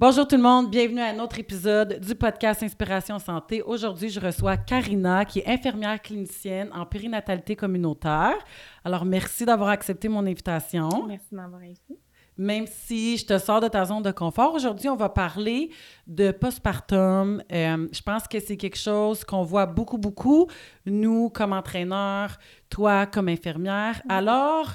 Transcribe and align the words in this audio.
Bonjour 0.00 0.26
tout 0.26 0.36
le 0.36 0.42
monde, 0.42 0.70
bienvenue 0.70 1.02
à 1.02 1.08
un 1.08 1.18
autre 1.18 1.38
épisode 1.38 2.00
du 2.00 2.14
podcast 2.14 2.62
Inspiration 2.62 3.18
Santé. 3.18 3.60
Aujourd'hui, 3.60 4.08
je 4.08 4.18
reçois 4.18 4.56
Karina, 4.56 5.26
qui 5.26 5.40
est 5.40 5.46
infirmière 5.46 6.00
clinicienne 6.00 6.70
en 6.72 6.86
périnatalité 6.86 7.54
communautaire. 7.54 8.38
Alors, 8.82 9.04
merci 9.04 9.44
d'avoir 9.44 9.68
accepté 9.68 10.08
mon 10.08 10.20
invitation. 10.20 10.88
Merci 11.06 11.26
de 11.32 11.36
m'avoir 11.36 11.60
invité. 11.60 11.98
Même 12.38 12.64
si 12.66 13.18
je 13.18 13.26
te 13.26 13.36
sors 13.36 13.60
de 13.60 13.68
ta 13.68 13.84
zone 13.84 14.02
de 14.02 14.10
confort, 14.10 14.54
aujourd'hui, 14.54 14.88
on 14.88 14.96
va 14.96 15.10
parler 15.10 15.68
de 16.06 16.30
postpartum. 16.30 17.42
Euh, 17.52 17.86
je 17.92 18.00
pense 18.00 18.26
que 18.26 18.40
c'est 18.40 18.56
quelque 18.56 18.78
chose 18.78 19.22
qu'on 19.22 19.42
voit 19.42 19.66
beaucoup, 19.66 19.98
beaucoup, 19.98 20.46
nous 20.86 21.28
comme 21.28 21.52
entraîneurs, 21.52 22.38
toi 22.70 23.04
comme 23.04 23.28
infirmière. 23.28 24.00
Alors, 24.08 24.72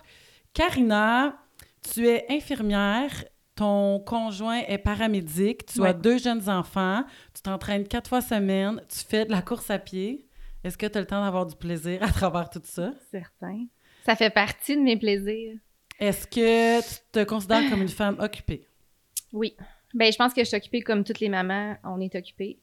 Karina, 0.53 1.35
tu 1.81 2.07
es 2.07 2.27
infirmière 2.29 3.09
ton 3.55 3.99
conjoint 3.99 4.59
est 4.67 4.77
paramédic, 4.77 5.65
tu 5.65 5.83
as 5.85 5.93
deux 5.93 6.17
jeunes 6.17 6.49
enfants, 6.49 7.03
tu 7.33 7.41
t'entraînes 7.41 7.87
quatre 7.87 8.09
fois 8.09 8.21
semaine, 8.21 8.81
tu 8.89 8.99
fais 8.99 9.25
de 9.25 9.31
la 9.31 9.41
course 9.41 9.69
à 9.69 9.79
pied. 9.79 10.27
Est-ce 10.63 10.77
que 10.77 10.85
tu 10.85 10.97
as 10.97 11.01
le 11.01 11.07
temps 11.07 11.23
d'avoir 11.23 11.45
du 11.45 11.55
plaisir 11.55 12.03
à 12.03 12.07
travers 12.11 12.49
tout 12.49 12.61
ça? 12.63 12.91
Certain. 13.11 13.65
Ça 14.05 14.15
fait 14.15 14.29
partie 14.29 14.75
de 14.75 14.81
mes 14.81 14.97
plaisirs. 14.97 15.57
Est-ce 15.99 16.27
que 16.27 16.81
tu 16.81 16.95
te 17.11 17.23
considères 17.23 17.69
comme 17.69 17.81
une 17.81 17.87
femme 18.01 18.17
occupée? 18.19 18.67
Oui. 19.31 19.55
Ben, 19.93 20.11
je 20.11 20.17
pense 20.17 20.33
que 20.33 20.41
je 20.41 20.47
suis 20.47 20.57
occupée 20.57 20.81
comme 20.81 21.03
toutes 21.03 21.21
les 21.21 21.29
mamans, 21.29 21.77
on 21.83 22.01
est 22.01 22.13
occupées. 22.15 22.59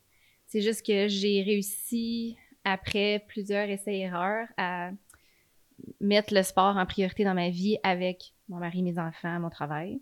C'est 0.46 0.60
juste 0.60 0.84
que 0.84 1.08
j'ai 1.08 1.42
réussi, 1.42 2.36
après 2.64 3.24
plusieurs 3.26 3.68
essais-erreurs, 3.70 4.46
à 4.58 4.90
mettre 6.00 6.34
le 6.34 6.42
sport 6.42 6.76
en 6.76 6.84
priorité 6.84 7.24
dans 7.24 7.34
ma 7.34 7.48
vie 7.48 7.78
avec 7.82 8.34
mon 8.48 8.58
mari, 8.58 8.82
mes 8.82 8.98
enfants, 8.98 9.40
mon 9.40 9.48
travail. 9.48 10.00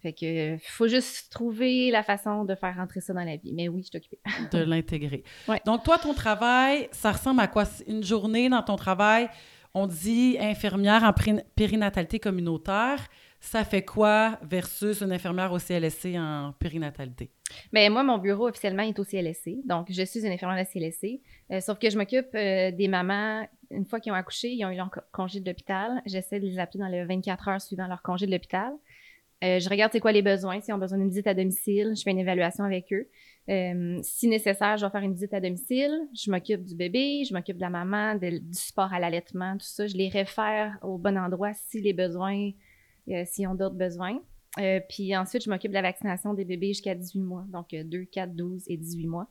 Fait 0.00 0.12
que 0.12 0.56
faut 0.62 0.88
juste 0.88 1.30
trouver 1.32 1.90
la 1.90 2.02
façon 2.02 2.44
de 2.44 2.54
faire 2.54 2.76
rentrer 2.76 3.00
ça 3.00 3.12
dans 3.12 3.24
la 3.24 3.36
vie. 3.36 3.52
Mais 3.52 3.68
oui, 3.68 3.82
je 3.82 3.88
suis 3.88 3.96
occupée. 3.98 4.18
de 4.52 4.62
l'intégrer. 4.64 5.24
Donc, 5.66 5.84
toi, 5.84 5.98
ton 5.98 6.14
travail, 6.14 6.88
ça 6.92 7.12
ressemble 7.12 7.40
à 7.40 7.48
quoi? 7.48 7.64
Une 7.86 8.02
journée 8.02 8.48
dans 8.48 8.62
ton 8.62 8.76
travail, 8.76 9.28
on 9.74 9.86
dit 9.86 10.36
infirmière 10.40 11.02
en 11.02 11.12
périnatalité 11.54 12.18
communautaire. 12.18 13.08
Ça 13.40 13.64
fait 13.64 13.84
quoi 13.84 14.38
versus 14.42 15.00
une 15.00 15.10
infirmière 15.10 15.52
au 15.52 15.58
CLSC 15.58 16.16
en 16.16 16.54
périnatalité? 16.60 17.32
Bien, 17.72 17.90
moi, 17.90 18.04
mon 18.04 18.18
bureau 18.18 18.48
officiellement 18.48 18.84
est 18.84 18.96
au 18.98 19.04
CLSC. 19.04 19.66
Donc, 19.66 19.88
je 19.90 20.02
suis 20.04 20.20
une 20.20 20.32
infirmière 20.32 20.58
à 20.58 20.64
CLSC. 20.64 21.20
Euh, 21.50 21.60
sauf 21.60 21.78
que 21.80 21.90
je 21.90 21.98
m'occupe 21.98 22.28
euh, 22.36 22.70
des 22.70 22.86
mamans, 22.86 23.44
une 23.70 23.84
fois 23.84 23.98
qu'ils 23.98 24.12
ont 24.12 24.14
accouché, 24.14 24.52
ils 24.52 24.64
ont 24.64 24.70
eu 24.70 24.76
leur 24.76 24.90
congé 25.10 25.40
de 25.40 25.50
l'hôpital. 25.50 26.02
J'essaie 26.06 26.38
de 26.38 26.46
les 26.46 26.60
appeler 26.60 26.84
dans 26.84 26.88
les 26.88 27.04
24 27.04 27.48
heures 27.48 27.60
suivant 27.60 27.88
leur 27.88 28.00
congé 28.02 28.26
de 28.26 28.30
l'hôpital. 28.30 28.72
Euh, 29.42 29.58
je 29.58 29.68
regarde 29.68 29.90
c'est 29.92 30.00
quoi 30.00 30.12
les 30.12 30.22
besoins, 30.22 30.60
s'ils 30.60 30.72
ont 30.72 30.78
besoin 30.78 30.98
d'une 30.98 31.08
visite 31.08 31.26
à 31.26 31.34
domicile, 31.34 31.94
je 31.96 32.02
fais 32.02 32.12
une 32.12 32.18
évaluation 32.18 32.62
avec 32.62 32.92
eux. 32.92 33.08
Euh, 33.48 33.98
si 34.02 34.28
nécessaire, 34.28 34.76
je 34.76 34.86
vais 34.86 34.90
faire 34.90 35.02
une 35.02 35.14
visite 35.14 35.34
à 35.34 35.40
domicile, 35.40 35.92
je 36.14 36.30
m'occupe 36.30 36.64
du 36.64 36.76
bébé, 36.76 37.24
je 37.28 37.34
m'occupe 37.34 37.56
de 37.56 37.62
la 37.62 37.70
maman, 37.70 38.14
du 38.14 38.40
sport 38.52 38.92
à 38.92 39.00
l'allaitement, 39.00 39.54
tout 39.54 39.66
ça. 39.66 39.88
Je 39.88 39.96
les 39.96 40.08
réfère 40.08 40.78
au 40.82 40.96
bon 40.96 41.18
endroit 41.18 41.52
si 41.54 41.80
les 41.80 41.92
besoins, 41.92 42.50
euh, 43.08 43.24
s'ils 43.26 43.48
ont 43.48 43.56
d'autres 43.56 43.74
besoins. 43.74 44.20
puis 44.88 45.16
ensuite, 45.16 45.42
je 45.44 45.50
m'occupe 45.50 45.70
de 45.70 45.76
la 45.76 45.82
vaccination 45.82 46.34
des 46.34 46.44
bébés 46.44 46.68
jusqu'à 46.68 46.94
18 46.94 47.20
mois, 47.20 47.44
donc 47.48 47.70
2, 47.74 48.04
4, 48.04 48.34
12 48.36 48.64
et 48.68 48.76
18 48.76 49.06
mois. 49.08 49.28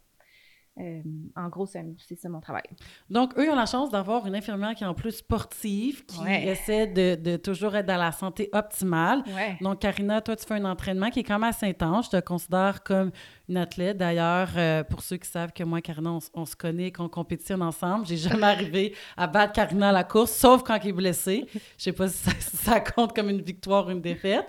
Euh, 0.80 1.02
en 1.36 1.50
gros, 1.50 1.66
c'est 1.66 2.16
ça 2.16 2.30
mon 2.30 2.40
travail. 2.40 2.64
Donc, 3.10 3.38
eux 3.38 3.52
ont 3.52 3.56
la 3.56 3.66
chance 3.66 3.90
d'avoir 3.90 4.26
une 4.26 4.36
infirmière 4.36 4.74
qui 4.74 4.86
est 4.86 4.88
en 4.88 4.94
plus 4.94 5.12
sportive, 5.12 6.06
qui 6.06 6.26
essaie 6.26 6.88
de, 6.88 7.36
toujours 7.36 7.76
être 7.76 7.86
dans 7.86 7.98
la 7.98 8.14
santé 8.14 8.50
optimale. 8.54 9.24
Donc, 9.60 9.80
Karina, 9.80 10.22
toi, 10.22 10.36
tu 10.36 10.46
fais 10.46 10.56
un 10.56 10.66
entraînement 10.66 11.10
qui 11.10 11.20
est 11.20 11.24
quand 11.24 11.40
même 11.40 11.50
assez 11.50 11.66
intense. 11.66 12.06
Je 12.06 12.18
te 12.18 12.26
considère 12.26 12.84
comme 12.84 13.12
une 13.50 13.58
athlète. 13.58 13.98
D'ailleurs, 13.98 14.50
euh, 14.56 14.84
pour 14.84 15.02
ceux 15.02 15.18
qui 15.18 15.28
savent 15.28 15.52
que 15.52 15.64
moi 15.64 15.80
et 15.80 15.82
Karina, 15.82 16.18
on, 16.34 16.46
se 16.46 16.56
connaît, 16.56 16.92
qu'on 16.92 17.10
compétitionne 17.10 17.62
ensemble, 17.62 18.06
j'ai 18.06 18.18
jamais 18.18 18.44
arrivé 18.48 18.96
à 19.18 19.28
battre 19.28 19.54
Karina 19.54 19.90
à 19.90 19.92
la 19.92 20.04
course, 20.06 20.32
sauf 20.32 20.64
quand 20.64 20.80
il 20.84 20.90
est 20.90 20.94
blessé. 20.94 21.46
Je 21.78 21.84
sais 21.84 21.92
pas 21.92 22.08
si 22.08 22.30
ça, 22.40 22.80
compte 22.80 23.14
comme 23.14 23.30
une 23.30 23.42
victoire 23.42 23.88
ou 23.88 23.92
une 23.92 24.02
défaite. 24.02 24.48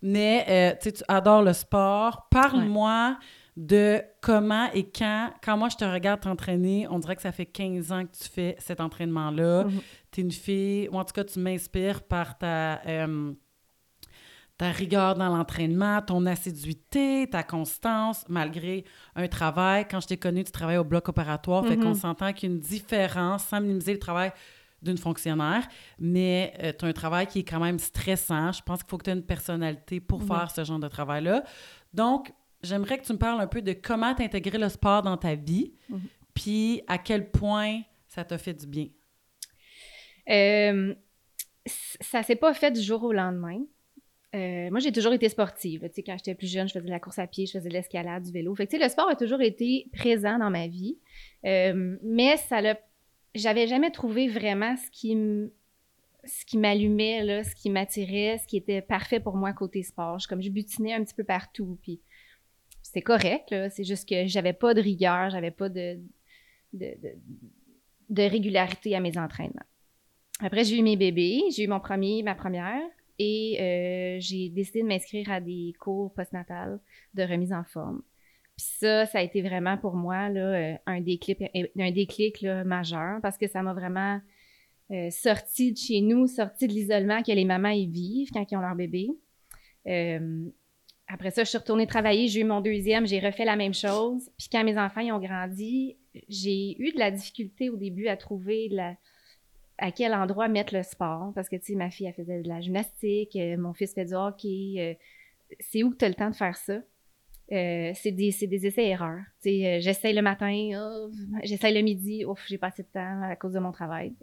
Mais, 0.00 0.46
euh, 0.48 0.74
tu 0.80 1.02
adores 1.08 1.42
le 1.42 1.52
sport. 1.52 2.28
Parle-moi 2.30 3.18
de 3.56 4.02
comment 4.20 4.70
et 4.72 4.84
quand. 4.90 5.30
Quand 5.42 5.56
moi, 5.56 5.68
je 5.68 5.76
te 5.76 5.84
regarde 5.84 6.20
t'entraîner, 6.20 6.86
on 6.90 6.98
dirait 6.98 7.16
que 7.16 7.22
ça 7.22 7.32
fait 7.32 7.46
15 7.46 7.92
ans 7.92 8.04
que 8.04 8.16
tu 8.16 8.28
fais 8.28 8.56
cet 8.58 8.80
entraînement-là. 8.80 9.64
Mhm. 9.64 9.80
Tu 10.10 10.20
es 10.20 10.24
une 10.24 10.32
fille, 10.32 10.88
ou 10.90 10.98
en 10.98 11.04
tout 11.04 11.12
cas, 11.12 11.24
tu 11.24 11.38
m'inspires 11.38 12.02
par 12.02 12.36
ta, 12.36 12.80
euh, 12.86 13.32
ta 14.58 14.70
rigueur 14.70 15.14
dans 15.14 15.28
l'entraînement, 15.28 16.02
ton 16.02 16.26
assiduité, 16.26 17.28
ta 17.30 17.44
constance, 17.44 18.24
malgré 18.28 18.84
un 19.14 19.28
travail. 19.28 19.86
Quand 19.88 20.00
je 20.00 20.08
t'ai 20.08 20.16
connu, 20.16 20.42
tu 20.42 20.50
travailles 20.50 20.78
au 20.78 20.84
bloc 20.84 21.08
opératoire, 21.08 21.64
fait 21.64 21.76
qu'on 21.76 21.90
mhm. 21.90 21.94
s'entend 21.94 22.32
qu'il 22.32 22.48
y 22.48 22.52
a 22.52 22.54
une 22.56 22.60
différence, 22.60 23.44
sans 23.44 23.60
minimiser 23.60 23.92
le 23.92 24.00
travail 24.00 24.32
d'une 24.82 24.98
fonctionnaire, 24.98 25.66
mais 25.98 26.52
euh, 26.62 26.72
tu 26.78 26.84
as 26.84 26.88
un 26.88 26.92
travail 26.92 27.26
qui 27.26 27.38
est 27.38 27.44
quand 27.44 27.60
même 27.60 27.78
stressant. 27.78 28.52
Je 28.52 28.62
pense 28.62 28.82
qu'il 28.82 28.90
faut 28.90 28.98
que 28.98 29.04
tu 29.04 29.10
aies 29.10 29.14
une 29.14 29.22
personnalité 29.22 29.98
pour 30.00 30.22
faire 30.22 30.50
ce 30.50 30.62
genre 30.62 30.78
de 30.78 30.88
travail-là. 30.88 31.42
Donc, 31.94 32.32
j'aimerais 32.64 32.98
que 32.98 33.04
tu 33.04 33.12
me 33.12 33.18
parles 33.18 33.40
un 33.40 33.46
peu 33.46 33.62
de 33.62 33.72
comment 33.72 34.14
t'intégrer 34.14 34.58
le 34.58 34.68
sport 34.68 35.02
dans 35.02 35.16
ta 35.16 35.34
vie, 35.34 35.72
mhm. 35.88 36.00
puis 36.34 36.82
à 36.86 36.98
quel 36.98 37.30
point 37.30 37.82
ça 38.08 38.24
t'a 38.24 38.38
fait 38.38 38.54
du 38.54 38.66
bien. 38.66 38.88
Euh, 40.30 40.94
ça 41.66 42.22
s'est 42.22 42.36
pas 42.36 42.54
fait 42.54 42.70
du 42.70 42.80
jour 42.80 43.02
au 43.04 43.12
lendemain. 43.12 43.60
Euh, 44.34 44.68
moi, 44.70 44.80
j'ai 44.80 44.90
toujours 44.90 45.12
été 45.12 45.28
sportive. 45.28 45.82
Tu 45.88 45.94
sais, 45.94 46.02
quand 46.02 46.16
j'étais 46.16 46.34
plus 46.34 46.50
jeune, 46.50 46.66
je 46.66 46.72
faisais 46.72 46.84
de 46.84 46.90
la 46.90 46.98
course 46.98 47.18
à 47.18 47.26
pied, 47.26 47.46
je 47.46 47.52
faisais 47.52 47.68
de 47.68 47.74
l'escalade, 47.74 48.24
du 48.24 48.32
vélo. 48.32 48.54
Fait 48.54 48.66
que, 48.66 48.72
tu 48.72 48.78
sais, 48.78 48.82
le 48.82 48.90
sport 48.90 49.08
a 49.08 49.14
toujours 49.14 49.40
été 49.40 49.88
présent 49.92 50.38
dans 50.38 50.50
ma 50.50 50.66
vie. 50.66 50.98
Euh, 51.44 51.96
mais 52.02 52.36
ça 52.36 52.60
l'a... 52.60 52.78
J'avais 53.34 53.66
jamais 53.66 53.90
trouvé 53.90 54.28
vraiment 54.28 54.76
ce 54.76 54.90
qui 54.90 55.16
ce 56.26 56.46
qui 56.46 56.56
m'allumait, 56.56 57.44
ce 57.44 57.54
qui 57.54 57.68
m'attirait, 57.68 58.38
ce 58.38 58.46
qui 58.46 58.56
était 58.56 58.80
parfait 58.80 59.20
pour 59.20 59.36
moi 59.36 59.52
côté 59.52 59.82
sport. 59.82 60.18
Je, 60.18 60.26
comme 60.26 60.40
je 60.40 60.48
butinais 60.48 60.94
un 60.94 61.04
petit 61.04 61.14
peu 61.14 61.24
partout. 61.24 61.78
Puis 61.82 62.00
c'est 62.94 63.02
correct, 63.02 63.52
C'est 63.70 63.82
juste 63.82 64.08
que 64.08 64.26
j'avais 64.26 64.52
pas 64.52 64.72
de 64.72 64.80
rigueur, 64.80 65.28
j'avais 65.30 65.50
pas 65.50 65.68
de, 65.68 65.98
de, 66.72 68.22
régularité 68.22 68.94
à 68.94 69.00
mes 69.00 69.18
entraînements. 69.18 69.66
Après, 70.38 70.62
j'ai 70.62 70.78
eu 70.78 70.82
mes 70.82 70.96
bébés, 70.96 71.42
j'ai 71.50 71.64
eu 71.64 71.66
mon 71.66 71.80
premier, 71.80 72.22
ma 72.22 72.36
première, 72.36 72.82
et 73.18 73.56
euh, 73.60 74.20
j'ai 74.20 74.48
décidé 74.48 74.82
de 74.82 74.86
m'inscrire 74.86 75.30
à 75.32 75.40
des 75.40 75.74
cours 75.80 76.14
postnatales 76.14 76.78
de 77.14 77.22
remise 77.24 77.52
en 77.52 77.64
forme. 77.64 78.02
Puis 78.56 78.66
ça, 78.78 79.06
ça 79.06 79.18
a 79.18 79.22
été 79.22 79.42
vraiment 79.42 79.76
pour 79.76 79.94
moi 79.94 80.28
là, 80.28 80.40
euh, 80.40 80.74
un 80.86 81.00
déclic, 81.00 81.42
un 81.76 81.90
déclic 81.90 82.44
majeur 82.64 83.20
parce 83.22 83.36
que 83.36 83.48
ça 83.48 83.62
m'a 83.62 83.74
vraiment 83.74 84.20
euh, 84.92 85.10
sorti 85.10 85.72
de 85.72 85.78
chez 85.78 86.00
nous, 86.00 86.28
sorti 86.28 86.68
de 86.68 86.72
l'isolement 86.72 87.22
que 87.24 87.32
les 87.32 87.44
mamans 87.44 87.70
y 87.70 87.86
vivent 87.86 88.30
quand 88.32 88.46
ils 88.48 88.56
ont 88.56 88.60
leur 88.60 88.76
bébé. 88.76 89.10
Après 91.06 91.30
ça, 91.30 91.44
je 91.44 91.50
suis 91.50 91.58
retournée 91.58 91.86
travailler, 91.86 92.28
j'ai 92.28 92.40
eu 92.40 92.44
mon 92.44 92.60
deuxième, 92.60 93.06
j'ai 93.06 93.20
refait 93.20 93.44
la 93.44 93.56
même 93.56 93.74
chose. 93.74 94.30
Puis 94.38 94.48
quand 94.50 94.64
mes 94.64 94.78
enfants 94.78 95.02
ont 95.02 95.18
grandi, 95.18 95.96
j'ai 96.28 96.80
eu 96.80 96.92
de 96.92 96.98
la 96.98 97.10
difficulté 97.10 97.68
au 97.68 97.76
début 97.76 98.08
à 98.08 98.16
trouver 98.16 98.70
à 99.78 99.92
quel 99.92 100.14
endroit 100.14 100.48
mettre 100.48 100.74
le 100.74 100.82
sport. 100.82 101.32
Parce 101.34 101.48
que, 101.48 101.56
tu 101.56 101.66
sais, 101.66 101.74
ma 101.74 101.90
fille, 101.90 102.06
elle 102.06 102.14
faisait 102.14 102.42
de 102.42 102.48
la 102.48 102.60
gymnastique, 102.60 103.36
euh, 103.36 103.56
mon 103.58 103.74
fils 103.74 103.92
fait 103.92 104.06
du 104.06 104.14
hockey. 104.14 104.74
Euh, 104.78 104.94
c'est 105.60 105.82
où 105.82 105.90
que 105.90 105.96
tu 105.96 106.04
as 106.04 106.08
le 106.08 106.14
temps 106.14 106.30
de 106.30 106.36
faire 106.36 106.56
ça? 106.56 106.80
Euh, 107.52 107.92
c'est 107.94 108.12
des, 108.12 108.28
essais-erreurs. 108.66 109.20
Tu 109.42 109.50
sais, 109.50 109.80
j'essaye 109.82 110.14
le 110.14 110.22
matin, 110.22 110.70
oh, 110.78 111.10
j'essaye 111.42 111.74
le 111.74 111.82
midi, 111.82 112.24
ouf, 112.24 112.42
j'ai 112.48 112.56
pas 112.56 112.68
assez 112.68 112.82
de 112.82 112.88
temps 112.88 113.22
à 113.22 113.36
cause 113.36 113.52
de 113.52 113.58
mon 113.58 113.72
travail. 113.72 114.14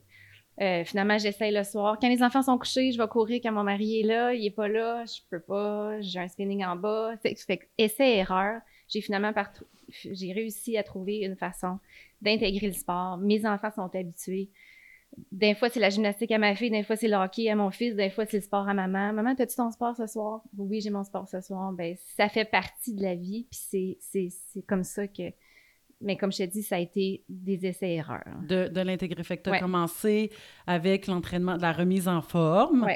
Euh, 0.60 0.84
finalement, 0.84 1.18
j'essaye 1.18 1.54
le 1.54 1.64
soir. 1.64 1.98
Quand 2.00 2.10
les 2.10 2.22
enfants 2.22 2.44
sont 2.44 2.58
couchés, 2.58 2.92
je 2.92 2.98
vais 2.98 3.08
courir 3.08 3.40
quand 3.42 3.52
mon 3.52 3.64
mari 3.64 4.02
est 4.02 4.04
là. 4.04 4.34
Il 4.34 4.46
est 4.46 4.52
pas 4.52 4.68
là, 4.68 5.06
je 5.06 5.22
peux 5.30 5.40
pas. 5.40 6.00
J'ai 6.02 6.20
un 6.20 6.28
spinning 6.28 6.64
en 6.66 6.76
bas. 6.76 7.16
Fait, 7.24 7.36
fait 7.36 7.70
essai-erreur. 7.78 8.62
J'ai 8.88 9.02
finalement 9.02 9.32
j'ai 9.90 10.34
réussi 10.34 10.78
à 10.78 10.84
trouver 10.84 11.20
une 11.20 11.36
façon 11.36 11.80
d'intégrer 12.22 12.68
le 12.68 12.74
sport. 12.74 13.18
Mes 13.18 13.46
enfants 13.46 13.72
sont 13.72 13.96
habitués. 13.96 14.50
Des 15.32 15.56
fois, 15.56 15.70
c'est 15.70 15.80
la 15.80 15.90
gymnastique 15.90 16.32
à 16.32 16.38
ma 16.38 16.56
fille, 16.56 16.72
des 16.72 16.84
fois, 16.84 16.96
c'est 16.96 17.10
le 17.10 17.18
hockey 17.18 17.50
à 17.50 17.56
mon 17.56 17.70
fils, 17.70 17.96
des 17.96 18.10
fois, 18.10 18.26
c'est 18.26 18.38
le 18.38 18.44
sport 18.44 18.68
à 18.70 18.74
maman. 18.74 19.12
Maman, 19.12 19.32
as-tu 19.38 19.56
ton 19.56 19.70
sport 19.72 19.96
ce 19.98 20.08
soir? 20.08 20.42
Oui, 20.58 20.80
j'ai 20.80 20.90
mon 20.90 21.04
sport 21.04 21.28
ce 21.28 21.42
soir. 21.42 21.74
Ben, 21.74 21.96
ça 22.16 22.30
fait 22.30 22.46
partie 22.46 22.94
de 22.94 23.02
la 23.02 23.16
vie, 23.16 23.46
puis 23.52 23.98
c'est 24.00 24.62
comme 24.68 24.84
ça 24.84 25.08
que 25.08 25.24
mais 26.02 26.18
comme 26.18 26.32
je 26.32 26.38
t'ai 26.38 26.48
dit, 26.48 26.64
ça 26.64 26.76
a 26.76 26.80
été 26.80 27.24
des 27.30 27.66
essais-erreurs. 27.66 28.24
De, 28.48 28.68
de 28.68 28.82
l'intégrer. 28.82 29.24
Fait 29.24 29.38
que 29.38 29.44
tu 29.44 29.50
as 29.50 29.60
commencé 29.60 30.32
avec 30.68 31.08
l'entraînement, 31.08 31.58
de 31.58 31.62
la 31.62 31.72
remise 31.72 32.08
en 32.08 32.22
forme. 32.22 32.88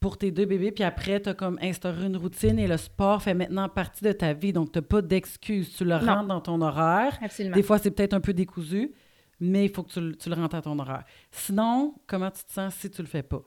Pour 0.00 0.16
tes 0.16 0.30
deux 0.30 0.44
bébés, 0.44 0.70
puis 0.70 0.84
après, 0.84 1.20
tu 1.20 1.28
as 1.28 1.34
comme 1.34 1.58
instauré 1.60 2.06
une 2.06 2.16
routine 2.16 2.56
et 2.60 2.68
le 2.68 2.76
sport 2.76 3.20
fait 3.20 3.34
maintenant 3.34 3.68
partie 3.68 4.04
de 4.04 4.12
ta 4.12 4.32
vie. 4.32 4.52
Donc, 4.52 4.70
tu 4.70 4.78
n'as 4.78 4.82
pas 4.82 5.02
d'excuses. 5.02 5.74
Tu 5.74 5.84
le 5.84 5.96
rentres 5.96 6.28
dans 6.28 6.40
ton 6.40 6.60
horaire. 6.60 7.18
Absolument. 7.20 7.56
Des 7.56 7.64
fois, 7.64 7.78
c'est 7.78 7.90
peut-être 7.90 8.14
un 8.14 8.20
peu 8.20 8.32
décousu, 8.32 8.92
mais 9.40 9.64
il 9.64 9.70
faut 9.70 9.82
que 9.82 9.90
tu, 9.90 10.16
tu, 10.16 10.28
le 10.28 10.36
rentres 10.36 10.54
à 10.54 10.62
ton 10.62 10.78
horaire. 10.78 11.02
Sinon, 11.32 11.96
comment 12.06 12.30
tu 12.30 12.44
te 12.44 12.52
sens 12.52 12.74
si 12.74 12.88
tu 12.88 13.02
le 13.02 13.08
fais 13.08 13.24
pas? 13.24 13.42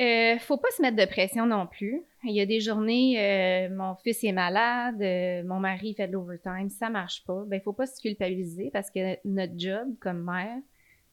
Euh, 0.00 0.38
faut 0.38 0.58
pas 0.58 0.68
se 0.76 0.82
mettre 0.82 0.96
de 0.96 1.04
pression 1.04 1.46
non 1.46 1.66
plus. 1.66 2.02
Il 2.26 2.34
y 2.34 2.40
a 2.40 2.46
des 2.46 2.60
journées, 2.60 3.18
euh, 3.18 3.74
mon 3.74 3.94
fils 3.96 4.24
est 4.24 4.32
malade, 4.32 5.00
euh, 5.00 5.42
mon 5.44 5.60
mari 5.60 5.94
fait 5.94 6.08
de 6.08 6.12
l'overtime, 6.12 6.68
ça 6.68 6.90
marche 6.90 7.24
pas. 7.24 7.44
Ben, 7.46 7.56
il 7.56 7.62
faut 7.62 7.72
pas 7.72 7.86
se 7.86 8.00
culpabiliser 8.00 8.70
parce 8.72 8.90
que 8.90 9.16
notre 9.24 9.52
job 9.56 9.94
comme 10.00 10.22
mère 10.24 10.58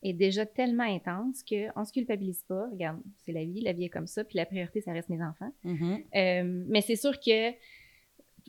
est 0.04 0.13
déjà 0.13 0.45
tellement 0.45 0.83
intense 0.83 1.44
qu'on 1.44 1.86
se 1.86 1.94
culpabilise 1.94 2.44
pas. 2.48 2.68
Regarde, 2.71 3.00
c'est 3.25 3.31
la 3.31 3.44
vie, 3.44 3.62
la 3.62 3.74
vie 3.74 3.86
est 3.86 3.89
comme 3.89 4.07
ça, 4.07 4.24
puis 4.24 4.38
la 4.38 4.45
priorité, 4.45 4.81
ça 4.81 4.92
reste 4.92 5.10
mes 5.10 5.24
enfants. 5.24 5.51
Mm-hmm. 5.65 6.04
Euh, 6.15 6.63
mais 6.68 6.81
c'est 6.81 6.95
sûr 6.95 7.19
que 7.19 7.51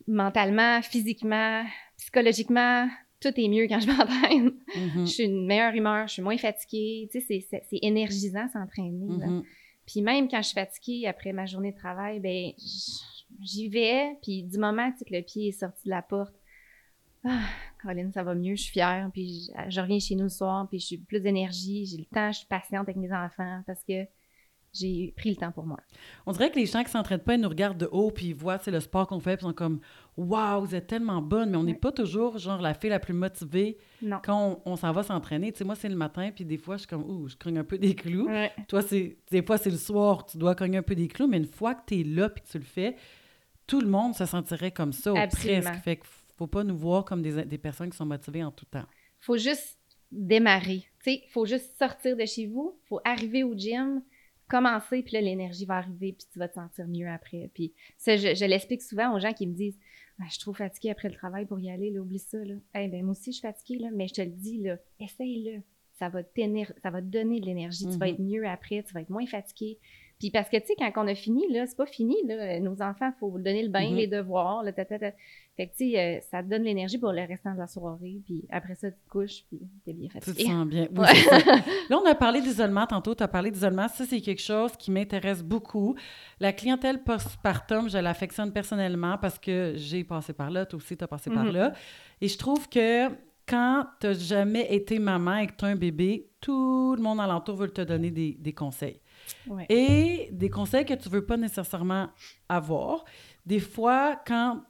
mentalement, 0.08 0.82
physiquement, 0.82 1.64
psychologiquement, 1.96 2.88
tout 3.20 3.32
est 3.36 3.48
mieux 3.48 3.66
quand 3.68 3.80
je 3.80 3.86
m'entraîne. 3.92 4.52
Mm-hmm. 4.74 5.06
Je 5.06 5.12
suis 5.12 5.24
une 5.24 5.46
meilleure 5.46 5.74
humeur, 5.74 6.08
je 6.08 6.14
suis 6.14 6.22
moins 6.22 6.38
fatiguée. 6.38 7.08
Tu 7.12 7.20
sais, 7.20 7.46
c'est 7.48 7.78
énergisant 7.82 8.48
s'entraîner. 8.52 9.42
Puis 9.86 10.02
même 10.02 10.28
quand 10.28 10.42
je 10.42 10.48
suis 10.48 10.54
fatiguée 10.54 11.06
après 11.06 11.32
ma 11.32 11.46
journée 11.46 11.72
de 11.72 11.76
travail, 11.76 12.20
ben 12.20 12.52
j'y 13.40 13.68
vais. 13.68 14.16
Puis 14.22 14.42
du 14.42 14.58
moment 14.58 14.90
que 14.92 15.04
le 15.10 15.22
pied 15.22 15.48
est 15.48 15.58
sorti 15.60 15.84
de 15.84 15.90
la 15.90 16.02
porte, 16.02 16.34
ah, 17.24 17.40
Caroline, 17.82 18.12
ça 18.12 18.22
va 18.22 18.34
mieux, 18.34 18.54
je 18.54 18.62
suis 18.62 18.72
fière. 18.72 19.08
Puis 19.12 19.50
je, 19.68 19.80
reviens 19.80 19.98
chez 19.98 20.14
nous 20.14 20.24
le 20.24 20.28
soir, 20.28 20.66
puis 20.68 20.78
je 20.78 20.86
suis 20.86 20.98
plus 20.98 21.20
d'énergie, 21.20 21.86
j'ai 21.86 21.96
le 21.96 22.04
temps, 22.04 22.32
je 22.32 22.38
suis 22.38 22.46
patiente 22.46 22.88
avec 22.88 22.96
mes 22.96 23.12
enfants 23.12 23.62
parce 23.66 23.82
que 23.84 24.06
j'ai 24.72 25.14
pris 25.16 25.30
le 25.30 25.36
temps 25.36 25.52
pour 25.52 25.64
moi. 25.64 25.78
On 26.26 26.32
dirait 26.32 26.50
que 26.50 26.58
les 26.58 26.66
gens 26.66 26.82
qui 26.82 26.90
s'entraînent 26.90 27.20
pas, 27.20 27.34
ils 27.34 27.40
nous 27.40 27.48
regardent 27.48 27.78
de 27.78 27.88
haut, 27.90 28.10
puis 28.10 28.26
ils 28.26 28.34
voient 28.34 28.58
c'est 28.58 28.70
le 28.70 28.80
sport 28.80 29.06
qu'on 29.06 29.20
fait, 29.20 29.36
puis 29.36 29.46
ils 29.46 29.48
sont 29.48 29.54
comme 29.54 29.80
Waouh, 30.16 30.64
vous 30.64 30.74
êtes 30.74 30.86
tellement 30.86 31.20
bonne, 31.20 31.50
mais 31.50 31.56
on 31.56 31.64
n'est 31.64 31.74
pas 31.74 31.90
toujours 31.90 32.38
genre 32.38 32.60
la 32.60 32.74
fille 32.74 32.90
la 32.90 33.00
plus 33.00 33.14
motivée 33.14 33.78
quand 34.22 34.62
on, 34.64 34.76
s'en 34.76 34.92
va 34.92 35.02
s'entraîner. 35.02 35.50
Tu 35.50 35.58
sais, 35.58 35.64
moi, 35.64 35.74
c'est 35.74 35.88
le 35.88 35.96
matin, 35.96 36.30
puis 36.32 36.44
des 36.44 36.56
fois, 36.56 36.76
je 36.76 36.80
suis 36.80 36.88
comme 36.88 37.02
Ouh, 37.02 37.28
je 37.28 37.36
cogne 37.36 37.58
un 37.58 37.64
peu 37.64 37.78
des 37.78 37.94
clous. 37.94 38.28
Toi, 38.68 38.82
c'est 38.82 39.16
des 39.30 39.42
fois, 39.42 39.58
c'est 39.58 39.70
le 39.70 39.76
soir, 39.76 40.24
tu 40.26 40.38
dois 40.38 40.54
cogner 40.54 40.78
un 40.78 40.82
peu 40.82 40.94
des 40.94 41.08
clous, 41.08 41.26
mais 41.26 41.38
une 41.38 41.46
fois 41.46 41.74
que 41.74 41.82
tu 41.86 42.00
es 42.00 42.04
là, 42.04 42.28
puis 42.28 42.44
que 42.44 42.48
tu 42.48 42.58
le 42.58 42.64
fais, 42.64 42.96
tout 43.66 43.80
le 43.80 43.88
monde 43.88 44.14
se 44.14 44.26
sentirait 44.26 44.70
comme 44.70 44.92
ça, 44.92 45.12
ou 45.12 45.16
presque. 45.16 45.74
Fait 45.82 45.96
qu'il 45.96 46.06
faut 46.36 46.46
pas 46.46 46.62
nous 46.62 46.76
voir 46.76 47.04
comme 47.04 47.22
des, 47.22 47.44
des 47.44 47.58
personnes 47.58 47.90
qui 47.90 47.96
sont 47.96 48.06
motivées 48.06 48.44
en 48.44 48.52
tout 48.52 48.66
temps. 48.66 48.86
faut 49.18 49.36
juste 49.36 49.78
démarrer. 50.12 50.84
Tu 51.02 51.12
sais, 51.12 51.22
faut 51.30 51.44
juste 51.44 51.76
sortir 51.76 52.16
de 52.16 52.24
chez 52.24 52.46
vous, 52.46 52.78
faut 52.88 53.00
arriver 53.04 53.42
au 53.42 53.54
gym, 53.54 54.00
commencer, 54.48 55.02
puis 55.02 55.14
là, 55.14 55.20
l'énergie 55.20 55.64
va 55.64 55.76
arriver, 55.76 56.12
puis 56.12 56.26
tu 56.32 56.38
vas 56.38 56.48
te 56.48 56.54
sentir 56.54 56.86
mieux 56.86 57.08
après. 57.08 57.50
Puis 57.54 57.72
ça, 57.96 58.16
je, 58.16 58.44
l'explique 58.44 58.82
souvent 58.82 59.14
aux 59.14 59.18
gens 59.18 59.32
qui 59.32 59.46
me 59.46 59.54
disent 59.54 59.78
ah, 60.20 60.24
Je 60.26 60.32
suis 60.32 60.40
trop 60.40 60.52
fatiguée 60.52 60.90
après 60.90 61.08
le 61.08 61.14
travail 61.14 61.46
pour 61.46 61.58
y 61.60 61.70
aller, 61.70 61.90
là, 61.90 62.00
oublie 62.00 62.18
ça. 62.18 62.38
Là. 62.38 62.54
Eh 62.74 62.88
ben, 62.88 63.02
moi 63.02 63.12
aussi, 63.12 63.32
je 63.32 63.38
suis 63.38 63.46
fatiguée, 63.46 63.78
là, 63.78 63.88
mais 63.92 64.08
je 64.08 64.14
te 64.14 64.22
le 64.22 64.30
dis, 64.30 64.58
là, 64.58 64.76
essaye-le. 65.00 65.62
Ça 65.98 66.08
va, 66.08 66.22
ça 66.82 66.90
va 66.90 67.00
te 67.00 67.06
donner 67.06 67.40
de 67.40 67.46
l'énergie. 67.46 67.86
Tu 67.86 67.98
vas 67.98 68.08
être 68.08 68.20
mieux 68.20 68.46
après, 68.48 68.82
tu 68.82 68.92
vas 68.94 69.00
être 69.00 69.10
moins 69.10 69.26
fatigué. 69.26 69.78
Puis 70.18 70.30
parce 70.30 70.48
que, 70.48 70.56
tu 70.56 70.66
sais, 70.66 70.74
quand 70.76 70.92
on 70.96 71.06
a 71.06 71.14
fini, 71.14 71.46
là, 71.52 71.66
c'est 71.66 71.76
pas 71.76 71.86
fini, 71.86 72.16
là. 72.26 72.58
Nos 72.60 72.82
enfants, 72.82 73.12
il 73.14 73.18
faut 73.18 73.38
donner 73.38 73.62
le 73.62 73.68
bain, 73.68 73.82
mm-hmm. 73.82 73.96
les 73.96 74.06
devoirs, 74.06 74.62
le 74.62 74.72
Fait 75.56 75.68
que, 75.68 75.76
tu 75.76 75.90
sais, 75.90 76.00
euh, 76.00 76.20
ça 76.30 76.42
te 76.42 76.48
donne 76.48 76.64
l'énergie 76.64 76.98
pour 76.98 77.12
le 77.12 77.22
restant 77.22 77.54
de 77.54 77.58
la 77.58 77.68
soirée. 77.68 78.20
Puis 78.24 78.44
après 78.50 78.74
ça, 78.74 78.90
tu 78.90 78.98
te 78.98 79.08
couches, 79.08 79.44
puis 79.48 79.60
t'es 79.84 79.92
bien 79.92 80.08
fatigué. 80.08 80.36
Tu 80.36 80.44
te 80.44 80.50
sens 80.50 80.66
bien. 80.66 80.88
là, 81.90 81.98
on 82.02 82.06
a 82.06 82.14
parlé 82.16 82.40
d'isolement 82.40 82.86
tantôt. 82.86 83.14
Tu 83.14 83.22
as 83.22 83.28
parlé 83.28 83.52
d'isolement. 83.52 83.86
Ça, 83.86 84.04
c'est 84.04 84.20
quelque 84.20 84.42
chose 84.42 84.72
qui 84.76 84.90
m'intéresse 84.90 85.44
beaucoup. 85.44 85.94
La 86.40 86.52
clientèle 86.52 87.04
postpartum, 87.04 87.88
je 87.88 87.98
l'affectionne 87.98 88.52
personnellement 88.52 89.16
parce 89.18 89.38
que 89.38 89.74
j'ai 89.76 90.02
passé 90.02 90.32
par 90.32 90.50
là. 90.50 90.66
Toi 90.66 90.78
aussi, 90.78 90.96
tu 90.96 91.04
as 91.04 91.08
passé 91.08 91.30
par 91.30 91.44
mm-hmm. 91.44 91.52
là. 91.52 91.72
Et 92.20 92.26
je 92.26 92.36
trouve 92.36 92.68
que 92.68 93.08
quand 93.46 93.86
tu 94.00 94.08
n'as 94.08 94.14
jamais 94.14 94.74
été 94.74 94.98
maman 94.98 95.36
et 95.36 95.46
que 95.46 95.52
tu 95.56 95.64
as 95.64 95.68
un 95.68 95.76
bébé, 95.76 96.30
tout 96.40 96.94
le 96.96 97.02
monde 97.02 97.20
alentour 97.20 97.56
veut 97.56 97.68
te 97.68 97.82
donner 97.82 98.10
des, 98.10 98.32
des 98.32 98.52
conseils. 98.52 99.00
Et 99.68 100.28
des 100.32 100.50
conseils 100.50 100.84
que 100.84 100.94
tu 100.94 101.08
veux 101.08 101.24
pas 101.24 101.36
nécessairement 101.36 102.08
avoir. 102.48 103.04
Des 103.46 103.60
fois, 103.60 104.20
quand, 104.26 104.62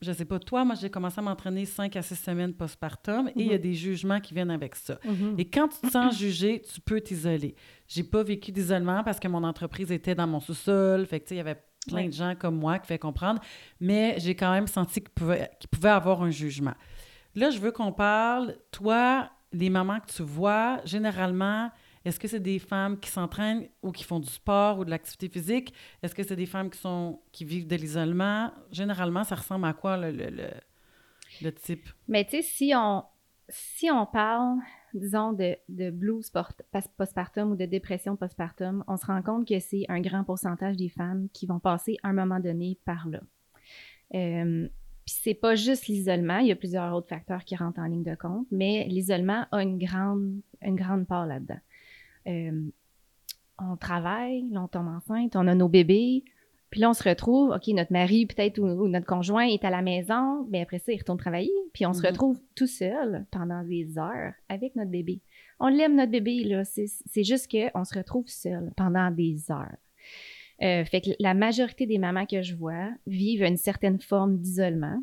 je 0.00 0.12
sais 0.12 0.24
pas, 0.24 0.38
toi, 0.38 0.64
moi, 0.64 0.74
j'ai 0.80 0.88
commencé 0.88 1.18
à 1.18 1.22
m'entraîner 1.22 1.66
cinq 1.66 1.94
à 1.96 2.02
six 2.02 2.16
semaines 2.16 2.54
postpartum 2.54 3.28
et 3.28 3.32
il 3.36 3.46
y 3.46 3.50
a 3.50 3.56
mhm. 3.56 3.62
des 3.62 3.74
jugements 3.74 4.20
qui 4.20 4.32
viennent 4.32 4.50
avec 4.50 4.74
ça. 4.74 4.98
Mhm. 5.04 5.34
Et 5.36 5.44
quand 5.44 5.68
tu 5.68 5.86
te 5.86 5.90
sens 5.90 6.18
jugé, 6.18 6.62
tu 6.62 6.80
peux 6.80 7.00
t'isoler. 7.00 7.54
J'ai 7.86 8.02
pas 8.02 8.22
vécu 8.22 8.50
d'isolement 8.50 9.04
parce 9.04 9.20
que 9.20 9.28
mon 9.28 9.44
entreprise 9.44 9.92
était 9.92 10.14
dans 10.14 10.26
mon 10.26 10.40
sous-sol. 10.40 11.04
Fait 11.06 11.20
que, 11.20 11.34
il 11.34 11.36
y 11.36 11.40
avait 11.40 11.62
plein 11.86 12.06
de 12.06 12.12
gens 12.12 12.34
comme 12.34 12.56
moi 12.56 12.78
qui 12.78 12.86
fait 12.86 12.98
comprendre, 12.98 13.40
mais 13.78 14.14
j'ai 14.18 14.34
quand 14.34 14.52
même 14.52 14.66
senti 14.66 15.00
qu'il 15.00 15.10
pouvait, 15.10 15.50
pouvait 15.70 15.90
avoir 15.90 16.22
un 16.22 16.30
jugement. 16.30 16.74
Là, 17.34 17.50
je 17.50 17.58
veux 17.58 17.72
qu'on 17.72 17.92
parle, 17.92 18.56
toi, 18.70 19.30
les 19.52 19.70
mamans 19.70 20.00
que 20.00 20.12
tu 20.12 20.22
vois, 20.22 20.80
généralement, 20.84 21.70
est-ce 22.04 22.18
que 22.18 22.28
c'est 22.28 22.40
des 22.40 22.58
femmes 22.58 22.98
qui 22.98 23.10
s'entraînent 23.10 23.68
ou 23.82 23.92
qui 23.92 24.04
font 24.04 24.20
du 24.20 24.28
sport 24.28 24.78
ou 24.78 24.84
de 24.84 24.90
l'activité 24.90 25.28
physique? 25.28 25.74
Est-ce 26.02 26.14
que 26.14 26.22
c'est 26.22 26.36
des 26.36 26.46
femmes 26.46 26.70
qui 26.70 26.78
sont 26.78 27.20
qui 27.30 27.44
vivent 27.44 27.66
de 27.66 27.76
l'isolement? 27.76 28.52
Généralement, 28.72 29.24
ça 29.24 29.34
ressemble 29.34 29.66
à 29.66 29.74
quoi 29.74 29.98
le, 29.98 30.10
le, 30.10 30.50
le, 31.42 31.52
type? 31.52 31.88
Mais 32.08 32.24
tu 32.24 32.30
sais, 32.30 32.42
si 32.42 32.72
on, 32.74 33.04
si 33.50 33.90
on 33.90 34.06
parle, 34.06 34.58
disons, 34.94 35.34
de, 35.34 35.56
de 35.68 35.90
blues 35.90 36.32
postpartum 36.96 37.52
ou 37.52 37.56
de 37.56 37.66
dépression 37.66 38.16
postpartum, 38.16 38.82
on 38.88 38.96
se 38.96 39.04
rend 39.04 39.20
compte 39.20 39.46
que 39.46 39.58
c'est 39.60 39.84
un 39.88 40.00
grand 40.00 40.24
pourcentage 40.24 40.76
des 40.76 40.88
femmes 40.88 41.28
qui 41.34 41.46
vont 41.46 41.60
passer 41.60 41.98
à 42.02 42.08
un 42.08 42.14
moment 42.14 42.40
donné 42.40 42.78
par 42.86 43.08
là. 43.08 43.20
Euh, 44.14 44.68
puis 45.04 45.16
c'est 45.22 45.34
pas 45.34 45.54
juste 45.54 45.86
l'isolement, 45.86 46.38
il 46.38 46.48
y 46.48 46.52
a 46.52 46.56
plusieurs 46.56 46.94
autres 46.94 47.08
facteurs 47.08 47.44
qui 47.44 47.56
rentrent 47.56 47.80
en 47.80 47.86
ligne 47.86 48.04
de 48.04 48.14
compte, 48.14 48.46
mais 48.50 48.86
l'isolement 48.88 49.46
a 49.50 49.62
une 49.62 49.78
grande, 49.78 50.40
une 50.62 50.76
grande 50.76 51.06
part 51.06 51.26
là-dedans. 51.26 51.58
Euh, 52.26 52.70
on 53.58 53.76
travaille, 53.76 54.48
là, 54.50 54.62
on 54.62 54.68
tombe 54.68 54.88
enceinte, 54.88 55.36
on 55.36 55.46
a 55.46 55.54
nos 55.54 55.68
bébés, 55.68 56.24
puis 56.70 56.80
là, 56.80 56.90
on 56.90 56.94
se 56.94 57.06
retrouve, 57.06 57.50
OK, 57.50 57.66
notre 57.68 57.92
mari 57.92 58.26
peut-être 58.26 58.58
ou, 58.60 58.88
notre 58.88 59.06
conjoint 59.06 59.44
est 59.44 59.64
à 59.64 59.70
la 59.70 59.82
maison, 59.82 60.46
mais 60.50 60.62
après 60.62 60.78
ça, 60.78 60.92
il 60.92 60.98
retourne 60.98 61.18
travailler, 61.18 61.50
puis 61.72 61.84
on 61.84 61.92
se 61.92 62.00
mm-hmm. 62.00 62.06
retrouve 62.06 62.40
tout 62.54 62.68
seul 62.68 63.26
pendant 63.32 63.64
des 63.64 63.98
heures 63.98 64.32
avec 64.48 64.76
notre 64.76 64.90
bébé. 64.90 65.20
On 65.58 65.66
l'aime, 65.66 65.96
notre 65.96 66.12
bébé, 66.12 66.44
là. 66.44 66.62
C'est 66.64 67.24
juste 67.24 67.50
qu'on 67.50 67.84
se 67.84 67.98
retrouve 67.98 68.28
seul 68.28 68.72
pendant 68.76 69.10
des 69.10 69.50
heures. 69.50 69.76
Euh, 70.62 70.84
fait 70.84 71.00
que 71.00 71.10
la 71.18 71.34
majorité 71.34 71.86
des 71.86 71.98
mamans 71.98 72.26
que 72.26 72.42
je 72.42 72.54
vois 72.54 72.90
vivent 73.06 73.42
une 73.42 73.56
certaine 73.56 74.00
forme 74.00 74.38
d'isolement. 74.38 75.02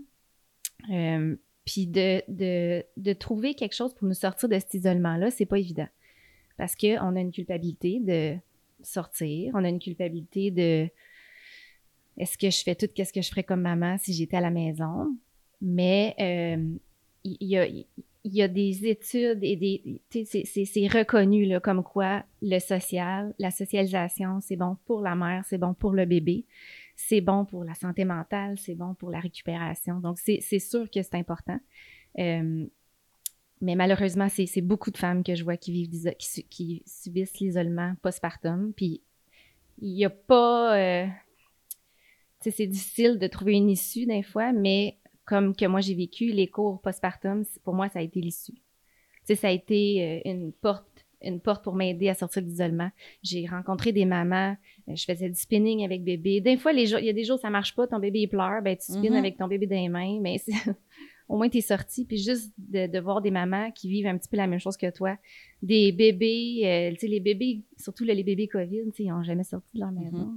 Euh, 0.92 1.36
puis 1.66 1.86
de, 1.86 2.22
de, 2.30 2.84
de, 2.96 3.14
trouver 3.14 3.56
quelque 3.56 3.76
chose 3.76 3.94
pour 3.94 4.08
nous 4.08 4.14
sortir 4.14 4.48
de 4.48 4.58
cet 4.58 4.74
isolement-là, 4.76 5.32
c'est 5.32 5.46
pas 5.46 5.58
évident 5.58 5.88
parce 6.58 6.76
qu'on 6.76 7.16
a 7.16 7.20
une 7.20 7.32
culpabilité 7.32 8.00
de 8.00 8.36
sortir, 8.84 9.54
on 9.56 9.64
a 9.64 9.70
une 9.70 9.80
culpabilité 9.80 10.52
de 10.52 10.90
est-ce 12.18 12.38
que 12.38 12.50
je 12.50 12.64
fais 12.64 12.76
tout 12.76 12.88
ce 12.98 13.14
que 13.14 13.22
je 13.22 13.30
ferais 13.30 13.44
comme 13.44 13.62
maman 13.62 13.98
si 14.00 14.14
j'étais 14.14 14.38
à 14.38 14.42
la 14.42 14.50
maison? 14.50 15.16
Mais 15.62 16.16
euh, 16.20 16.78
il 17.24 17.48
y, 18.24 18.42
a, 18.42 18.48
des 18.48 18.88
études 18.88 19.40
et 19.44 19.56
des. 19.56 20.02
C'est 20.10 20.88
reconnu 20.88 21.60
comme 21.62 21.84
quoi 21.84 22.24
le 22.42 22.60
social, 22.60 23.34
la 23.40 23.52
socialisation, 23.52 24.40
c'est 24.42 24.56
bon 24.56 24.78
pour 24.86 25.02
la 25.02 25.16
mère, 25.16 25.44
c'est 25.46 25.58
bon 25.58 25.74
pour 25.74 25.94
le 25.94 26.06
bébé, 26.06 26.46
c'est 26.96 27.22
bon 27.22 27.46
pour 27.46 27.64
la 27.64 27.76
santé 27.76 28.06
mentale, 28.06 28.58
c'est 28.58 28.76
bon 28.76 28.94
pour 28.96 29.12
la 29.12 29.20
récupération. 29.20 30.00
Donc, 30.00 30.18
c'est 30.20 30.60
sûr 30.60 30.90
que 30.90 31.02
c'est 31.02 31.16
important. 31.16 31.60
Euh, 32.20 32.66
mais 33.62 33.76
malheureusement, 33.76 34.28
c'est 34.30 34.62
beaucoup 34.62 34.92
de 34.92 34.98
femmes 34.98 35.24
que 35.24 35.36
je 35.36 35.44
vois 35.44 35.58
qui 35.58 35.72
vivent 35.72 36.14
qui, 36.50 36.84
subissent 36.86 37.40
l'isolement 37.40 37.94
postpartum. 38.02 38.74
Puis 38.76 39.02
il 39.80 39.94
n'y 39.94 40.06
a 40.06 40.10
pas. 40.10 40.78
Euh, 40.78 41.06
tu 42.42 42.50
sais, 42.50 42.52
c'est 42.52 42.68
difficile 42.68 43.18
de 43.18 43.28
trouver 43.28 43.54
une 43.54 43.70
issue 43.70 44.06
des 44.06 44.24
fois, 44.24 44.52
mais 44.54 44.98
comme 45.26 45.56
que 45.56 45.66
moi 45.66 45.82
j'ai 45.82 45.96
vécu, 45.96 46.28
les 46.28 46.48
cours 46.48 46.82
postpartum, 46.82 47.44
pour 47.64 47.74
moi, 47.74 47.90
ça 47.90 48.00
a 48.00 48.02
été 48.02 48.22
l'issue. 48.22 48.54
Tu 48.54 49.34
sais, 49.34 49.36
ça 49.36 49.48
a 49.48 49.52
été 49.52 50.22
euh, 50.26 50.30
une 50.32 50.54
porte 50.54 51.08
une 51.22 51.40
porte 51.40 51.64
pour 51.64 51.76
m'aider 51.76 52.10
à 52.10 52.14
sortir 52.14 52.42
de 52.42 52.48
l'isolement. 52.48 52.92
J'ai 53.24 53.48
rencontré 53.48 53.92
des 53.92 54.06
mamans, 54.06 54.56
euh, 54.88 54.96
je 54.96 55.04
faisais 55.04 55.30
du 55.30 55.36
spinning 55.40 55.84
avec 55.84 56.04
bébé. 56.04 56.42
Des 56.42 56.58
fois, 56.58 56.74
il 56.74 56.88
y 56.88 57.10
a 57.10 57.14
des 57.14 57.24
jours 57.24 57.40
ça 57.40 57.50
marche 57.50 57.76
pas, 57.76 57.88
ton 57.88 58.00
bébé 58.00 58.22
il 58.22 58.28
pleure, 58.28 58.62
ben 58.62 58.76
tu 58.78 58.92
spins 58.92 59.02
mm-hmm. 59.02 59.16
avec 59.18 59.38
ton 59.38 59.48
bébé 59.48 59.68
dans 59.68 59.76
les 59.76 59.90
mains, 59.90 60.20
mais 60.22 60.38
au 61.28 61.38
moins 61.38 61.50
tu 61.50 61.58
es 61.58 61.62
sorti, 61.62 62.06
puis 62.06 62.18
juste 62.18 62.54
de, 62.58 63.00
voir 63.00 63.22
des 63.22 63.32
mamans 63.32 63.72
qui 63.72 63.90
vivent 63.90 64.08
un 64.08 64.18
petit 64.18 64.30
peu 64.30 64.38
la 64.38 64.48
même 64.48 64.60
chose 64.60 64.78
que 64.78 64.90
toi, 64.90 65.18
des 65.62 65.92
bébés, 65.92 66.62
euh, 66.64 66.92
tu 66.94 67.00
sais, 67.00 67.08
les 67.08 67.20
bébés, 67.20 67.64
surtout 67.78 68.04
les 68.04 68.24
bébés 68.24 68.48
COVID, 68.48 68.86
tu 68.86 68.92
sais, 68.92 69.04
ils 69.04 69.10
n'ont 69.10 69.24
jamais 69.24 69.44
sorti 69.44 69.68
de 69.74 69.80
leur 69.80 69.92
mm-hmm. 69.92 70.04
maison. 70.04 70.34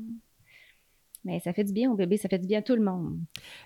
Mais 1.22 1.38
ça 1.40 1.52
fait 1.52 1.64
du 1.64 1.72
bien 1.72 1.90
aux 1.90 1.96
bébés, 1.96 2.16
ça 2.16 2.30
fait 2.30 2.38
du 2.38 2.46
bien 2.46 2.60
à 2.60 2.62
tout 2.62 2.74
le 2.74 2.82
monde. 2.82 3.18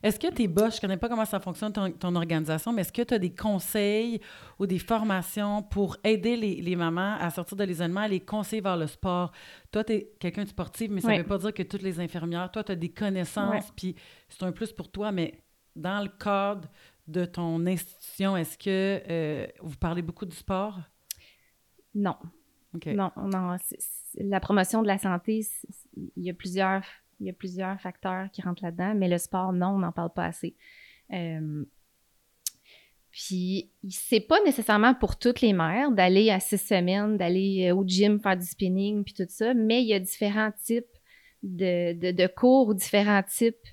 Est-ce 0.02 0.18
que 0.18 0.26
tes 0.26 0.48
boss, 0.48 0.72
je 0.72 0.78
ne 0.78 0.80
connais 0.80 0.96
pas 0.96 1.08
comment 1.08 1.24
ça 1.24 1.38
fonctionne 1.38 1.72
ton, 1.72 2.16
organisation, 2.16 2.72
mais 2.72 2.82
est-ce 2.82 2.92
que 2.92 3.02
tu 3.02 3.14
as 3.14 3.18
des 3.18 3.32
conseils 3.32 4.20
ou 4.58 4.66
des 4.66 4.80
formations 4.80 5.62
pour 5.62 5.96
aider 6.02 6.36
les, 6.36 6.76
mamans 6.76 7.16
à 7.20 7.30
sortir 7.30 7.56
de 7.56 7.62
l'isolement, 7.62 8.00
à 8.00 8.08
les 8.08 8.20
conseiller 8.20 8.60
vers 8.60 8.76
le 8.76 8.88
sport? 8.88 9.30
Toi, 9.70 9.84
tu 9.84 9.92
es 9.92 10.12
quelqu'un 10.18 10.42
de 10.42 10.48
sportif, 10.48 10.90
mais 10.90 11.00
ça 11.00 11.12
ne 11.12 11.18
veut 11.18 11.24
pas 11.24 11.38
dire 11.38 11.54
que 11.54 11.62
toutes 11.62 11.82
les 11.82 12.00
infirmières, 12.00 12.50
toi, 12.50 12.64
tu 12.64 12.72
as 12.72 12.76
des 12.76 12.90
connaissances, 12.90 13.70
puis 13.76 13.94
c'est 14.28 14.42
un 14.42 14.52
plus 14.52 14.72
pour 14.72 14.90
toi, 14.90 15.12
mais 15.12 15.40
dans 15.76 16.02
le 16.02 16.08
cadre 16.08 16.68
de 17.06 17.24
ton 17.24 17.66
institution, 17.66 18.36
est-ce 18.36 18.56
que 18.56 19.02
euh, 19.08 19.46
vous 19.60 19.76
parlez 19.76 20.02
beaucoup 20.02 20.26
du 20.26 20.36
sport? 20.36 20.80
Non. 21.94 22.16
Non, 22.86 23.12
non. 23.16 23.56
La 24.16 24.40
promotion 24.40 24.82
de 24.82 24.88
la 24.88 24.98
santé, 24.98 25.46
il 26.16 26.24
y 26.24 26.30
a 26.30 26.34
plusieurs 26.34 26.82
il 27.20 27.26
y 27.26 27.30
a 27.30 27.32
plusieurs 27.32 27.80
facteurs 27.80 28.30
qui 28.32 28.42
rentrent 28.42 28.64
là-dedans, 28.64 28.94
mais 28.94 29.08
le 29.08 29.18
sport, 29.18 29.52
non, 29.52 29.68
on 29.68 29.78
n'en 29.78 29.92
parle 29.92 30.12
pas 30.12 30.26
assez. 30.26 30.54
Euh, 31.12 31.64
puis, 33.10 33.70
c'est 33.88 34.20
pas 34.20 34.42
nécessairement 34.44 34.94
pour 34.94 35.16
toutes 35.16 35.40
les 35.40 35.52
mères 35.52 35.92
d'aller 35.92 36.30
à 36.30 36.40
six 36.40 36.58
semaines, 36.58 37.16
d'aller 37.16 37.68
euh, 37.70 37.76
au 37.76 37.86
gym 37.86 38.20
faire 38.20 38.36
du 38.36 38.44
spinning, 38.44 39.04
puis 39.04 39.14
tout 39.14 39.26
ça, 39.28 39.54
mais 39.54 39.82
il 39.82 39.88
y 39.88 39.94
a 39.94 40.00
différents 40.00 40.50
types 40.64 40.84
de, 41.42 41.92
de, 41.92 42.10
de 42.10 42.26
cours, 42.26 42.74
différents 42.74 43.22
types. 43.22 43.68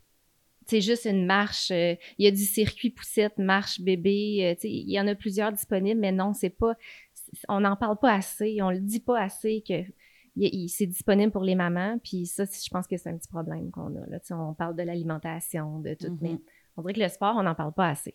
C'est 0.71 0.79
juste 0.79 1.03
une 1.03 1.25
marche. 1.25 1.69
Euh, 1.69 1.95
il 2.17 2.23
y 2.23 2.27
a 2.29 2.31
du 2.31 2.45
circuit 2.45 2.91
poussette, 2.91 3.37
marche 3.37 3.81
bébé. 3.81 4.55
il 4.63 4.89
y 4.89 4.97
en 5.01 5.05
a 5.07 5.15
plusieurs 5.15 5.51
disponibles, 5.51 5.99
mais 5.99 6.13
non, 6.13 6.31
c'est 6.31 6.49
pas. 6.49 6.75
On 7.49 7.59
n'en 7.59 7.75
parle 7.75 7.97
pas 7.99 8.13
assez. 8.13 8.61
On 8.61 8.69
le 8.69 8.79
dit 8.79 9.01
pas 9.01 9.19
assez 9.19 9.61
que 9.67 9.83
c'est 10.69 10.85
disponible 10.85 11.29
pour 11.29 11.43
les 11.43 11.55
mamans. 11.55 11.97
Puis 12.01 12.25
ça, 12.25 12.45
je 12.45 12.69
pense 12.69 12.87
que 12.87 12.95
c'est 12.95 13.09
un 13.09 13.17
petit 13.17 13.27
problème 13.27 13.69
qu'on 13.69 13.93
a. 13.97 14.05
Là. 14.07 14.19
on 14.31 14.53
parle 14.53 14.77
de 14.77 14.83
l'alimentation, 14.83 15.79
de 15.79 15.93
tout, 15.93 16.17
mais 16.21 16.35
mm-hmm. 16.35 16.41
on 16.77 16.81
dirait 16.83 16.93
que 16.93 17.01
le 17.01 17.09
sport, 17.09 17.35
on 17.35 17.43
n'en 17.43 17.55
parle 17.55 17.73
pas 17.73 17.89
assez. 17.89 18.13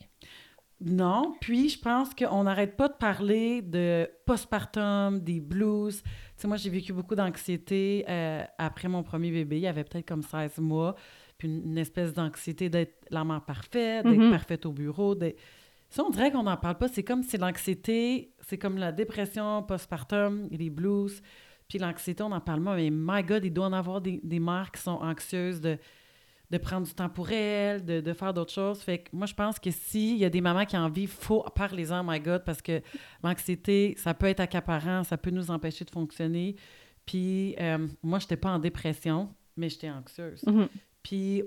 Non, 0.81 1.35
puis 1.43 1.69
je 1.69 1.79
pense 1.79 2.15
qu'on 2.15 2.45
n'arrête 2.45 2.77
pas 2.77 2.89
de 2.89 2.95
parler 2.95 3.61
de 3.61 4.11
postpartum, 4.25 5.21
des 5.21 5.41
blues. 5.41 6.03
Tu 6.03 6.11
sais, 6.37 6.49
moi, 6.49 6.57
j'ai 6.57 6.71
vécu 6.71 6.95
beaucoup 6.95 7.15
d'anxiété 7.15 8.07
euh, 8.09 8.45
après 8.57 8.89
mon 8.89 9.03
premier 9.03 9.31
bébé. 9.31 9.57
Il 9.57 9.63
y 9.63 9.67
avait 9.67 9.85
peut-être 9.85 10.07
comme 10.07 10.23
16 10.23 10.59
mois. 10.59 10.95
Puis 11.39 11.49
une, 11.49 11.79
espèce 11.79 12.13
d'anxiété 12.13 12.69
d'être 12.69 13.05
la 13.11 13.25
mère 13.25 13.45
parfaite, 13.45 14.07
d'être 14.07 14.17
mm-hmm. 14.17 14.31
parfaite 14.31 14.67
au 14.67 14.73
bureau. 14.73 15.15
Ça, 15.91 16.03
on 16.05 16.11
dirait 16.11 16.33
qu'on 16.33 16.43
n'en 16.43 16.57
parle 16.57 16.79
pas. 16.79 16.89
C'est 16.89 17.03
comme 17.03 17.23
si 17.23 17.37
l'anxiété, 17.37 18.33
c'est 18.41 18.59
comme 18.59 18.79
la 18.79 18.93
dépression 18.93 19.63
postpartum 19.63 20.49
les 20.51 20.71
blues. 20.71 21.23
Puis 21.69 21.79
l'anxiété, 21.79 22.23
on 22.23 22.29
n'en 22.29 22.41
parle 22.41 22.63
pas, 22.63 22.77
mais 22.77 22.91
my 22.91 23.23
God, 23.23 23.45
il 23.45 23.53
doit 23.53 23.67
en 23.67 23.73
avoir 23.73 24.01
des, 24.01 24.21
des 24.23 24.39
mères 24.39 24.71
qui 24.73 24.81
sont 24.81 24.99
anxieuses 25.03 25.61
de, 25.61 25.79
de 26.51 26.59
prendre 26.59 26.87
du 26.87 26.95
temps 26.95 27.09
pour 27.09 27.31
elles, 27.31 27.85
de, 27.85 28.01
de 28.01 28.13
faire 28.13 28.33
d'autres 28.33 28.53
choses. 28.53 28.81
Fait 28.81 28.99
que 28.99 29.09
moi, 29.13 29.27
je 29.27 29.35
pense 29.35 29.59
que 29.59 29.71
s'il 29.71 30.17
y 30.17 30.25
a 30.25 30.31
des 30.31 30.41
mamans 30.41 30.65
qui 30.65 30.77
en 30.77 30.89
vivent, 30.89 31.11
faut 31.11 31.45
parler-en, 31.55 32.05
my 32.05 32.21
God, 32.21 32.45
parce 32.45 32.63
que 32.63 32.81
l'anxiété, 33.23 33.95
ça 33.99 34.15
peut 34.15 34.27
être 34.27 34.41
accaparant, 34.41 35.03
ça 35.03 35.17
peut 35.17 35.31
nous 35.31 35.51
empêcher 35.51 35.85
de 35.85 35.91
fonctionner. 35.91 36.57
Puis 37.05 37.57
euh, 37.61 37.87
moi, 38.03 38.19
je 38.19 38.25
n'étais 38.25 38.37
pas 38.37 38.51
en 38.51 38.59
dépression, 38.59 39.35
mais 39.57 39.69
j'étais 39.69 39.91
anxieuse. 39.91 40.43
Mm-hmm. 40.45 40.69
Puis 41.07 41.45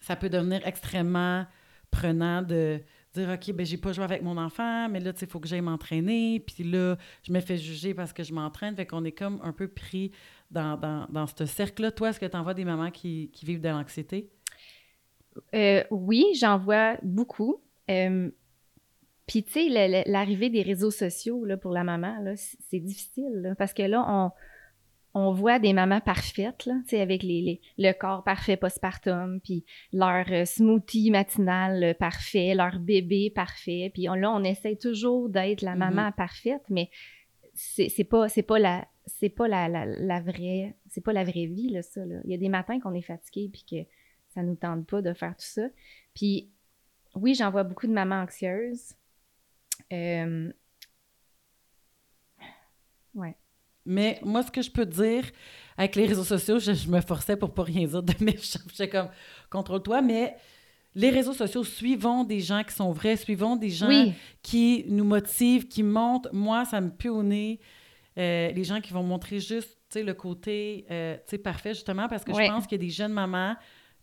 ça 0.00 0.14
peut 0.14 0.28
devenir 0.28 0.64
extrêmement 0.64 1.44
prenant 1.90 2.40
de 2.40 2.80
dire 3.14 3.28
OK, 3.28 3.52
ben 3.52 3.66
j'ai 3.66 3.78
pas 3.78 3.92
joué 3.92 4.04
avec 4.04 4.22
mon 4.22 4.36
enfant, 4.36 4.88
mais 4.88 5.00
là, 5.00 5.12
tu 5.12 5.18
sais, 5.18 5.26
il 5.26 5.28
faut 5.28 5.40
que 5.40 5.48
j'aille 5.48 5.60
m'entraîner. 5.60 6.38
Puis 6.38 6.62
là, 6.62 6.96
je 7.24 7.32
me 7.32 7.40
fais 7.40 7.56
juger 7.56 7.94
parce 7.94 8.12
que 8.12 8.22
je 8.22 8.32
m'entraîne. 8.32 8.76
Fait 8.76 8.86
qu'on 8.86 9.04
est 9.04 9.10
comme 9.10 9.40
un 9.42 9.52
peu 9.52 9.66
pris 9.66 10.12
dans, 10.52 10.76
dans, 10.76 11.08
dans 11.10 11.26
ce 11.26 11.46
cercle-là. 11.46 11.90
Toi, 11.90 12.10
est-ce 12.10 12.20
que 12.20 12.26
tu 12.26 12.36
en 12.36 12.44
vois 12.44 12.54
des 12.54 12.64
mamans 12.64 12.92
qui, 12.92 13.32
qui 13.32 13.44
vivent 13.44 13.60
de 13.60 13.68
l'anxiété? 13.70 14.30
Euh, 15.52 15.82
oui, 15.90 16.24
j'en 16.38 16.56
vois 16.56 16.96
beaucoup. 17.02 17.60
Euh, 17.90 18.30
puis, 19.26 19.42
tu 19.42 19.68
sais, 19.68 20.04
l'arrivée 20.06 20.48
des 20.48 20.62
réseaux 20.62 20.92
sociaux 20.92 21.44
là, 21.44 21.56
pour 21.56 21.72
la 21.72 21.82
maman, 21.82 22.34
c'est 22.36 22.78
difficile 22.78 23.56
parce 23.58 23.74
que 23.74 23.82
là, 23.82 24.04
on, 24.06 24.30
on 25.14 25.32
voit 25.32 25.58
des 25.58 25.72
mamans 25.72 26.00
parfaites, 26.00 26.66
là, 26.66 26.74
avec 26.92 27.22
les, 27.22 27.60
le 27.78 27.92
corps 27.92 28.22
parfait 28.22 28.56
postpartum, 28.56 29.40
puis 29.40 29.64
leur 29.92 30.24
euh, 30.30 30.44
smoothie 30.44 31.10
matinal 31.10 31.82
euh, 31.82 31.94
parfait, 31.94 32.54
leur 32.54 32.78
bébé 32.78 33.30
parfait. 33.30 33.90
Puis 33.92 34.04
là, 34.04 34.30
on 34.30 34.44
essaie 34.44 34.76
toujours 34.76 35.28
d'être 35.28 35.62
la 35.62 35.74
maman 35.74 36.08
mm-hmm. 36.08 36.14
parfaite, 36.14 36.62
mais 36.70 36.90
c'est 37.54 38.04
pas 38.04 38.28
c'est 38.28 38.42
pas 38.42 38.58
la 38.58 38.86
c'est 39.06 39.28
pas 39.28 39.48
la, 39.48 39.68
la, 39.68 40.20
vraie 40.20 40.76
c'est 40.88 41.02
pas 41.02 41.12
la 41.12 41.24
vraie 41.24 41.46
vie 41.46 41.68
là 41.68 41.82
ça 41.82 42.06
là. 42.06 42.20
Il 42.24 42.30
y 42.30 42.34
a 42.34 42.38
des 42.38 42.48
matins 42.48 42.78
qu'on 42.80 42.94
est 42.94 43.02
fatigué 43.02 43.50
puis 43.52 43.64
que 43.68 43.90
ça 44.34 44.42
nous 44.42 44.54
tente 44.54 44.86
pas 44.86 45.02
de 45.02 45.12
faire 45.12 45.36
tout 45.36 45.44
ça. 45.44 45.68
Puis 46.14 46.50
oui, 47.14 47.34
j'en 47.34 47.50
vois 47.50 47.64
beaucoup 47.64 47.86
de 47.86 47.92
mamans 47.92 48.22
anxieuses. 48.22 48.94
Euh, 49.92 50.52
ouais. 53.14 53.36
Mais 53.86 54.20
moi, 54.22 54.42
ce 54.42 54.50
que 54.50 54.62
je 54.62 54.70
peux 54.70 54.86
dire 54.86 55.24
avec 55.76 55.96
les 55.96 56.06
réseaux 56.06 56.24
sociaux, 56.24 56.58
je, 56.58 56.88
me 56.88 57.00
forçais 57.00 57.36
pour 57.36 57.54
pas 57.54 57.62
rien 57.62 57.86
dire 57.86 58.02
de 58.02 58.14
méchant. 58.24 58.60
J'étais 58.70 58.88
comme, 58.88 59.08
contrôle-toi, 59.50 60.02
mais 60.02 60.36
les 60.94 61.10
réseaux 61.10 61.32
sociaux, 61.32 61.64
suivons 61.64 62.24
des 62.24 62.40
gens 62.40 62.62
qui 62.64 62.74
sont 62.74 62.92
vrais, 62.92 63.16
suivons 63.16 63.56
des 63.56 63.70
gens 63.70 64.12
qui 64.42 64.84
nous 64.88 65.04
motivent, 65.04 65.68
qui 65.68 65.82
montrent. 65.82 66.30
Moi, 66.32 66.64
ça 66.64 66.80
me 66.80 66.90
pue 66.90 67.08
au 67.08 67.22
nez. 67.22 67.60
Euh, 68.18 68.50
les 68.50 68.64
gens 68.64 68.80
qui 68.80 68.92
vont 68.92 69.04
montrer 69.04 69.38
juste 69.38 69.78
le 69.94 70.12
côté 70.12 70.84
euh, 70.90 71.16
parfait, 71.42 71.74
justement, 71.74 72.08
parce 72.08 72.24
que 72.24 72.32
je 72.32 72.46
pense 72.46 72.66
qu'il 72.66 72.80
y 72.80 72.84
a 72.84 72.86
des 72.86 72.92
jeunes 72.92 73.12
mamans 73.12 73.56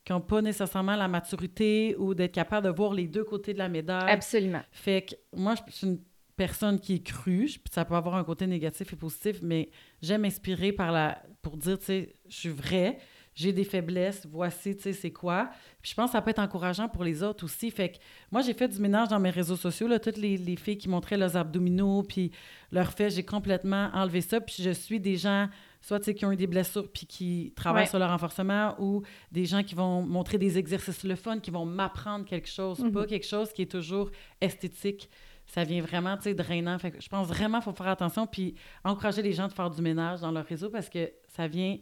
qui 0.03 0.13
n'ont 0.13 0.21
pas 0.21 0.41
nécessairement 0.41 0.95
la 0.95 1.09
maturité 1.09 1.93
ou 1.97 2.13
d'être 2.13 2.31
capable 2.31 2.65
de 2.65 2.71
voir 2.71 2.93
les 2.93 3.07
deux 3.07 3.25
côtés 3.25 3.53
de 3.53 3.57
la 3.57 3.67
médaille. 3.67 4.09
Absolument. 4.09 4.61
Fait 4.71 5.01
que 5.01 5.15
moi, 5.37 5.55
je 5.67 5.73
suis 5.73 5.87
une 5.87 5.99
personne 6.37 6.79
qui 6.79 6.95
est 6.95 7.03
crue, 7.03 7.49
ça 7.71 7.83
peut 7.83 7.95
avoir 7.95 8.15
un 8.15 8.23
côté 8.23 8.47
négatif 8.47 8.93
et 8.93 8.95
positif, 8.95 9.39
mais 9.41 9.69
j'aime 10.01 10.23
inspirer 10.23 10.71
par 10.71 10.91
la 10.91 11.21
pour 11.41 11.57
dire, 11.57 11.79
tu 11.79 11.85
sais, 11.85 12.15
je 12.29 12.35
suis 12.35 12.49
vrai, 12.49 12.99
j'ai 13.33 13.51
des 13.53 13.63
faiblesses, 13.63 14.27
voici, 14.29 14.75
tu 14.75 14.83
sais, 14.83 14.93
c'est 14.93 15.11
quoi. 15.11 15.49
Puis 15.81 15.91
je 15.91 15.95
pense 15.95 16.11
que 16.11 16.11
ça 16.13 16.21
peut 16.21 16.29
être 16.29 16.39
encourageant 16.39 16.87
pour 16.89 17.03
les 17.03 17.23
autres 17.23 17.45
aussi. 17.45 17.71
Fait 17.71 17.89
que 17.89 17.97
moi, 18.31 18.41
j'ai 18.41 18.53
fait 18.53 18.67
du 18.67 18.79
ménage 18.79 19.09
dans 19.09 19.19
mes 19.19 19.29
réseaux 19.29 19.55
sociaux, 19.55 19.87
là, 19.87 19.99
toutes 19.99 20.17
les, 20.17 20.37
les 20.37 20.55
filles 20.55 20.77
qui 20.77 20.89
montraient 20.89 21.17
leurs 21.17 21.35
abdominaux, 21.35 22.03
puis 22.03 22.31
leurs 22.71 22.91
faits, 22.91 23.13
j'ai 23.13 23.23
complètement 23.23 23.89
enlevé 23.93 24.21
ça, 24.21 24.39
puis 24.39 24.55
je 24.59 24.71
suis 24.71 24.99
des 24.99 25.17
gens 25.17 25.49
soit 25.81 25.99
qui 26.13 26.25
ont 26.25 26.31
eu 26.31 26.35
des 26.35 26.47
blessures 26.47 26.91
puis 26.91 27.05
qui 27.05 27.53
travaillent 27.55 27.87
sur 27.87 27.99
leur 27.99 28.09
renforcement 28.09 28.75
ou 28.79 29.03
des 29.31 29.45
gens 29.45 29.63
qui 29.63 29.73
vont 29.73 30.01
montrer 30.01 30.37
des 30.37 30.57
exercices 30.57 31.03
le 31.03 31.15
fun, 31.15 31.39
qui 31.39 31.51
vont 31.51 31.65
m'apprendre 31.65 32.25
quelque 32.25 32.49
chose, 32.49 32.77
pas 32.77 32.85
mm-hmm. 32.85 33.05
quelque 33.05 33.25
chose 33.25 33.53
qui 33.53 33.61
est 33.61 33.71
toujours 33.71 34.11
esthétique 34.41 35.09
ça 35.47 35.63
vient 35.63 35.81
vraiment, 35.81 36.17
tu 36.17 36.23
sais, 36.23 36.33
drainant. 36.33 36.77
Fait 36.77 36.91
que 36.91 37.01
je 37.01 37.09
pense 37.09 37.27
vraiment 37.27 37.59
qu'il 37.59 37.71
faut 37.71 37.77
faire 37.77 37.87
attention 37.87 38.27
puis 38.27 38.55
encourager 38.83 39.21
les 39.21 39.33
gens 39.33 39.47
de 39.47 39.53
faire 39.53 39.69
du 39.69 39.81
ménage 39.81 40.21
dans 40.21 40.31
leur 40.31 40.45
réseau 40.45 40.69
parce 40.69 40.89
que 40.89 41.11
ça 41.29 41.47
vient... 41.47 41.77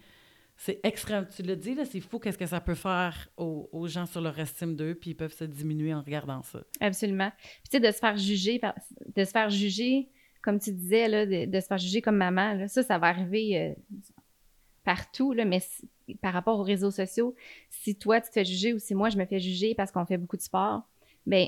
C'est 0.58 0.80
extrême. 0.84 1.28
Tu 1.36 1.44
l'as 1.44 1.58
dit, 1.58 1.76
là, 1.76 1.84
c'est 1.84 2.00
fou 2.00 2.18
qu'est-ce 2.18 2.38
que 2.38 2.46
ça 2.46 2.62
peut 2.62 2.76
faire 2.76 3.28
aux, 3.36 3.88
gens 3.90 4.06
sur 4.06 4.22
leur 4.22 4.40
estime 4.40 4.74
d'eux, 4.78 4.96
puis 4.96 5.10
ils 5.10 5.16
peuvent 5.16 5.34
se 5.34 5.44
diminuer 5.44 5.94
en 5.94 6.02
regardant 6.02 6.42
ça. 6.44 6.62
Absolument. 6.80 7.30
Puis, 7.38 7.64
tu 7.64 7.72
sais, 7.72 7.80
de 7.82 7.92
se 7.92 7.98
faire 7.98 8.16
juger, 8.16 8.62
de 9.18 9.24
se 9.26 9.32
faire 9.32 9.50
juger, 9.50 10.08
comme 10.42 10.58
tu 10.58 10.72
disais, 10.72 11.10
là, 11.10 11.26
de, 11.26 11.60
se 11.60 11.66
faire 11.66 11.78
juger 11.78 12.02
comme 12.02 12.16
maman, 12.16 12.70
ça, 12.70 12.84
ça 12.84 12.98
va 12.98 13.08
arriver 13.08 13.60
euh, 13.60 13.98
partout, 14.86 15.34
là, 15.34 15.44
mais 15.44 15.60
par 16.22 16.32
rapport 16.32 16.58
aux 16.58 16.64
réseaux 16.64 16.92
sociaux, 16.92 17.36
si 17.70 17.98
toi, 17.98 18.22
tu 18.22 18.30
te 18.30 18.34
fais 18.34 18.46
juger 18.46 18.72
ou 18.72 18.80
si 18.80 18.96
moi, 18.96 19.10
je 19.10 19.18
me 19.18 19.26
fais 19.26 19.40
juger 19.40 19.76
parce 19.76 19.92
qu'on 19.92 20.06
fait 20.06 20.18
beaucoup 20.18 20.38
de 20.38 20.42
sport, 20.42 20.84
bien, 21.26 21.48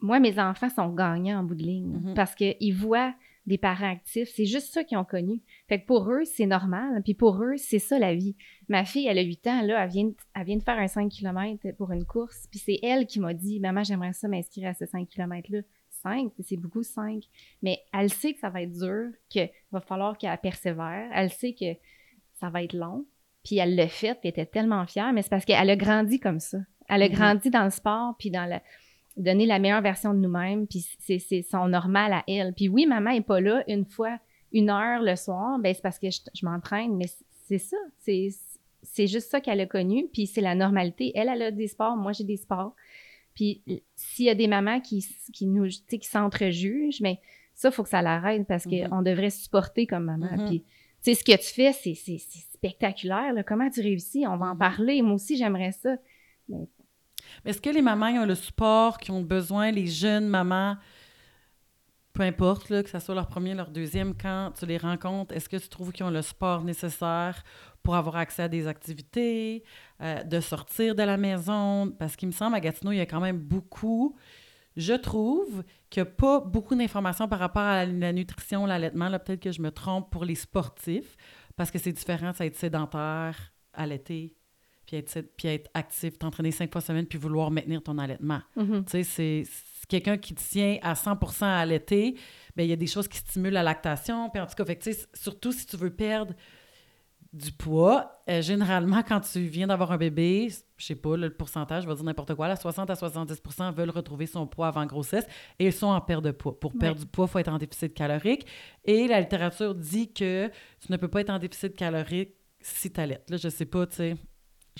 moi, 0.00 0.20
mes 0.20 0.38
enfants 0.38 0.70
sont 0.70 0.88
gagnants 0.88 1.40
en 1.40 1.44
bout 1.44 1.54
de 1.54 1.62
ligne 1.62 1.98
mm-hmm. 1.98 2.14
parce 2.14 2.34
qu'ils 2.34 2.74
voient 2.74 3.14
des 3.46 3.58
parents 3.58 3.90
actifs. 3.90 4.28
C'est 4.34 4.46
juste 4.46 4.72
ça 4.72 4.84
qu'ils 4.84 4.98
ont 4.98 5.04
connu. 5.04 5.42
Fait 5.68 5.80
que 5.80 5.86
pour 5.86 6.10
eux, 6.10 6.24
c'est 6.24 6.46
normal. 6.46 7.02
Puis 7.02 7.14
pour 7.14 7.42
eux, 7.42 7.56
c'est 7.56 7.78
ça 7.78 7.98
la 7.98 8.14
vie. 8.14 8.36
Ma 8.68 8.84
fille, 8.84 9.06
elle 9.06 9.18
a 9.18 9.22
8 9.22 9.46
ans, 9.46 9.62
là, 9.62 9.82
elle 9.82 9.90
vient, 9.90 10.10
elle 10.34 10.44
vient 10.44 10.56
de 10.56 10.62
faire 10.62 10.78
un 10.78 10.86
5 10.86 11.10
km 11.10 11.70
pour 11.76 11.90
une 11.92 12.04
course. 12.04 12.46
Puis 12.50 12.60
c'est 12.60 12.78
elle 12.82 13.06
qui 13.06 13.18
m'a 13.18 13.34
dit 13.34 13.58
Maman, 13.60 13.82
j'aimerais 13.82 14.12
ça 14.12 14.28
m'inscrire 14.28 14.68
à 14.68 14.74
ce 14.74 14.86
5 14.86 15.08
km-là. 15.08 15.60
5, 16.02 16.32
c'est 16.40 16.56
beaucoup 16.56 16.82
5. 16.82 17.24
Mais 17.62 17.78
elle 17.92 18.10
sait 18.10 18.32
que 18.32 18.40
ça 18.40 18.50
va 18.50 18.62
être 18.62 18.72
dur, 18.72 19.10
qu'il 19.28 19.50
va 19.72 19.80
falloir 19.80 20.16
qu'elle 20.16 20.36
persévère. 20.38 21.10
Elle 21.12 21.30
sait 21.30 21.52
que 21.52 21.74
ça 22.38 22.48
va 22.50 22.62
être 22.62 22.74
long. 22.74 23.04
Puis 23.44 23.58
elle 23.58 23.74
l'a 23.74 23.88
fait, 23.88 24.14
puis 24.14 24.28
elle 24.28 24.30
était 24.30 24.46
tellement 24.46 24.86
fière. 24.86 25.12
Mais 25.12 25.22
c'est 25.22 25.30
parce 25.30 25.44
qu'elle 25.44 25.70
a 25.70 25.76
grandi 25.76 26.20
comme 26.20 26.40
ça. 26.40 26.58
Elle 26.88 27.02
a 27.02 27.08
mm-hmm. 27.08 27.12
grandi 27.12 27.50
dans 27.50 27.64
le 27.64 27.70
sport, 27.70 28.14
puis 28.18 28.30
dans 28.30 28.46
la 28.46 28.62
donner 29.22 29.46
la 29.46 29.58
meilleure 29.58 29.82
version 29.82 30.14
de 30.14 30.18
nous-mêmes, 30.18 30.66
puis 30.66 30.86
c'est 30.98 31.42
son 31.42 31.68
normal 31.68 32.12
à 32.12 32.24
elle. 32.28 32.52
Puis 32.54 32.68
oui, 32.68 32.86
maman 32.86 33.12
n'est 33.12 33.20
pas 33.20 33.40
là 33.40 33.64
une 33.68 33.84
fois, 33.84 34.18
une 34.52 34.70
heure 34.70 35.02
le 35.02 35.16
soir, 35.16 35.58
ben 35.58 35.74
c'est 35.74 35.82
parce 35.82 35.98
que 35.98 36.08
je, 36.10 36.44
m'entraîne, 36.44 36.96
mais 36.96 37.06
c'est 37.46 37.58
ça, 37.58 37.76
c'est 37.98 39.06
juste 39.06 39.30
ça 39.30 39.40
qu'elle 39.40 39.60
a 39.60 39.66
connu, 39.66 40.06
puis 40.12 40.26
c'est 40.26 40.40
la 40.40 40.54
normalité. 40.54 41.12
Elle, 41.14 41.28
elle 41.28 41.42
a 41.42 41.50
des 41.50 41.68
sports, 41.68 41.96
moi 41.96 42.12
j'ai 42.12 42.24
des 42.24 42.36
sports. 42.36 42.74
Puis 43.34 43.62
s'il 43.94 44.26
y 44.26 44.30
a 44.30 44.34
des 44.34 44.48
mamans 44.48 44.80
qui, 44.80 45.06
qui 45.32 45.46
nous, 45.46 45.66
qui 45.66 46.00
s'entrejugent, 46.02 47.00
mais 47.00 47.20
ça, 47.60 47.68
il 47.68 47.72
faut 47.72 47.82
que 47.82 47.90
ça 47.90 48.00
l'arrête 48.00 48.46
parce 48.46 48.64
qu'on 48.64 49.02
devrait 49.02 49.28
supporter 49.28 49.86
comme 49.86 50.04
maman. 50.04 50.28
Mm-hmm. 50.28 50.46
Puis, 50.46 50.60
tu 50.60 50.66
sais, 51.02 51.14
ce 51.14 51.22
que 51.22 51.36
tu 51.36 51.52
fais, 51.52 51.72
c'est 51.72 52.18
spectaculaire. 52.54 53.34
Comment 53.46 53.68
tu 53.68 53.82
réussis? 53.82 54.24
On 54.26 54.38
va 54.38 54.46
en 54.46 54.54
mm-hmm. 54.54 54.58
parler. 54.58 55.02
Moi 55.02 55.14
aussi, 55.14 55.36
j'aimerais 55.36 55.72
ça. 55.72 55.96
Mais 56.48 56.66
est-ce 57.44 57.60
que 57.60 57.70
les 57.70 57.82
mamans 57.82 58.08
ont 58.08 58.26
le 58.26 58.34
support 58.34 58.98
qu'ils 58.98 59.14
ont 59.14 59.22
besoin, 59.22 59.70
les 59.70 59.86
jeunes 59.86 60.28
mamans, 60.28 60.76
peu 62.12 62.22
importe, 62.22 62.68
que 62.68 62.90
ce 62.90 62.98
soit 62.98 63.14
leur 63.14 63.28
premier, 63.28 63.54
leur 63.54 63.70
deuxième, 63.70 64.14
quand 64.16 64.52
tu 64.58 64.66
les 64.66 64.78
rencontres, 64.78 65.34
est-ce 65.34 65.48
que 65.48 65.56
tu 65.56 65.68
trouves 65.68 65.92
qu'ils 65.92 66.04
ont 66.04 66.10
le 66.10 66.22
support 66.22 66.64
nécessaire 66.64 67.42
pour 67.82 67.94
avoir 67.94 68.16
accès 68.16 68.42
à 68.42 68.48
des 68.48 68.66
activités, 68.66 69.62
euh, 70.02 70.22
de 70.24 70.40
sortir 70.40 70.94
de 70.94 71.02
la 71.02 71.16
maison? 71.16 71.90
Parce 71.98 72.16
qu'il 72.16 72.28
me 72.28 72.32
semble, 72.32 72.56
à 72.56 72.60
Gatineau, 72.60 72.92
il 72.92 72.98
y 72.98 73.00
a 73.00 73.06
quand 73.06 73.20
même 73.20 73.38
beaucoup. 73.38 74.16
Je 74.76 74.94
trouve 74.94 75.62
qu'il 75.88 76.02
n'y 76.02 76.08
a 76.08 76.12
pas 76.12 76.40
beaucoup 76.40 76.74
d'informations 76.74 77.28
par 77.28 77.38
rapport 77.38 77.62
à 77.62 77.84
la 77.84 78.12
nutrition, 78.12 78.66
l'allaitement. 78.66 79.08
Là, 79.08 79.18
peut-être 79.18 79.40
que 79.40 79.52
je 79.52 79.62
me 79.62 79.70
trompe 79.70 80.10
pour 80.10 80.24
les 80.24 80.34
sportifs, 80.34 81.16
parce 81.56 81.70
que 81.70 81.78
c'est 81.78 81.92
différent, 81.92 82.32
ça 82.32 82.44
être 82.44 82.56
sédentaire, 82.56 83.52
allaiter, 83.72 84.36
puis 84.90 84.96
être, 84.96 85.20
puis 85.36 85.48
être 85.48 85.70
actif, 85.74 86.18
t'entraîner 86.18 86.50
cinq 86.50 86.72
fois 86.72 86.80
semaine, 86.80 87.06
puis 87.06 87.18
vouloir 87.18 87.50
maintenir 87.50 87.82
ton 87.82 87.96
allaitement. 87.98 88.40
Mm-hmm. 88.56 88.84
Tu 88.84 89.04
sais, 89.04 89.44
c'est 89.44 89.44
quelqu'un 89.88 90.18
qui 90.18 90.34
tient 90.34 90.78
à 90.82 90.94
100% 90.94 91.44
à 91.44 91.58
allaiter, 91.58 92.16
bien, 92.56 92.64
il 92.64 92.70
y 92.70 92.72
a 92.72 92.76
des 92.76 92.86
choses 92.86 93.06
qui 93.08 93.18
stimulent 93.18 93.52
la 93.52 93.62
lactation. 93.62 94.30
Puis 94.30 94.40
en 94.40 94.46
tout 94.46 94.54
cas, 94.54 94.64
fait 94.64 95.08
surtout 95.14 95.52
si 95.52 95.66
tu 95.66 95.76
veux 95.76 95.90
perdre 95.90 96.34
du 97.32 97.52
poids, 97.52 98.20
euh, 98.28 98.42
généralement, 98.42 99.04
quand 99.06 99.20
tu 99.20 99.42
viens 99.42 99.68
d'avoir 99.68 99.92
un 99.92 99.96
bébé, 99.96 100.48
je 100.76 100.84
sais 100.84 100.96
pas 100.96 101.16
le 101.16 101.30
pourcentage, 101.30 101.84
je 101.84 101.88
vais 101.88 101.94
dire 101.94 102.02
n'importe 102.02 102.34
quoi, 102.34 102.48
là, 102.48 102.56
60 102.56 102.90
à 102.90 102.94
70% 102.94 103.72
veulent 103.72 103.90
retrouver 103.90 104.26
son 104.26 104.48
poids 104.48 104.66
avant 104.66 104.84
grossesse 104.84 105.26
et 105.60 105.66
ils 105.66 105.72
sont 105.72 105.86
en 105.86 106.00
perte 106.00 106.24
de 106.24 106.32
poids. 106.32 106.58
Pour 106.58 106.76
perdre 106.76 106.98
du 106.98 107.06
poids, 107.06 107.26
il 107.28 107.30
faut 107.30 107.38
être 107.38 107.48
en 107.52 107.58
déficit 107.58 107.94
calorique. 107.94 108.46
Et 108.84 109.06
la 109.06 109.20
littérature 109.20 109.76
dit 109.76 110.12
que 110.12 110.50
tu 110.80 110.90
ne 110.90 110.96
peux 110.96 111.06
pas 111.06 111.20
être 111.20 111.30
en 111.30 111.38
déficit 111.38 111.76
calorique 111.76 112.34
si 112.60 112.90
tu 112.90 113.00
allaites. 113.00 113.30
Là, 113.30 113.36
je 113.36 113.48
sais 113.48 113.64
pas, 113.64 113.86
tu 113.86 113.96
sais, 113.96 114.16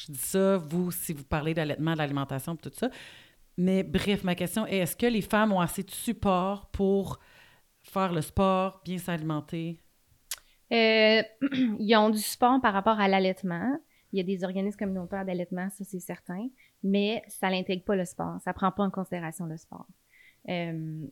je 0.00 0.12
dis 0.12 0.19
ça, 0.19 0.57
vous, 0.57 0.90
si 0.90 1.12
vous 1.12 1.25
parlez 1.25 1.54
d'allaitement, 1.54 1.95
d'alimentation, 1.95 2.57
tout 2.57 2.71
ça. 2.73 2.90
Mais 3.57 3.83
bref, 3.83 4.25
ma 4.25 4.35
question 4.35 4.66
est 4.66 4.78
est-ce 4.78 4.97
que 4.97 5.07
les 5.07 5.21
femmes 5.21 5.52
ont 5.52 5.61
assez 5.61 5.83
de 5.83 5.90
support 5.90 6.71
pour 6.71 7.19
faire 7.83 8.12
le 8.12 8.23
sport, 8.23 8.80
bien 8.85 8.99
s'alimenter? 8.99 9.80
Euh, 10.73 11.23
ils 11.78 11.97
ont 11.97 12.11
du 12.11 12.19
support 12.19 12.61
par 12.61 12.73
rapport 12.73 12.99
à 12.99 13.09
l'allaitement. 13.09 13.78
Il 14.12 14.19
y 14.19 14.21
a 14.21 14.25
des 14.25 14.45
organismes 14.45 14.78
communautaires 14.78 15.25
d'allaitement, 15.25 15.69
ça 15.71 15.85
c'est 15.85 16.00
certain, 16.00 16.49
mais 16.83 17.23
ça 17.28 17.50
n'intègre 17.50 17.85
pas 17.85 17.97
le 17.97 18.04
sport. 18.04 18.38
Ça 18.42 18.50
ne 18.50 18.54
prend 18.54 18.73
pas 18.73 18.85
en 18.85 18.90
considération 18.90 19.47
le 19.47 19.57
sport. 19.57 19.87
Euh, 20.49 21.07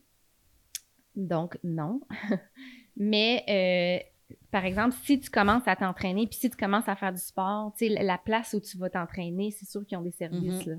donc, 1.15 1.59
non. 1.63 2.01
mais 2.97 3.45
euh, 3.49 4.18
par 4.51 4.65
exemple, 4.65 4.95
si 5.03 5.21
tu 5.21 5.31
commences 5.31 5.67
à 5.67 5.77
t'entraîner, 5.77 6.27
puis 6.27 6.39
si 6.39 6.51
tu 6.51 6.57
commences 6.57 6.89
à 6.89 6.97
faire 6.97 7.13
du 7.13 7.21
sport, 7.21 7.73
la 7.81 8.19
place 8.19 8.55
où 8.55 8.61
tu 8.61 8.79
vas 8.79 8.91
t'entraîner, 8.91 9.51
c'est 9.51 9.69
sûr 9.69 9.85
qu'ils 9.85 9.99
ont 9.99 10.03
des 10.03 10.13
services. 10.13 10.67
Là 10.67 10.77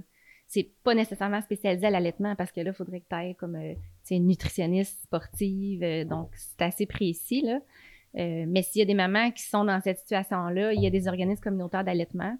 c'est 0.49 0.71
pas 0.83 0.95
nécessairement 0.95 1.41
spécialisé 1.41 1.85
à 1.85 1.91
l'allaitement 1.91 2.35
parce 2.35 2.51
que 2.51 2.59
là, 2.59 2.71
il 2.71 2.73
faudrait 2.73 3.01
que 3.01 3.05
tu 3.07 3.15
ailles 3.15 3.35
comme 3.35 3.55
euh, 3.55 3.75
une 4.09 4.25
nutritionniste 4.25 5.03
sportive. 5.03 5.83
Euh, 5.83 6.03
donc, 6.05 6.31
c'est 6.33 6.63
assez 6.63 6.87
précis. 6.87 7.43
Là. 7.43 7.59
Euh, 8.17 8.45
mais 8.47 8.63
s'il 8.63 8.79
y 8.79 8.81
a 8.81 8.85
des 8.85 8.95
mamans 8.95 9.29
qui 9.29 9.43
sont 9.43 9.63
dans 9.63 9.79
cette 9.79 9.99
situation-là, 9.99 10.73
il 10.73 10.81
y 10.81 10.87
a 10.87 10.89
des 10.89 11.07
organismes 11.07 11.43
communautaires 11.43 11.83
d'allaitement 11.83 12.35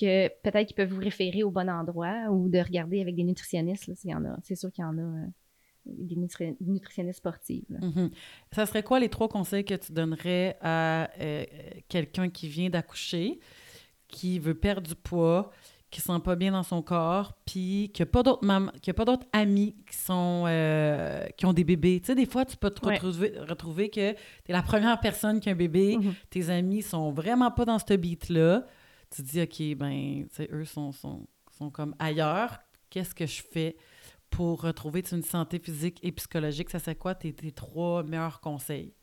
que 0.00 0.28
peut-être 0.44 0.68
qu'ils 0.68 0.76
peuvent 0.76 0.92
vous 0.92 1.00
référer 1.00 1.42
au 1.42 1.50
bon 1.50 1.68
endroit 1.68 2.30
ou 2.30 2.48
de 2.48 2.60
regarder 2.60 3.00
avec 3.00 3.16
des 3.16 3.24
nutritionnistes. 3.24 3.88
Là, 3.88 4.16
en 4.16 4.24
a. 4.24 4.36
C'est 4.44 4.54
sûr 4.54 4.70
qu'il 4.70 4.82
y 4.82 4.86
en 4.86 4.96
a 4.96 5.26
des 5.88 6.16
nutritionnistes 6.60 7.18
sportives. 7.18 7.64
Mm-hmm. 7.70 8.10
Ça 8.52 8.66
serait 8.66 8.82
quoi 8.82 9.00
les 9.00 9.08
trois 9.08 9.28
conseils 9.28 9.64
que 9.64 9.74
tu 9.74 9.92
donnerais 9.92 10.56
à 10.60 11.10
quelqu'un 11.88 12.28
qui 12.28 12.48
vient 12.48 12.70
d'accoucher, 12.70 13.40
qui 14.08 14.38
veut 14.38 14.54
perdre 14.54 14.88
du 14.88 14.94
poids, 14.94 15.50
qui 15.90 16.00
sent 16.00 16.20
pas 16.22 16.36
bien 16.36 16.52
dans 16.52 16.62
son 16.62 16.82
corps, 16.82 17.32
puis 17.46 17.90
qu'il 17.94 18.04
n'y 18.04 18.10
a 18.10 18.12
pas 18.12 18.22
d'autres 18.22 18.44
mam 18.44 18.70
qu'il 18.82 18.90
a 18.90 18.94
pas 18.94 19.06
d'autres 19.06 19.26
amis 19.32 19.74
qui 19.90 19.96
sont 19.96 20.44
euh, 20.46 21.26
qui 21.36 21.46
ont 21.46 21.54
des 21.54 21.64
bébés? 21.64 22.00
Tu 22.00 22.08
sais, 22.08 22.14
des 22.14 22.26
fois, 22.26 22.44
tu 22.44 22.56
peux 22.56 22.70
te 22.70 22.84
retrouver, 22.84 23.32
retrouver 23.38 23.88
que 23.88 24.12
tu 24.12 24.18
es 24.48 24.52
la 24.52 24.62
première 24.62 25.00
personne 25.00 25.40
qui 25.40 25.48
a 25.48 25.52
un 25.52 25.56
bébé, 25.56 25.96
mm-hmm. 25.96 26.12
tes 26.30 26.50
amis 26.50 26.82
sont 26.82 27.10
vraiment 27.10 27.50
pas 27.50 27.64
dans 27.64 27.78
ce 27.78 27.94
beat-là. 27.94 28.66
Tu 29.10 29.22
te 29.22 29.28
dis, 29.28 29.40
OK, 29.40 29.78
ben, 29.78 30.26
eux 30.52 30.64
sont, 30.66 30.92
sont, 30.92 31.26
sont 31.56 31.70
comme 31.70 31.94
ailleurs. 31.98 32.58
Qu'est-ce 32.90 33.14
que 33.14 33.26
je 33.26 33.42
fais? 33.42 33.76
Pour 34.30 34.62
retrouver 34.62 35.02
une 35.12 35.22
santé 35.22 35.58
physique 35.58 35.98
et 36.02 36.12
psychologique? 36.12 36.70
Ça, 36.70 36.78
c'est 36.78 36.96
quoi 36.96 37.14
tes, 37.14 37.32
tes 37.32 37.52
trois 37.52 38.02
meilleurs 38.02 38.40
conseils? 38.40 38.94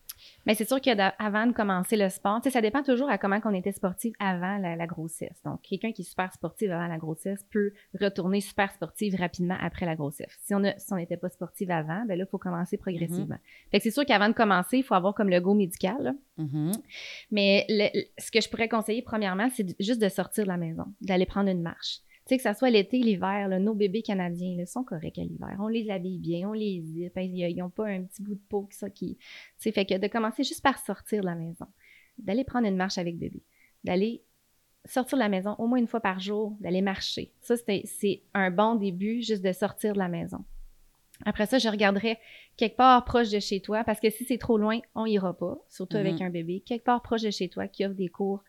Mais 0.46 0.54
c'est 0.54 0.66
sûr 0.66 0.80
qu'avant 0.80 1.46
de 1.46 1.52
commencer 1.52 1.96
le 1.96 2.08
sport, 2.08 2.40
ça 2.42 2.60
dépend 2.60 2.82
toujours 2.82 3.08
à 3.10 3.18
comment 3.18 3.38
on 3.44 3.54
était 3.54 3.72
sportif 3.72 4.14
avant 4.18 4.58
la, 4.58 4.86
grossesse. 4.86 5.40
Donc, 5.44 5.62
quelqu'un 5.62 5.92
qui 5.92 6.02
est 6.02 6.04
super 6.04 6.32
sportif 6.32 6.70
avant 6.70 6.86
la 6.86 6.98
grossesse 6.98 7.44
peut 7.50 7.72
retourner 8.00 8.40
super 8.40 8.70
sportif 8.72 9.14
rapidement 9.18 9.56
après 9.60 9.86
la 9.86 9.96
grossesse. 9.96 10.38
Si 10.42 10.54
on 10.54 10.96
n'était 10.96 11.16
pas 11.16 11.28
sportif 11.28 11.68
avant, 11.70 12.04
ben 12.06 12.16
là, 12.16 12.24
il 12.26 12.30
faut 12.30 12.38
commencer 12.38 12.76
progressivement. 12.76 13.36
Mm-hmm. 13.36 13.70
Fait 13.70 13.78
que 13.78 13.82
c'est 13.82 13.90
sûr 13.90 14.04
qu'avant 14.04 14.28
de 14.28 14.34
commencer, 14.34 14.78
il 14.78 14.82
faut 14.82 14.94
avoir 14.94 15.14
comme 15.14 15.28
le 15.28 15.40
go 15.40 15.54
médical. 15.54 16.14
Mm-hmm. 16.38 16.72
Mais 17.30 17.66
ce 18.18 18.30
que 18.30 18.40
je 18.40 18.48
pourrais 18.48 18.68
conseiller, 18.68 19.02
premièrement, 19.02 19.48
c'est 19.54 19.80
juste 19.80 20.00
de 20.00 20.08
sortir 20.08 20.44
de 20.44 20.48
la 20.48 20.56
maison, 20.56 20.84
d'aller 21.00 21.26
prendre 21.26 21.50
une 21.50 21.62
marche. 21.62 22.00
Tu 22.26 22.30
sais, 22.30 22.36
que 22.38 22.42
ça 22.42 22.54
soit 22.54 22.70
l'été, 22.70 22.98
l'hiver, 22.98 23.48
nos 23.60 23.74
bébés 23.74 24.02
canadiens 24.02 24.56
là, 24.56 24.66
sont 24.66 24.82
corrects 24.82 25.18
à 25.18 25.22
l'hiver. 25.22 25.56
On 25.60 25.68
les 25.68 25.90
habille 25.90 26.18
bien, 26.18 26.48
on 26.48 26.54
les 26.54 26.82
zippe, 26.82 27.16
ils 27.16 27.56
n'ont 27.56 27.70
pas 27.70 27.86
un 27.86 28.02
petit 28.02 28.20
bout 28.20 28.34
de 28.34 28.40
peau 28.48 28.64
qui 28.64 28.76
ça 28.76 28.90
qui. 28.90 29.16
Tu 29.16 29.24
sais, 29.58 29.72
fait 29.72 29.86
que 29.86 29.96
de 29.96 30.08
commencer 30.08 30.42
juste 30.42 30.62
par 30.62 30.78
sortir 30.78 31.20
de 31.20 31.26
la 31.26 31.36
maison, 31.36 31.66
d'aller 32.18 32.42
prendre 32.42 32.66
une 32.66 32.76
marche 32.76 32.98
avec 32.98 33.16
bébé, 33.16 33.44
d'aller 33.84 34.24
sortir 34.84 35.18
de 35.18 35.22
la 35.22 35.28
maison 35.28 35.54
au 35.58 35.68
moins 35.68 35.78
une 35.78 35.86
fois 35.86 36.00
par 36.00 36.18
jour, 36.18 36.56
d'aller 36.60 36.82
marcher. 36.82 37.32
Ça, 37.42 37.54
c'est 37.56 38.22
un 38.34 38.50
bon 38.50 38.74
début, 38.74 39.22
juste 39.22 39.44
de 39.44 39.52
sortir 39.52 39.92
de 39.92 39.98
la 39.98 40.08
maison. 40.08 40.44
Après 41.24 41.46
ça, 41.46 41.58
je 41.58 41.68
regarderai 41.68 42.18
quelque 42.56 42.76
part 42.76 43.04
proche 43.04 43.30
de 43.30 43.38
chez 43.38 43.60
toi, 43.60 43.84
parce 43.84 44.00
que 44.00 44.10
si 44.10 44.24
c'est 44.24 44.38
trop 44.38 44.58
loin, 44.58 44.80
on 44.94 45.06
ira 45.06 45.32
pas, 45.36 45.58
surtout 45.68 45.96
avec 45.96 46.16
mm-hmm. 46.16 46.24
un 46.24 46.30
bébé. 46.30 46.60
Quelque 46.66 46.84
part 46.84 47.02
proche 47.02 47.22
de 47.22 47.30
chez 47.30 47.48
toi 47.48 47.68
qui 47.68 47.84
offre 47.84 47.94
des 47.94 48.08
cours 48.08 48.42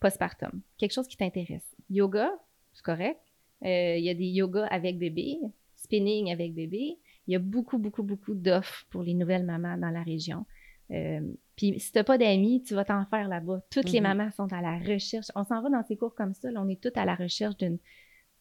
postpartum. 0.00 0.62
Quelque 0.78 0.92
chose 0.92 1.08
qui 1.08 1.16
t'intéresse. 1.16 1.74
Yoga, 1.90 2.30
c'est 2.74 2.84
correct. 2.84 3.20
Euh, 3.64 3.96
il 3.96 4.04
y 4.04 4.10
a 4.10 4.14
des 4.14 4.26
yogas 4.26 4.66
avec 4.66 4.98
bébé, 4.98 5.38
spinning 5.76 6.30
avec 6.30 6.54
bébé. 6.54 6.98
Il 7.26 7.32
y 7.32 7.36
a 7.36 7.38
beaucoup, 7.38 7.78
beaucoup, 7.78 8.02
beaucoup 8.02 8.34
d'offres 8.34 8.84
pour 8.90 9.02
les 9.02 9.14
nouvelles 9.14 9.44
mamans 9.44 9.78
dans 9.78 9.90
la 9.90 10.02
région. 10.02 10.44
Euh, 10.90 11.20
puis 11.56 11.78
si 11.80 11.92
tu 11.92 11.98
n'as 11.98 12.04
pas 12.04 12.18
d'amis, 12.18 12.62
tu 12.62 12.74
vas 12.74 12.84
t'en 12.84 13.06
faire 13.06 13.28
là-bas. 13.28 13.62
Toutes 13.70 13.90
les 13.90 14.00
mm-hmm. 14.00 14.02
mamans 14.02 14.30
sont 14.32 14.52
à 14.52 14.60
la 14.60 14.78
recherche. 14.78 15.28
On 15.34 15.44
s'en 15.44 15.62
va 15.62 15.70
dans 15.70 15.82
ces 15.84 15.96
cours 15.96 16.14
comme 16.14 16.34
ça. 16.34 16.48
on 16.56 16.68
est 16.68 16.80
toutes 16.80 16.98
à 16.98 17.04
la 17.04 17.14
recherche 17.14 17.56
d'une 17.56 17.78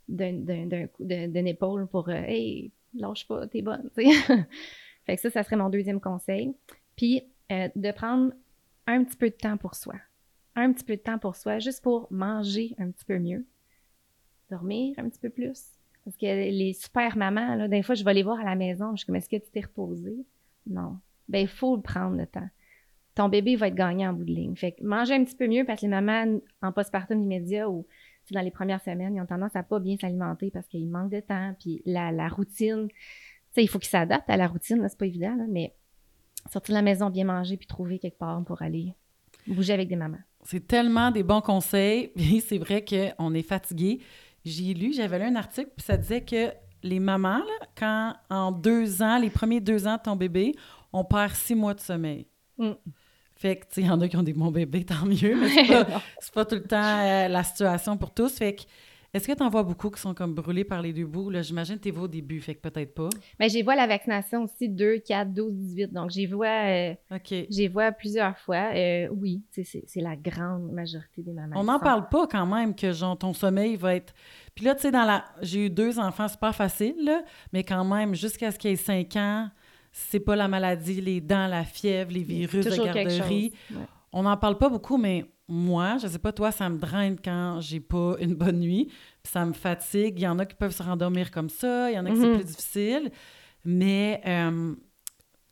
d'une 0.09 1.47
épaule 1.47 1.87
pour 1.87 2.09
euh, 2.09 2.23
Hey, 2.27 2.73
lâche 2.93 3.25
pas, 3.25 3.47
t'es 3.47 3.61
bonne. 3.61 3.89
fait 3.95 5.15
que 5.15 5.21
ça, 5.21 5.29
ça 5.29 5.43
serait 5.43 5.55
mon 5.55 5.69
deuxième 5.69 6.01
conseil. 6.01 6.53
Puis 6.97 7.21
de 7.49 7.91
prendre 7.91 8.33
un 8.87 9.03
petit 9.03 9.15
peu 9.15 9.29
de 9.29 9.35
temps 9.35 9.57
pour 9.57 9.75
soi. 9.75 9.93
Un 10.55 10.73
petit 10.73 10.83
peu 10.83 10.97
de 10.97 11.01
temps 11.01 11.19
pour 11.19 11.35
soi, 11.35 11.59
juste 11.59 11.81
pour 11.83 12.07
manger 12.11 12.75
un 12.79 12.91
petit 12.91 13.05
peu 13.05 13.19
mieux 13.19 13.45
dormir 14.53 14.95
un 14.97 15.09
petit 15.09 15.19
peu 15.19 15.29
plus. 15.29 15.71
Parce 16.05 16.17
que 16.17 16.25
les 16.25 16.73
super 16.73 17.17
mamans, 17.17 17.55
là, 17.55 17.67
des 17.67 17.81
fois, 17.81 17.95
je 17.95 18.03
vais 18.03 18.13
les 18.13 18.23
voir 18.23 18.39
à 18.39 18.43
la 18.43 18.55
maison, 18.55 18.91
je 18.91 18.97
suis 18.97 19.05
comme, 19.05 19.15
est-ce 19.15 19.29
que 19.29 19.37
tu 19.37 19.49
t'es 19.51 19.61
reposée? 19.61 20.25
Non. 20.67 20.97
Ben, 21.29 21.39
il 21.39 21.47
faut 21.47 21.77
prendre 21.77 22.17
le 22.17 22.27
temps. 22.27 22.47
Ton 23.15 23.29
bébé 23.29 23.55
va 23.55 23.67
être 23.67 23.75
gagnant 23.75 24.09
en 24.09 24.13
bout 24.13 24.25
de 24.25 24.31
ligne. 24.31 24.55
Fait 24.55 24.73
que 24.73 24.83
manger 24.83 25.13
un 25.13 25.23
petit 25.23 25.35
peu 25.35 25.47
mieux 25.47 25.65
parce 25.65 25.81
que 25.81 25.85
les 25.85 25.91
mamans 25.91 26.39
en 26.61 26.71
postpartum 26.71 27.21
immédiat 27.21 27.69
ou 27.69 27.85
dans 28.31 28.41
les 28.41 28.51
premières 28.51 28.81
semaines, 28.81 29.15
ils 29.15 29.21
ont 29.21 29.25
tendance 29.25 29.55
à 29.55 29.63
pas 29.63 29.79
bien 29.79 29.97
s'alimenter 29.99 30.49
parce 30.49 30.67
qu'ils 30.67 30.89
manquent 30.89 31.11
de 31.11 31.19
temps. 31.19 31.55
Puis 31.59 31.81
la, 31.85 32.11
la 32.11 32.27
routine, 32.27 32.87
tu 32.87 32.95
sais, 33.53 33.63
il 33.63 33.67
faut 33.67 33.79
qu'ils 33.79 33.89
s'adaptent 33.89 34.29
à 34.29 34.37
la 34.37 34.47
routine, 34.47 34.85
c'est 34.89 34.97
pas 34.97 35.05
évident, 35.05 35.37
mais 35.49 35.75
sortir 36.51 36.73
de 36.73 36.79
la 36.79 36.81
maison, 36.81 37.09
bien 37.09 37.25
manger, 37.25 37.57
puis 37.57 37.67
trouver 37.67 37.99
quelque 37.99 38.17
part 38.17 38.43
pour 38.43 38.61
aller 38.61 38.93
bouger 39.47 39.73
avec 39.73 39.87
des 39.89 39.95
mamans. 39.95 40.21
C'est 40.43 40.67
tellement 40.67 41.11
des 41.11 41.23
bons 41.23 41.41
conseils. 41.41 42.11
c'est 42.45 42.57
vrai 42.57 42.83
qu'on 42.83 43.33
est 43.33 43.43
fatigué. 43.43 43.99
J'ai 44.45 44.73
lu, 44.73 44.93
j'avais 44.93 45.19
lu 45.19 45.25
un 45.25 45.36
article, 45.36 45.71
puis 45.75 45.86
ça 45.86 45.97
disait 45.97 46.21
que 46.21 46.51
les 46.84 46.99
mamans, 46.99 47.43
quand 47.77 48.13
en 48.29 48.51
deux 48.51 49.01
ans, 49.01 49.17
les 49.17 49.29
premiers 49.29 49.62
deux 49.62 49.88
ans 49.88 49.95
de 49.95 50.01
ton 50.01 50.15
bébé, 50.15 50.53
on 50.91 51.03
perd 51.03 51.34
six 51.34 51.56
mois 51.56 51.73
de 51.73 51.79
sommeil. 51.79 52.27
Mm. 52.58 52.71
Fait 53.36 53.58
que, 53.58 53.65
tu 53.65 53.67
sais, 53.71 53.82
il 53.82 53.88
y 53.88 53.89
en 53.89 53.99
a 53.99 54.08
qui 54.08 54.15
ont 54.15 54.23
des 54.23 54.34
bons 54.34 54.51
bébés, 54.51 54.86
tant 54.86 55.06
mieux, 55.06 55.36
mais 55.36 55.49
c'est 55.49 55.67
pas, 55.86 56.01
pas, 56.34 56.45
tout 56.45 56.56
le 56.56 56.63
temps 56.63 56.99
euh, 56.99 57.27
la 57.27 57.43
situation 57.43 57.97
pour 57.97 58.12
tous. 58.12 58.34
Fait 58.38 58.56
que 58.56 58.63
est-ce 59.13 59.28
que 59.28 59.34
tu 59.34 59.43
en 59.43 59.49
vois 59.49 59.62
beaucoup 59.62 59.91
qui 59.91 60.02
sont 60.02 60.15
comme 60.15 60.34
brûlés 60.34 60.63
par 60.63 60.82
les 60.82 60.91
deux 60.91 61.06
bouts? 61.06 61.32
J'imagine 61.41 61.78
que 61.78 61.88
tu 61.88 61.95
au 61.95 62.08
début, 62.08 62.41
fait 62.41 62.56
que 62.56 62.67
peut-être 62.67 62.95
pas. 62.95 63.10
Mais 63.39 63.47
j'y 63.47 63.62
vois 63.62 63.76
la 63.76 63.86
vaccination 63.86 64.43
aussi 64.43 64.67
2, 64.67 65.04
4, 65.06 65.32
12, 65.32 65.54
18. 65.54 65.93
Donc, 65.93 66.10
j'y 66.10 66.26
vois, 66.26 66.47
euh, 66.47 66.95
j'y 67.47 67.67
vois 67.67 67.91
plusieurs 67.91 68.36
fois. 68.39 68.71
Euh, 68.73 69.08
oui, 69.12 69.43
c'est 69.52 70.02
la 70.02 70.15
grande 70.15 70.71
majorité 70.71 71.21
des 71.21 71.32
mamans. 71.32 71.56
On 71.60 71.63
n'en 71.65 71.78
parle 71.78 72.10
pas 72.10 72.26
quand 72.26 72.47
même 72.47 72.73
que 72.73 72.91
genre, 72.91 73.15
ton 73.15 73.34
sommeil 73.34 73.76
va 73.76 73.93
être. 73.95 74.15
Puis 74.56 74.65
là, 74.65 74.73
tu 74.73 74.82
sais, 74.82 74.91
dans 74.91 75.06
la. 75.06 75.23
J'ai 75.43 75.67
eu 75.67 75.69
deux 75.69 75.99
enfants, 75.99 76.28
c'est 76.28 76.39
pas 76.39 76.54
facile, 76.54 76.95
là, 77.04 77.21
mais 77.52 77.63
quand 77.63 77.86
même, 77.86 78.15
jusqu'à 78.15 78.52
ce 78.52 78.58
qu'il 78.58 78.71
ait 78.71 78.76
5 78.76 79.15
ans, 79.17 79.49
c'est 79.91 80.21
pas 80.21 80.36
la 80.36 80.47
maladie, 80.47 81.02
les 81.02 81.21
dents, 81.21 81.45
la 81.45 81.63
fièvre, 81.63 82.12
les 82.12 82.23
virus 82.23 82.65
de 82.65 82.84
garderie. 82.84 83.54
On 84.12 84.23
n'en 84.23 84.38
parle 84.38 84.58
pas 84.58 84.69
beaucoup, 84.69 84.97
mais 84.97 85.26
moi, 85.47 85.97
je 86.01 86.08
sais 86.08 86.19
pas, 86.19 86.32
toi, 86.32 86.51
ça 86.51 86.69
me 86.69 86.77
draine 86.77 87.17
quand 87.23 87.60
j'ai 87.62 87.79
pas 87.79 88.15
une 88.19 88.36
bonne 88.36 88.60
nuit, 88.60 88.86
puis 89.21 89.32
ça 89.32 89.45
me 89.45 89.53
fatigue. 89.53 90.19
Il 90.19 90.23
y 90.23 90.27
en 90.27 90.39
a 90.39 90.45
qui 90.45 90.56
peuvent 90.56 90.75
se 90.75 90.84
rendormir 90.84 91.32
comme 91.32 91.49
ça, 91.49 91.91
il 91.91 91.95
y 91.95 91.99
en 91.99 92.06
a 92.06 92.12
qui 92.12 92.17
c'est 92.17 92.27
mhm. 92.27 92.36
plus 92.36 92.45
difficile. 92.45 93.12
Mais 93.65 94.21
euh, 94.25 94.75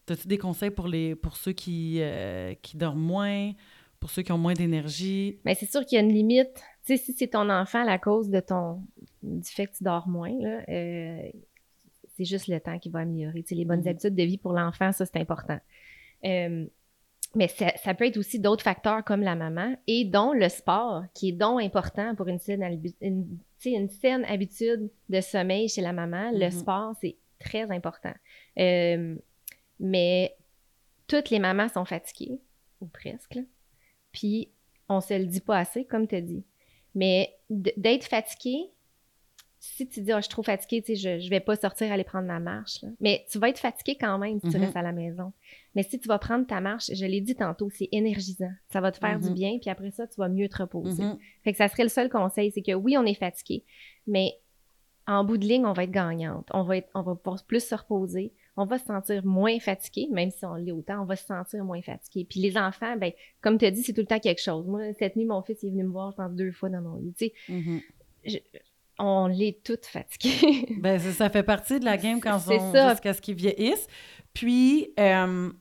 as-tu 0.09 0.27
des 0.27 0.37
conseils 0.37 0.71
pour, 0.71 0.87
les, 0.87 1.15
pour 1.15 1.37
ceux 1.37 1.53
qui, 1.53 1.97
euh, 2.01 2.53
qui 2.61 2.77
dorment 2.77 3.01
moins, 3.01 3.51
pour 3.99 4.09
ceux 4.09 4.21
qui 4.21 4.31
ont 4.31 4.37
moins 4.37 4.53
d'énergie? 4.53 5.39
Bien, 5.45 5.53
c'est 5.53 5.69
sûr 5.69 5.85
qu'il 5.85 5.97
y 5.97 5.99
a 5.99 6.03
une 6.03 6.13
limite. 6.13 6.53
Tu 6.85 6.97
sais, 6.97 6.97
si 6.97 7.13
c'est 7.13 7.27
ton 7.27 7.49
enfant 7.49 7.83
la 7.83 7.99
cause 7.99 8.29
de 8.29 8.39
ton 8.39 8.83
du 9.21 9.49
fait 9.49 9.67
que 9.67 9.77
tu 9.77 9.83
dors 9.83 10.07
moins, 10.07 10.33
là, 10.39 10.63
euh, 10.67 11.29
c'est 12.17 12.25
juste 12.25 12.47
le 12.47 12.59
temps 12.59 12.79
qui 12.79 12.89
va 12.89 12.99
améliorer. 12.99 13.43
Tu 13.43 13.49
sais, 13.49 13.55
les 13.55 13.65
bonnes 13.65 13.81
mhm. 13.81 13.87
habitudes 13.87 14.15
de 14.15 14.23
vie 14.23 14.37
pour 14.37 14.53
l'enfant, 14.53 14.91
ça, 14.91 15.05
c'est 15.05 15.17
important. 15.17 15.59
Mais 17.33 17.47
ça, 17.47 17.93
peut 17.93 18.05
être 18.05 18.17
aussi 18.17 18.39
d'autres 18.39 18.63
facteurs 18.63 19.03
comme 19.05 19.21
la 19.21 19.35
maman 19.35 19.75
et 19.87 20.03
dont 20.03 20.33
le 20.33 20.49
sport, 20.49 21.03
qui 21.13 21.29
est 21.29 21.33
donc 21.33 21.61
important 21.61 22.13
pour 22.15 22.27
une 22.27 22.39
saine, 22.39 22.81
une, 23.01 23.37
une 23.65 23.89
saine 23.89 24.25
habitude 24.25 24.89
de 25.07 25.21
sommeil 25.21 25.69
chez 25.69 25.81
la 25.81 25.93
maman. 25.93 26.31
Le 26.31 26.47
mm-hmm. 26.47 26.59
sport, 26.59 26.93
c'est 26.99 27.15
très 27.39 27.71
important. 27.71 28.13
Euh, 28.59 29.15
mais 29.79 30.35
toutes 31.07 31.29
les 31.29 31.39
mamans 31.39 31.69
sont 31.69 31.85
fatiguées, 31.85 32.39
ou 32.81 32.87
presque. 32.87 33.39
Puis 34.11 34.51
on 34.89 34.99
se 34.99 35.13
le 35.13 35.25
dit 35.25 35.41
pas 35.41 35.57
assez, 35.57 35.85
comme 35.85 36.07
tu 36.07 36.15
as 36.15 36.21
dit. 36.21 36.43
Mais 36.95 37.37
d'être 37.49 38.05
fatiguée, 38.05 38.71
si 39.63 39.87
tu 39.87 40.01
dis, 40.01 40.11
oh, 40.11 40.17
je 40.17 40.21
suis 40.21 40.29
trop 40.29 40.41
fatiguée, 40.41 40.83
je, 40.95 41.23
ne 41.23 41.29
vais 41.29 41.39
pas 41.39 41.55
sortir 41.55 41.91
aller 41.91 42.03
prendre 42.03 42.25
ma 42.25 42.39
marche. 42.39 42.83
Mais 42.99 43.23
tu 43.29 43.37
vas 43.37 43.47
être 43.47 43.59
fatiguée 43.59 43.95
quand 43.95 44.17
même 44.17 44.39
si 44.39 44.49
tu 44.49 44.57
mm-hmm. 44.57 44.59
restes 44.59 44.75
à 44.75 44.81
la 44.81 44.91
maison. 44.91 45.33
Mais 45.75 45.83
si 45.83 45.99
tu 45.99 46.07
vas 46.07 46.17
prendre 46.17 46.47
ta 46.47 46.59
marche, 46.61 46.89
je 46.91 47.05
l'ai 47.05 47.21
dit 47.21 47.35
tantôt, 47.35 47.69
c'est 47.69 47.87
énergisant. 47.91 48.51
Ça 48.71 48.81
va 48.81 48.91
te 48.91 48.97
faire 48.97 49.19
du 49.19 49.29
mm-hmm. 49.29 49.33
bien, 49.33 49.59
puis 49.61 49.69
après 49.69 49.91
ça, 49.91 50.07
tu 50.07 50.15
vas 50.17 50.29
mieux 50.29 50.49
te 50.49 50.57
reposer. 50.57 51.03
Mm-hmm. 51.03 51.17
Fait 51.43 51.51
que 51.51 51.57
ça 51.59 51.67
serait 51.67 51.83
le 51.83 51.89
seul 51.89 52.09
conseil, 52.09 52.51
c'est 52.51 52.63
que 52.63 52.73
oui, 52.73 52.97
on 52.97 53.05
est 53.05 53.13
fatigué, 53.13 53.63
mais 54.07 54.33
en 55.05 55.23
bout 55.23 55.37
de 55.37 55.45
ligne, 55.45 55.67
on 55.67 55.73
va 55.73 55.83
être 55.83 55.91
gagnante. 55.91 56.47
On 56.55 56.63
va, 56.63 56.77
être, 56.77 56.89
on 56.95 57.03
va 57.03 57.15
plus 57.47 57.63
se 57.63 57.75
reposer. 57.75 58.33
On 58.57 58.65
va 58.65 58.79
se 58.79 58.85
sentir 58.85 59.23
moins 59.23 59.59
fatigué, 59.59 60.07
même 60.11 60.31
si 60.31 60.43
on 60.43 60.55
l'est 60.55 60.71
autant, 60.71 61.03
on 61.03 61.05
va 61.05 61.15
se 61.15 61.25
sentir 61.25 61.63
moins 61.63 61.81
fatigué. 61.83 62.25
Puis 62.27 62.39
les 62.39 62.57
enfants, 62.57 62.97
ben, 62.97 63.11
comme 63.41 63.59
tu 63.59 63.65
as 63.65 63.71
dit, 63.71 63.83
c'est 63.83 63.93
tout 63.93 64.01
le 64.01 64.07
temps 64.07 64.19
quelque 64.19 64.41
chose. 64.41 64.65
Moi, 64.65 64.93
cette 64.97 65.15
nuit, 65.15 65.25
mon 65.25 65.43
fils 65.43 65.63
est 65.63 65.69
venu 65.69 65.83
me 65.83 65.91
voir, 65.91 66.11
je 66.11 66.17
pense, 66.17 66.31
deux 66.33 66.51
fois 66.51 66.69
dans 66.69 66.81
mon 66.81 66.95
lit. 66.95 67.13
Tu 67.13 67.31
sais, 68.25 68.43
on 69.01 69.27
l'est 69.27 69.63
toutes 69.63 69.85
fatiguées. 69.85 70.67
ben, 70.79 70.99
ça, 70.99 71.29
fait 71.29 71.43
partie 71.43 71.79
de 71.79 71.85
la 71.85 71.97
game 71.97 72.19
quand 72.19 72.37
on 72.47 72.89
jusqu'à 72.89 73.13
ce 73.13 73.21
qu'ils 73.21 73.35
vieillissent. 73.35 73.87
Puis, 74.33 74.93
euh, 74.99 75.51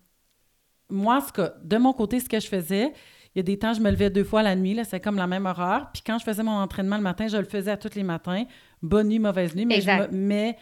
moi, 0.88 1.20
ce 1.26 1.32
que, 1.32 1.52
de 1.64 1.76
mon 1.76 1.92
côté, 1.92 2.20
ce 2.20 2.28
que 2.28 2.38
je 2.38 2.46
faisais, 2.46 2.92
il 3.34 3.38
y 3.38 3.40
a 3.40 3.42
des 3.42 3.58
temps, 3.58 3.72
je 3.72 3.80
me 3.80 3.90
levais 3.90 4.10
deux 4.10 4.24
fois 4.24 4.42
la 4.42 4.56
nuit, 4.56 4.74
là, 4.74 4.84
c'est 4.84 5.00
comme 5.00 5.16
la 5.16 5.26
même 5.26 5.46
horreur. 5.46 5.90
Puis 5.92 6.02
quand 6.04 6.18
je 6.18 6.24
faisais 6.24 6.42
mon 6.42 6.52
entraînement 6.52 6.96
le 6.96 7.02
matin, 7.02 7.28
je 7.28 7.36
le 7.36 7.44
faisais 7.44 7.70
à 7.70 7.76
tous 7.76 7.94
les 7.94 8.02
matins. 8.02 8.44
Bonne 8.82 9.08
nuit, 9.08 9.18
mauvaise 9.18 9.54
nuit, 9.54 9.66
mais, 9.66 9.80
je, 9.80 10.10
mais 10.10 10.56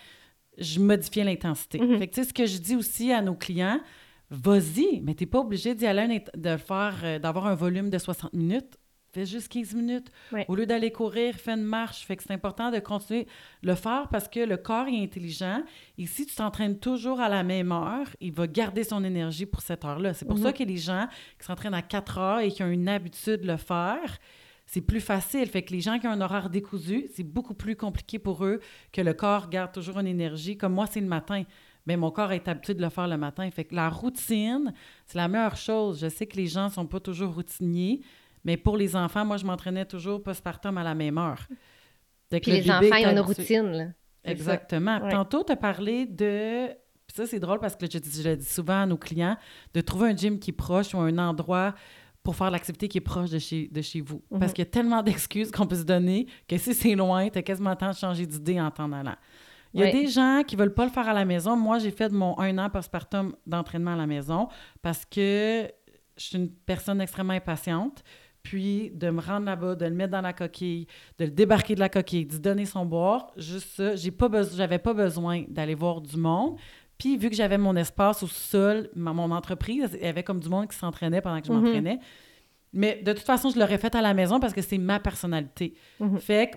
je 0.58 0.80
modifiais 0.80 1.24
l'intensité. 1.24 1.78
Mm-hmm. 1.78 1.98
Fait 1.98 2.08
que, 2.08 2.14
tu 2.14 2.22
sais, 2.22 2.28
ce 2.28 2.34
que 2.34 2.46
je 2.46 2.58
dis 2.58 2.76
aussi 2.76 3.12
à 3.12 3.22
nos 3.22 3.34
clients, 3.34 3.80
vas-y, 4.30 5.00
mais 5.02 5.14
tu 5.14 5.24
n'es 5.24 5.30
pas 5.30 5.40
obligé 5.40 5.74
d'y 5.74 5.86
aller, 5.86 6.22
euh, 6.36 7.18
d'avoir 7.18 7.46
un 7.46 7.54
volume 7.54 7.90
de 7.90 7.98
60 7.98 8.34
minutes 8.34 8.77
fais 9.12 9.26
juste 9.26 9.48
15 9.48 9.74
minutes. 9.74 10.10
Au 10.48 10.54
lieu 10.54 10.66
d'aller 10.66 10.90
courir, 10.90 11.34
fais 11.34 11.52
une 11.52 11.62
marche. 11.62 12.04
Fait 12.04 12.16
que 12.16 12.22
c'est 12.22 12.32
important 12.32 12.70
de 12.70 12.78
continuer 12.78 13.26
le 13.62 13.74
faire 13.74 14.08
parce 14.08 14.28
que 14.28 14.40
le 14.40 14.56
corps 14.56 14.86
est 14.86 15.02
intelligent. 15.02 15.62
Et 15.96 16.06
si 16.06 16.26
tu 16.26 16.34
t'entraînes 16.34 16.78
toujours 16.78 17.20
à 17.20 17.28
la 17.28 17.42
même 17.42 17.72
heure, 17.72 18.08
il 18.20 18.32
va 18.32 18.46
garder 18.46 18.84
son 18.84 19.02
énergie 19.04 19.46
pour 19.46 19.60
cette 19.60 19.84
heure-là. 19.84 20.14
C'est 20.14 20.26
pour 20.26 20.38
ça 20.38 20.48
mhm. 20.48 20.54
que 20.54 20.64
les 20.64 20.76
gens 20.76 21.08
qui 21.38 21.46
s'entraînent 21.46 21.74
à 21.74 21.82
4 21.82 22.18
heures 22.18 22.40
et 22.40 22.50
qui 22.50 22.62
ont 22.62 22.70
une 22.70 22.88
habitude 22.88 23.42
de 23.42 23.46
le 23.46 23.56
faire, 23.56 24.18
c'est 24.66 24.82
plus 24.82 25.00
facile. 25.00 25.46
Fait 25.48 25.62
que 25.62 25.72
les 25.72 25.80
gens 25.80 25.98
qui 25.98 26.06
ont 26.06 26.12
un 26.12 26.20
horaire 26.20 26.50
décousu, 26.50 27.08
c'est 27.14 27.24
beaucoup 27.24 27.54
plus 27.54 27.74
compliqué 27.74 28.18
pour 28.18 28.44
eux 28.44 28.60
que 28.92 29.00
le 29.00 29.14
corps 29.14 29.48
garde 29.48 29.72
toujours 29.72 29.98
une 29.98 30.06
énergie. 30.06 30.56
Comme 30.56 30.74
moi, 30.74 30.86
c'est 30.86 31.00
le 31.00 31.06
matin. 31.06 31.44
Mais 31.86 31.96
mon 31.96 32.10
corps 32.10 32.32
est 32.32 32.46
habitué 32.48 32.74
de 32.74 32.82
le 32.82 32.90
faire 32.90 33.08
le 33.08 33.16
matin. 33.16 33.50
Fait 33.50 33.64
que 33.64 33.74
la 33.74 33.88
routine, 33.88 34.74
c'est 35.06 35.16
la 35.16 35.26
meilleure 35.26 35.56
chose. 35.56 36.00
Je 36.00 36.08
sais 36.10 36.26
que 36.26 36.36
les 36.36 36.46
gens 36.46 36.66
ne 36.66 36.70
sont 36.70 36.86
pas 36.86 37.00
toujours 37.00 37.32
routiniers, 37.34 38.02
mais 38.48 38.56
pour 38.56 38.78
les 38.78 38.96
enfants, 38.96 39.26
moi, 39.26 39.36
je 39.36 39.44
m'entraînais 39.44 39.84
toujours 39.84 40.22
postpartum 40.22 40.78
à 40.78 40.82
la 40.82 40.94
même 40.94 41.18
heure. 41.18 41.46
Puis 42.30 42.40
les 42.46 42.70
enfants, 42.70 42.96
ils 42.96 43.06
ont 43.06 43.10
une 43.10 43.20
routine, 43.20 43.72
là. 43.72 43.84
Exactement. 44.24 45.06
Tantôt, 45.10 45.44
tu 45.44 45.52
as 45.52 45.56
parlé 45.56 46.06
de... 46.06 46.68
Puis 47.06 47.14
ça, 47.14 47.26
c'est 47.26 47.40
drôle 47.40 47.58
parce 47.58 47.76
que 47.76 47.84
je, 47.84 47.98
je, 47.98 48.26
le 48.26 48.36
dis 48.38 48.46
souvent 48.46 48.80
à 48.80 48.86
nos 48.86 48.96
clients, 48.96 49.36
de 49.74 49.82
trouver 49.82 50.08
un 50.08 50.16
gym 50.16 50.38
qui 50.38 50.50
est 50.50 50.54
proche 50.54 50.94
ou 50.94 50.98
un 50.98 51.18
endroit 51.18 51.74
pour 52.22 52.36
faire 52.36 52.50
l'activité 52.50 52.88
qui 52.88 52.96
est 52.96 53.02
proche 53.02 53.28
de 53.28 53.38
chez, 53.38 53.68
de 53.68 53.82
chez 53.82 54.00
vous. 54.00 54.22
Parce 54.30 54.44
mhm. 54.44 54.48
qu'il 54.54 54.64
y 54.64 54.68
a 54.68 54.70
tellement 54.70 55.02
d'excuses 55.02 55.50
qu'on 55.50 55.66
peut 55.66 55.76
se 55.76 55.84
donner 55.84 56.26
que 56.48 56.56
si 56.56 56.72
c'est 56.72 56.94
loin, 56.94 57.28
tu 57.28 57.38
as 57.38 57.42
quasiment 57.42 57.70
le 57.70 57.76
temps 57.76 57.90
de 57.90 57.96
changer 57.96 58.24
d'idée 58.24 58.58
en 58.58 58.70
t'en 58.70 58.92
allant. 58.92 59.16
Il 59.74 59.80
y 59.80 59.84
a 59.84 59.92
des 59.92 60.06
gens 60.06 60.42
qui 60.46 60.56
veulent 60.56 60.72
pas 60.72 60.86
le 60.86 60.90
faire 60.90 61.06
à 61.06 61.12
la 61.12 61.26
maison. 61.26 61.54
Moi, 61.54 61.80
j'ai 61.80 61.90
fait 61.90 62.10
mon 62.10 62.38
un 62.38 62.56
an 62.56 62.70
postpartum 62.70 63.36
d'entraînement 63.46 63.92
à 63.92 63.96
la 63.96 64.06
maison 64.06 64.48
parce 64.80 65.04
que 65.04 65.70
je 66.16 66.24
suis 66.24 66.36
une 66.38 66.50
personne 66.50 67.02
extrêmement 67.02 67.34
impatiente 67.34 68.02
puis 68.48 68.90
de 68.94 69.10
me 69.10 69.20
rendre 69.20 69.44
là-bas, 69.44 69.74
de 69.74 69.84
le 69.84 69.94
mettre 69.94 70.12
dans 70.12 70.22
la 70.22 70.32
coquille, 70.32 70.86
de 71.18 71.26
le 71.26 71.30
débarquer 71.30 71.74
de 71.74 71.80
la 71.80 71.90
coquille, 71.90 72.24
de 72.24 72.38
donner 72.38 72.64
son 72.64 72.86
boire, 72.86 73.30
juste 73.36 73.76
ça. 73.76 73.94
J'ai 73.94 74.10
pas 74.10 74.30
j'avais 74.56 74.78
pas 74.78 74.94
besoin 74.94 75.44
d'aller 75.48 75.74
voir 75.74 76.00
du 76.00 76.16
monde. 76.16 76.56
Puis 76.96 77.18
vu 77.18 77.28
que 77.28 77.36
j'avais 77.36 77.58
mon 77.58 77.76
espace 77.76 78.22
au 78.22 78.26
sol, 78.26 78.88
mon 78.96 79.30
entreprise, 79.32 79.90
il 80.00 80.06
y 80.06 80.08
avait 80.08 80.22
comme 80.22 80.40
du 80.40 80.48
monde 80.48 80.66
qui 80.66 80.78
s'entraînait 80.78 81.20
pendant 81.20 81.42
que 81.42 81.46
je 81.46 81.52
mhm. 81.52 81.60
m'entraînais. 81.60 81.98
Mais 82.72 83.02
de 83.02 83.12
toute 83.12 83.26
façon, 83.26 83.50
je 83.50 83.58
l'aurais 83.58 83.76
fait 83.76 83.94
à 83.94 84.00
la 84.00 84.14
maison 84.14 84.40
parce 84.40 84.54
que 84.54 84.62
c'est 84.62 84.78
ma 84.78 84.98
personnalité. 84.98 85.74
Mhm. 86.00 86.18
Fait 86.18 86.50
que 86.50 86.56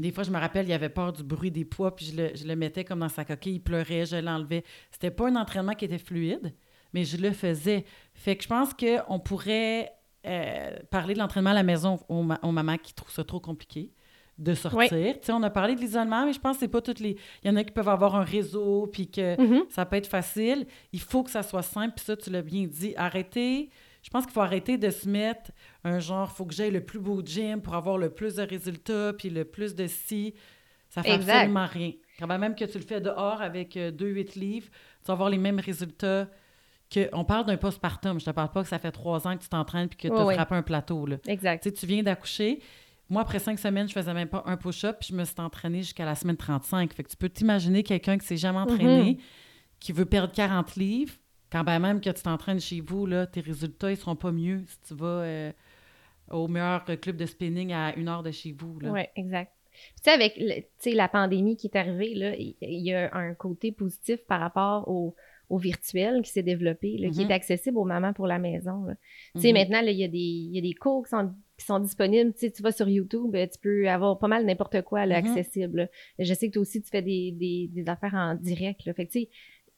des 0.00 0.10
fois, 0.10 0.24
je 0.24 0.30
me 0.30 0.38
rappelle, 0.38 0.66
il 0.66 0.72
avait 0.72 0.88
peur 0.88 1.12
du 1.12 1.22
bruit 1.22 1.50
des 1.50 1.66
poids, 1.66 1.94
puis 1.94 2.06
je 2.06 2.16
le, 2.16 2.30
je 2.34 2.46
le 2.46 2.56
mettais 2.56 2.84
comme 2.84 3.00
dans 3.00 3.10
sa 3.10 3.26
coquille, 3.26 3.56
il 3.56 3.60
pleurait, 3.60 4.06
je 4.06 4.16
l'enlevais. 4.16 4.64
C'était 4.90 5.10
pas 5.10 5.28
un 5.28 5.36
entraînement 5.36 5.74
qui 5.74 5.84
était 5.84 5.98
fluide, 5.98 6.54
mais 6.94 7.04
je 7.04 7.18
le 7.18 7.32
faisais. 7.32 7.84
Fait 8.14 8.36
que 8.36 8.42
je 8.42 8.48
pense 8.48 8.70
qu'on 8.72 9.20
pourrait 9.20 9.92
euh, 10.26 10.76
parler 10.90 11.14
de 11.14 11.18
l'entraînement 11.18 11.50
à 11.50 11.54
la 11.54 11.62
maison 11.62 11.98
aux, 12.08 12.22
mamans 12.22 12.78
qui 12.78 12.94
trouvent 12.94 13.12
ça 13.12 13.24
trop 13.24 13.40
compliqué 13.40 13.90
de 14.38 14.54
sortir. 14.54 15.16
On 15.28 15.42
a 15.42 15.50
parlé 15.50 15.76
de 15.76 15.80
l'isolement, 15.80 16.26
mais 16.26 16.32
je 16.32 16.40
pense 16.40 16.56
que 16.56 16.60
c'est 16.60 16.68
pas 16.68 16.80
toutes 16.80 16.98
les... 16.98 17.16
Il 17.42 17.48
y 17.48 17.50
en 17.50 17.56
a 17.56 17.62
qui 17.62 17.72
peuvent 17.72 17.88
avoir 17.88 18.16
un 18.16 18.24
réseau, 18.24 18.88
puis 18.92 19.08
que 19.08 19.36
mm-hmm. 19.36 19.70
ça 19.70 19.86
peut 19.86 19.96
être 19.96 20.08
facile. 20.08 20.66
Il 20.92 21.00
faut 21.00 21.22
que 21.22 21.30
ça 21.30 21.44
soit 21.44 21.62
simple, 21.62 21.94
puis 21.96 22.04
ça, 22.04 22.16
tu 22.16 22.30
l'as 22.30 22.42
bien 22.42 22.66
dit. 22.66 22.94
Arrêtez... 22.96 23.70
Je 24.04 24.10
pense 24.10 24.24
qu'il 24.26 24.34
faut 24.34 24.42
arrêter 24.42 24.76
de 24.76 24.90
se 24.90 25.08
mettre 25.08 25.50
un 25.82 25.98
genre, 25.98 26.28
il 26.30 26.36
faut 26.36 26.44
que 26.44 26.52
j'aille 26.52 26.70
le 26.70 26.84
plus 26.84 26.98
beau 26.98 27.22
gym 27.24 27.62
pour 27.62 27.74
avoir 27.74 27.96
le 27.96 28.10
plus 28.10 28.34
de 28.34 28.42
résultats, 28.42 29.14
puis 29.14 29.30
le 29.30 29.46
plus 29.46 29.74
de 29.74 29.86
si. 29.86 30.34
Ça 30.90 31.02
fait 31.02 31.12
absolument 31.12 31.66
rien. 31.66 31.92
Quand 32.18 32.26
même 32.26 32.54
que 32.54 32.66
tu 32.66 32.78
le 32.78 32.84
fais 32.84 33.00
dehors 33.00 33.40
avec 33.40 33.78
euh, 33.78 33.90
deux, 33.90 34.08
huit 34.08 34.36
livres, 34.36 34.68
tu 34.68 35.06
vas 35.06 35.14
avoir 35.14 35.30
les 35.30 35.38
mêmes 35.38 35.58
résultats 35.58 36.28
on 37.12 37.24
parle 37.24 37.46
d'un 37.46 37.56
postpartum. 37.56 38.20
Je 38.20 38.24
te 38.24 38.30
parle 38.30 38.50
pas 38.50 38.62
que 38.62 38.68
ça 38.68 38.78
fait 38.78 38.92
trois 38.92 39.26
ans 39.26 39.36
que 39.36 39.42
tu 39.42 39.48
t'entraînes 39.48 39.88
puis 39.88 39.96
que 39.96 40.08
tu 40.08 40.14
as 40.14 40.34
frappé 40.34 40.54
un 40.54 40.62
plateau. 40.62 41.06
Là. 41.06 41.16
Exact. 41.26 41.62
Tu, 41.62 41.72
tu 41.72 41.86
viens 41.86 42.02
d'accoucher. 42.02 42.60
Moi, 43.10 43.20
après 43.20 43.38
cinq 43.38 43.58
semaines, 43.58 43.88
je 43.88 43.92
faisais 43.92 44.14
même 44.14 44.28
pas 44.28 44.42
un 44.46 44.56
push-up 44.56 44.96
puis 45.00 45.10
je 45.10 45.14
me 45.14 45.24
suis 45.24 45.34
entraînée 45.38 45.82
jusqu'à 45.82 46.04
la 46.04 46.14
semaine 46.14 46.36
35. 46.36 46.92
Fait 46.94 47.02
que 47.02 47.10
tu 47.10 47.16
peux 47.16 47.28
t'imaginer 47.28 47.82
quelqu'un 47.82 48.18
qui 48.18 48.26
s'est 48.26 48.36
jamais 48.36 48.58
entraîné, 48.58 49.12
mm-hmm. 49.12 49.18
qui 49.80 49.92
veut 49.92 50.06
perdre 50.06 50.32
40 50.32 50.76
livres, 50.76 51.14
quand 51.52 51.64
ben 51.64 51.78
même 51.78 52.00
que 52.00 52.10
tu 52.10 52.22
t'entraînes 52.22 52.60
chez 52.60 52.80
vous, 52.80 53.06
là, 53.06 53.26
tes 53.26 53.40
résultats, 53.40 53.90
ils 53.90 53.96
seront 53.96 54.16
pas 54.16 54.32
mieux 54.32 54.62
si 54.66 54.80
tu 54.88 54.94
vas 54.94 55.06
euh, 55.06 55.52
au 56.30 56.48
meilleur 56.48 56.84
club 56.84 57.16
de 57.16 57.26
spinning 57.26 57.72
à 57.72 57.94
une 57.94 58.08
heure 58.08 58.22
de 58.22 58.30
chez 58.30 58.52
vous. 58.52 58.78
Oui, 58.82 59.02
exact. 59.14 59.52
Tu 59.96 60.02
sais, 60.04 60.10
avec 60.10 60.40
la 60.86 61.08
pandémie 61.08 61.56
qui 61.56 61.66
est 61.66 61.76
arrivée, 61.76 62.10
il 62.60 62.80
y 62.80 62.94
a 62.94 63.14
un 63.14 63.34
côté 63.34 63.72
positif 63.72 64.24
par 64.26 64.40
rapport 64.40 64.88
au 64.88 65.14
au 65.54 65.58
virtuel 65.58 66.22
qui 66.22 66.32
s'est 66.32 66.42
développé, 66.42 66.96
qui 66.96 67.22
est 67.22 67.24
mhm. 67.24 67.30
accessible 67.30 67.78
aux 67.78 67.84
mamans 67.84 68.12
pour 68.12 68.26
la 68.26 68.40
maison. 68.40 68.86
Tu 69.34 69.40
sais, 69.40 69.52
mhm. 69.52 69.58
maintenant, 69.58 69.80
il 69.86 69.92
y, 69.92 70.02
a 70.02 70.08
des, 70.08 70.18
y 70.18 70.58
a 70.58 70.60
des 70.60 70.74
cours 70.74 71.04
qui 71.04 71.10
sont, 71.10 71.32
qui 71.56 71.64
sont 71.64 71.78
disponibles. 71.78 72.34
Tu 72.34 72.50
vas 72.60 72.72
sur 72.72 72.88
YouTube, 72.88 73.36
tu 73.36 73.58
peux 73.62 73.88
avoir 73.88 74.18
pas 74.18 74.26
mal 74.26 74.44
n'importe 74.44 74.82
quoi 74.82 75.06
là, 75.06 75.22
mhm. 75.22 75.28
accessible. 75.28 75.88
Je 76.18 76.34
sais 76.34 76.48
que 76.48 76.54
toi 76.54 76.62
aussi, 76.62 76.82
tu 76.82 76.90
fais 76.90 77.02
des, 77.02 77.30
des, 77.30 77.70
des 77.72 77.88
affaires 77.88 78.14
en 78.14 78.34
direct. 78.34 78.84
Là. 78.84 78.94
Fait 78.94 79.06
que, 79.06 79.12
tu 79.12 79.20
sais, 79.20 79.28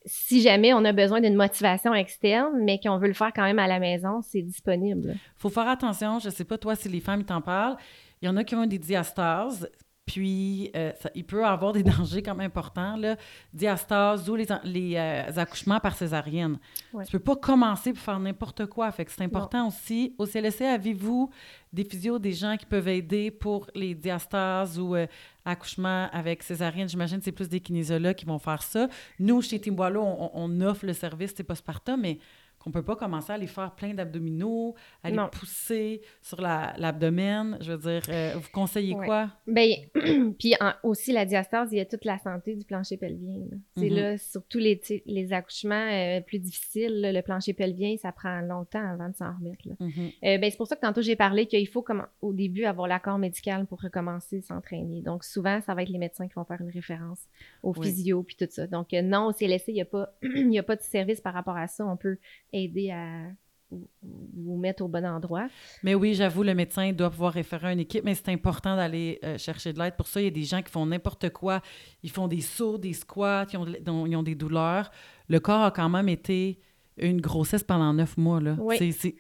si 0.07 0.41
jamais 0.41 0.73
on 0.73 0.83
a 0.87 0.93
besoin 0.93 1.21
d'une 1.21 1.35
motivation 1.35 1.93
externe, 1.93 2.55
mais 2.63 2.81
qu'on 2.81 2.97
veut 2.97 3.09
le 3.09 3.15
faire 3.15 3.33
quand 3.35 3.45
même 3.45 3.59
à 3.59 3.67
la 3.67 3.79
maison, 3.79 4.23
c'est 4.23 4.43
disponible. 4.43 5.13
Il 5.15 5.39
faut 5.41 5.51
faire 5.51 5.69
attention. 5.69 6.21
Je 6.21 6.31
sais 6.31 6.45
pas, 6.45 6.57
toi, 6.57 6.75
si 6.75 6.89
les 6.89 7.01
femmes 7.01 7.25
t'en 7.25 7.43
parlent. 7.43 7.77
Il 8.23 8.27
y 8.27 8.29
en 8.31 8.37
a 8.39 8.45
qui 8.45 8.55
ont 8.55 8.65
des 8.65 8.79
diastases. 8.79 9.69
Puis, 10.07 10.71
euh, 10.77 10.93
il 11.17 11.25
peut 11.25 11.45
avoir 11.45 11.73
des 11.73 11.83
dangers 11.83 12.23
comme 12.23 12.41
importants, 12.41 12.97
là, 12.97 13.17
diastase 13.53 14.31
ou 14.31 14.37
les, 14.37 14.47
les 14.63 14.95
euh, 14.97 15.33
accouchements 15.37 15.81
par 15.81 15.97
césarienne. 15.97 16.59
Tu 16.93 16.97
ne 16.97 17.05
peux 17.05 17.19
pas 17.19 17.35
commencer 17.35 17.93
pour 17.93 18.03
faire 18.03 18.21
n'importe 18.21 18.67
quoi. 18.67 18.91
Fait 18.93 19.05
que 19.05 19.11
c'est 19.11 19.25
important 19.25 19.67
aussi. 19.67 20.15
Au 20.17 20.25
CLSC, 20.25 20.63
avez-vous 20.63 21.29
des 21.73 21.85
physios, 21.85 22.21
des 22.21 22.33
gens 22.33 22.57
qui 22.57 22.67
peuvent 22.67 22.89
aider 22.89 23.33
pour 23.33 23.67
les 23.75 23.95
diastases 23.97 24.79
ou 24.79 24.95
euh, 24.95 25.09
accouchements 25.45 26.09
avec 26.13 26.45
césarienne? 26.45 26.89
J'imagine 26.89 27.19
que 27.19 27.25
c'est 27.25 27.33
plus 27.33 27.49
des 27.49 27.61
kinésiologues 27.61 28.15
qui 28.15 28.27
vont 28.27 28.39
faire 28.39 28.63
ça. 28.63 28.89
Nous, 29.19 29.43
chez 29.43 29.61
Timboilo, 29.61 30.03
on, 30.03 30.31
on 30.35 30.61
offre 30.61 30.87
le 30.87 30.93
service 30.93 31.35
postpartum, 31.35 32.01
mais 32.01 32.21
on 32.67 32.73
peut 32.73 32.83
pas 32.83 32.97
commencer 32.97 33.31
à 33.31 33.37
aller 33.37 33.47
faire 33.47 33.75
plein 33.77 33.95
d'abdominaux, 33.95 34.75
aller 35.05 35.17
pousser 35.31 36.03
sur 36.21 36.41
l'abdomen. 36.41 37.57
je 37.61 37.73
veux 37.73 37.79
dire, 37.79 38.03
euh, 38.09 38.33
vous 38.35 38.49
conseillez 38.53 38.95
quoi? 38.95 39.31
Bien, 39.47 39.77
puis 40.39 40.55
aussi 40.83 41.13
la 41.13 41.25
diastase, 41.25 41.69
il 41.73 41.79
y 41.79 41.81
a 41.81 41.85
toute 41.85 42.05
la 42.05 42.19
santé 42.19 42.57
du 42.57 42.65
plancher 42.65 42.97
pelvien. 42.97 43.45
C'est 43.77 43.89
là, 43.89 44.13
mhm. 44.13 44.19
surtout 44.19 44.59
les, 44.59 44.81
les 45.07 45.33
accouchements 45.33 45.75
euh, 45.75 46.21
plus 46.21 46.41
difficiles, 46.41 47.03
le 47.03 47.21
plancher 47.23 47.53
pelvien, 47.53 47.97
ça 47.99 48.11
prend 48.11 48.41
longtemps 48.41 48.85
avant 48.85 49.09
de 49.09 49.15
s'en 49.15 49.33
remettre. 49.37 49.65
Euh, 49.81 50.39
ben, 50.39 50.51
c'est 50.51 50.57
pour 50.57 50.67
ça 50.67 50.75
que 50.75 50.81
tantôt 50.81 51.03
j'ai 51.03 51.17
parlé 51.17 51.47
qu'il 51.47 51.69
faut 51.69 51.83
comme, 51.83 52.05
au 52.21 52.33
début 52.33 52.65
avoir 52.65 52.89
l'accord 52.89 53.19
médical 53.19 53.67
pour 53.67 53.81
recommencer 53.81 54.41
s'entraîner. 54.41 55.03
Donc 55.03 55.23
souvent, 55.23 55.61
ça 55.61 55.75
va 55.75 55.85
être 55.85 55.89
les 55.89 55.99
médecins 55.99 56.27
qui 56.27 56.35
vont 56.35 56.45
faire 56.45 56.61
une 56.61 56.71
référence 56.71 57.21
au 57.63 57.73
physio 57.73 58.25
puis 58.25 58.35
tout 58.35 58.49
ça. 58.51 58.67
Donc 58.67 58.89
non, 58.93 59.27
au 59.27 59.33
CLSC, 59.33 59.69
il 59.69 59.75
n'y 59.75 59.81
a, 59.83 59.85
pas, 59.85 60.13
a 60.59 60.63
pas 60.65 60.75
de 60.77 60.83
service 60.83 61.21
par 61.21 61.33
rapport 61.33 61.57
à 61.57 61.69
ça. 61.69 61.87
On 61.87 61.97
peut 61.97 62.19
aider 62.57 62.91
à, 62.91 63.31
vous 63.71 64.57
mettre 64.57 64.83
au 64.83 64.89
bon 64.89 65.05
endroit. 65.05 65.49
Mais 65.83 65.95
oui, 65.95 66.15
j'avoue, 66.15 66.43
le 66.43 66.55
médecin 66.55 66.93
doit 66.93 67.11
pouvoir 67.11 67.33
référer 67.33 67.69
à 67.69 67.73
une 67.73 67.81
équipe, 67.81 68.05
mais 68.05 68.15
c'est 68.15 68.29
important 68.29 68.77
d'aller 68.77 69.19
euh, 69.25 69.39
chercher 69.39 69.73
de 69.73 69.79
l'aide. 69.79 69.97
Pour 69.97 70.07
ça, 70.07 70.21
il 70.21 70.25
y 70.25 70.29
a 70.29 70.31
des 70.31 70.45
gens 70.45 70.63
qui 70.63 70.71
font 70.71 70.87
n'importe 70.87 71.31
quoi. 71.31 71.61
Ils 72.03 72.11
font 72.11 72.29
des 72.29 72.41
sauts, 72.41 72.79
des 72.79 72.93
squats, 72.93 73.47
ils 73.53 73.57
ont, 73.57 74.07
ils 74.07 74.17
ont, 74.17 74.23
des 74.23 74.35
douleurs. 74.35 74.91
Le 75.29 75.41
corps 75.41 75.65
a 75.65 75.71
quand 75.71 75.89
même 75.89 76.09
été 76.09 76.61
une 76.97 77.21
grossesse 77.21 77.65
pendant 77.65 77.93
neuf 77.93 78.17
mois. 78.17 78.41
Là. 78.41 78.57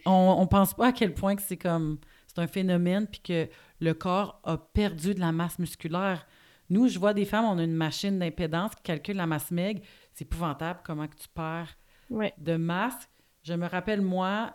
on 0.07 0.40
ne 0.40 0.46
pense 0.46 0.75
pas 0.75 0.88
à 0.88 0.92
quel 0.92 1.12
point 1.14 1.37
que 1.37 1.42
c'est 1.42 1.59
comme... 1.59 1.99
C'est 2.29 2.42
un 2.42 2.46
phénomène, 2.46 3.07
puis 3.07 3.20
que 3.20 3.49
le 3.81 3.94
corps 3.94 4.40
a 4.44 4.59
perdu 4.59 5.14
de 5.14 5.20
la 5.20 5.33
masse 5.33 5.59
musculaire. 5.59 6.27
Nous, 6.68 6.88
je 6.88 6.99
vois 6.99 7.14
des 7.14 7.25
femmes, 7.25 7.46
on 7.46 7.59
a 7.59 7.64
une 7.64 7.75
machine 7.75 8.18
d'impédance 8.18 8.75
qui 8.75 8.83
calcule 8.83 9.16
la 9.16 9.27
masse 9.27 9.51
meg. 9.51 9.83
C'est 10.12 10.27
épouvantable 10.27 10.81
comment 10.85 11.07
que 11.07 11.16
tu 11.16 11.29
perds 11.35 11.75
de 12.11 12.57
masse. 12.57 13.09
Je 13.47 13.55
me 13.55 13.67
rappelle, 13.67 14.03
moi, 14.03 14.55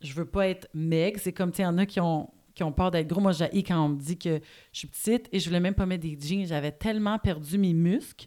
je 0.00 0.14
veux 0.14 0.24
pas 0.24 0.48
être 0.48 0.66
meg. 0.72 1.18
C'est 1.18 1.34
comme, 1.34 1.52
tu 1.52 1.60
il 1.60 1.64
y 1.64 1.66
en 1.66 1.76
a 1.76 1.84
qui 1.84 2.00
ont, 2.00 2.30
qui 2.54 2.62
ont 2.62 2.72
peur 2.72 2.90
d'être 2.90 3.06
gros. 3.06 3.20
Moi, 3.20 3.32
j'ai 3.32 3.62
quand 3.62 3.84
on 3.84 3.90
me 3.90 3.98
dit 3.98 4.18
que 4.18 4.40
je 4.72 4.78
suis 4.78 4.88
petite 4.88 5.28
et 5.30 5.38
je 5.38 5.46
voulais 5.46 5.60
même 5.60 5.74
pas 5.74 5.84
mettre 5.84 6.04
des 6.04 6.18
jeans. 6.18 6.46
J'avais 6.46 6.72
tellement 6.72 7.18
perdu 7.18 7.58
mes 7.58 7.74
muscles 7.74 8.26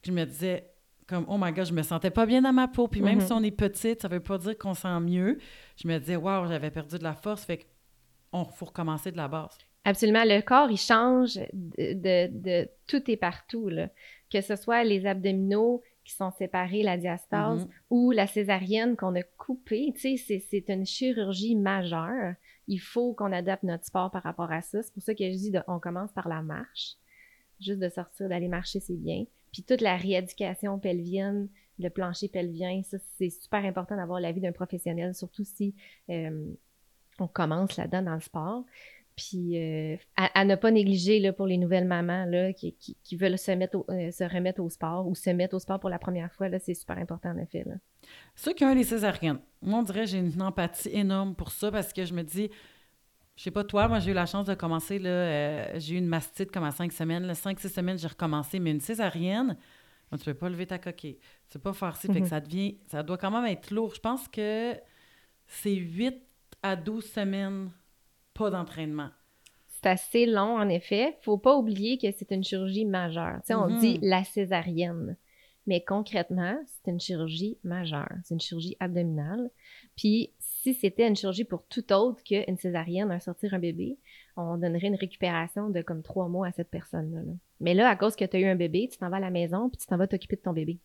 que 0.00 0.06
je 0.06 0.12
me 0.12 0.24
disais, 0.24 0.70
comme, 1.08 1.24
oh 1.28 1.38
my 1.40 1.50
God, 1.50 1.66
je 1.66 1.72
me 1.72 1.82
sentais 1.82 2.12
pas 2.12 2.24
bien 2.24 2.40
dans 2.40 2.52
ma 2.52 2.68
peau. 2.68 2.86
Puis 2.86 3.00
même 3.00 3.18
mm-hmm. 3.18 3.26
si 3.26 3.32
on 3.32 3.42
est 3.42 3.50
petite, 3.50 4.02
ça 4.02 4.06
veut 4.06 4.20
pas 4.20 4.38
dire 4.38 4.56
qu'on 4.56 4.74
sent 4.74 5.00
mieux. 5.00 5.38
Je 5.76 5.88
me 5.88 5.98
disais, 5.98 6.14
waouh, 6.14 6.46
j'avais 6.46 6.70
perdu 6.70 6.96
de 6.96 7.02
la 7.02 7.14
force. 7.14 7.44
Fait 7.44 7.66
qu'on 8.30 8.44
faut 8.44 8.66
recommencer 8.66 9.10
de 9.10 9.16
la 9.16 9.26
base. 9.26 9.58
Absolument. 9.84 10.22
Le 10.24 10.40
corps, 10.40 10.70
il 10.70 10.78
change 10.78 11.34
de, 11.52 12.28
de, 12.28 12.68
tout 12.86 13.10
et 13.10 13.16
partout. 13.16 13.68
Là. 13.70 13.88
Que 14.30 14.40
ce 14.40 14.54
soit 14.54 14.84
les 14.84 15.04
abdominaux 15.04 15.82
qui 16.06 16.12
sont 16.12 16.30
séparés, 16.30 16.84
la 16.84 16.96
diastase, 16.96 17.64
mm-hmm. 17.64 17.70
ou 17.90 18.12
la 18.12 18.28
césarienne 18.28 18.96
qu'on 18.96 19.14
a 19.16 19.22
coupée. 19.24 19.92
Tu 19.96 20.16
sais, 20.16 20.38
c'est 20.38 20.68
une 20.68 20.86
chirurgie 20.86 21.56
majeure. 21.56 22.34
Il 22.68 22.78
faut 22.78 23.12
qu'on 23.12 23.32
adapte 23.32 23.64
notre 23.64 23.84
sport 23.84 24.12
par 24.12 24.22
rapport 24.22 24.52
à 24.52 24.62
ça. 24.62 24.82
C'est 24.82 24.94
pour 24.94 25.02
ça 25.02 25.14
que 25.14 25.24
je 25.24 25.36
dis 25.36 25.52
on 25.66 25.80
commence 25.80 26.12
par 26.12 26.28
la 26.28 26.42
marche. 26.42 26.94
Juste 27.60 27.80
de 27.80 27.88
sortir, 27.88 28.28
d'aller 28.28 28.48
marcher, 28.48 28.78
c'est 28.78 28.96
bien. 28.96 29.24
Puis 29.52 29.64
toute 29.64 29.80
la 29.80 29.96
rééducation 29.96 30.78
pelvienne, 30.78 31.48
le 31.78 31.90
plancher 31.90 32.28
pelvien, 32.28 32.82
ça, 32.84 32.98
c'est 33.18 33.30
super 33.30 33.64
important 33.64 33.96
d'avoir 33.96 34.20
l'avis 34.20 34.40
d'un 34.40 34.52
professionnel, 34.52 35.14
surtout 35.14 35.44
si 35.44 35.74
euh, 36.08 36.54
on 37.18 37.26
commence 37.26 37.76
là-dedans 37.76 38.02
dans 38.02 38.14
le 38.14 38.20
sport. 38.20 38.64
Puis 39.16 39.58
euh, 39.58 39.96
à, 40.16 40.44
ne 40.44 40.56
pas 40.56 40.70
négliger 40.70 41.20
là, 41.20 41.32
pour 41.32 41.46
les 41.46 41.56
nouvelles 41.56 41.86
mamans 41.86 42.26
là, 42.26 42.52
qui, 42.52 42.74
qui, 42.74 43.16
veulent 43.16 43.38
se, 43.38 43.50
mettre 43.50 43.84
euh, 43.88 44.10
se 44.10 44.24
remettre 44.24 44.60
au 44.60 44.68
sport 44.68 45.08
ou 45.08 45.14
se 45.14 45.30
mettre 45.30 45.56
au 45.56 45.58
sport 45.58 45.80
pour 45.80 45.88
la 45.88 45.98
première 45.98 46.30
fois, 46.32 46.48
c'est 46.58 46.74
super 46.74 46.98
important 46.98 47.30
en 47.30 47.38
effet. 47.38 47.64
Là. 47.64 47.76
Ceux 48.34 48.52
qui 48.52 48.64
ont 48.64 48.74
les 48.74 48.84
césariennes, 48.84 49.38
moi 49.62 49.78
on 49.78 49.82
dirait 49.82 50.06
j'ai 50.06 50.18
une 50.18 50.42
empathie 50.42 50.90
énorme 50.92 51.34
pour 51.34 51.50
ça 51.50 51.72
parce 51.72 51.94
que 51.94 52.04
je 52.04 52.12
me 52.12 52.22
dis, 52.22 52.50
je 53.36 53.42
sais 53.42 53.50
pas 53.50 53.64
toi, 53.64 53.88
moi 53.88 54.00
j'ai 54.00 54.10
eu 54.10 54.14
la 54.14 54.26
chance 54.26 54.46
de 54.46 54.54
commencer, 54.54 54.98
là, 54.98 55.08
euh, 55.08 55.72
j'ai 55.76 55.94
eu 55.94 55.98
une 55.98 56.08
mastite 56.08 56.50
comme 56.50 56.64
à 56.64 56.70
cinq 56.70 56.92
semaines. 56.92 57.34
Cinq, 57.34 57.58
six 57.58 57.70
semaines, 57.70 57.98
j'ai 57.98 58.08
recommencé, 58.08 58.60
mais 58.60 58.70
une 58.70 58.80
césarienne, 58.80 59.56
tu 60.12 60.24
peux 60.24 60.34
pas 60.34 60.50
lever 60.50 60.66
ta 60.66 60.78
coquille. 60.78 61.18
Tu 61.48 61.58
peux 61.58 61.58
pas 61.58 61.72
faire 61.72 61.96
fait 61.96 62.08
que 62.08 62.18
mhm. 62.18 62.26
ça 62.26 62.40
devient, 62.40 62.78
ça 62.86 63.02
doit 63.02 63.18
quand 63.18 63.30
même 63.30 63.46
être 63.46 63.70
lourd. 63.70 63.94
Je 63.94 64.00
pense 64.00 64.28
que 64.28 64.74
c'est 65.46 65.74
8 65.74 66.16
à 66.62 66.76
12 66.76 67.04
semaines 67.04 67.70
pas 68.36 68.50
d'entraînement. 68.50 69.10
C'est 69.68 69.88
assez 69.88 70.26
long, 70.26 70.58
en 70.58 70.68
effet. 70.68 71.16
Faut 71.22 71.38
pas 71.38 71.56
oublier 71.56 71.98
que 71.98 72.10
c'est 72.16 72.30
une 72.30 72.44
chirurgie 72.44 72.84
majeure. 72.84 73.36
Tu 73.40 73.48
sais, 73.48 73.54
on 73.54 73.78
dit 73.78 73.98
mhm. 73.98 74.08
la 74.08 74.24
césarienne. 74.24 75.16
Mais 75.66 75.82
concrètement, 75.82 76.56
c'est 76.66 76.90
une 76.90 77.00
chirurgie 77.00 77.58
majeure. 77.64 78.12
C'est 78.24 78.34
une 78.34 78.40
chirurgie 78.40 78.76
abdominale. 78.78 79.50
Puis, 79.96 80.32
si 80.38 80.74
c'était 80.74 81.08
une 81.08 81.16
chirurgie 81.16 81.44
pour 81.44 81.64
tout 81.66 81.92
autre 81.92 82.22
qu'une 82.22 82.56
césarienne, 82.56 83.10
à 83.10 83.20
sortir 83.20 83.52
un 83.54 83.58
bébé, 83.58 83.98
on 84.36 84.56
donnerait 84.56 84.88
une 84.88 84.96
récupération 84.96 85.70
de 85.70 85.82
comme 85.82 86.02
trois 86.02 86.28
mois 86.28 86.46
à 86.46 86.52
cette 86.52 86.70
personne-là. 86.70 87.20
Mais 87.60 87.74
là, 87.74 87.88
à 87.88 87.96
cause 87.96 88.16
que 88.16 88.24
tu 88.24 88.36
as 88.36 88.40
eu 88.40 88.46
un 88.46 88.56
bébé, 88.56 88.88
tu 88.90 88.98
t'en 88.98 89.08
vas 89.08 89.16
à 89.16 89.20
la 89.20 89.30
maison 89.30 89.68
puis 89.68 89.78
tu 89.78 89.86
t'en 89.86 89.96
vas 89.96 90.06
t'occuper 90.06 90.36
de 90.36 90.42
ton 90.42 90.52
bébé. 90.52 90.78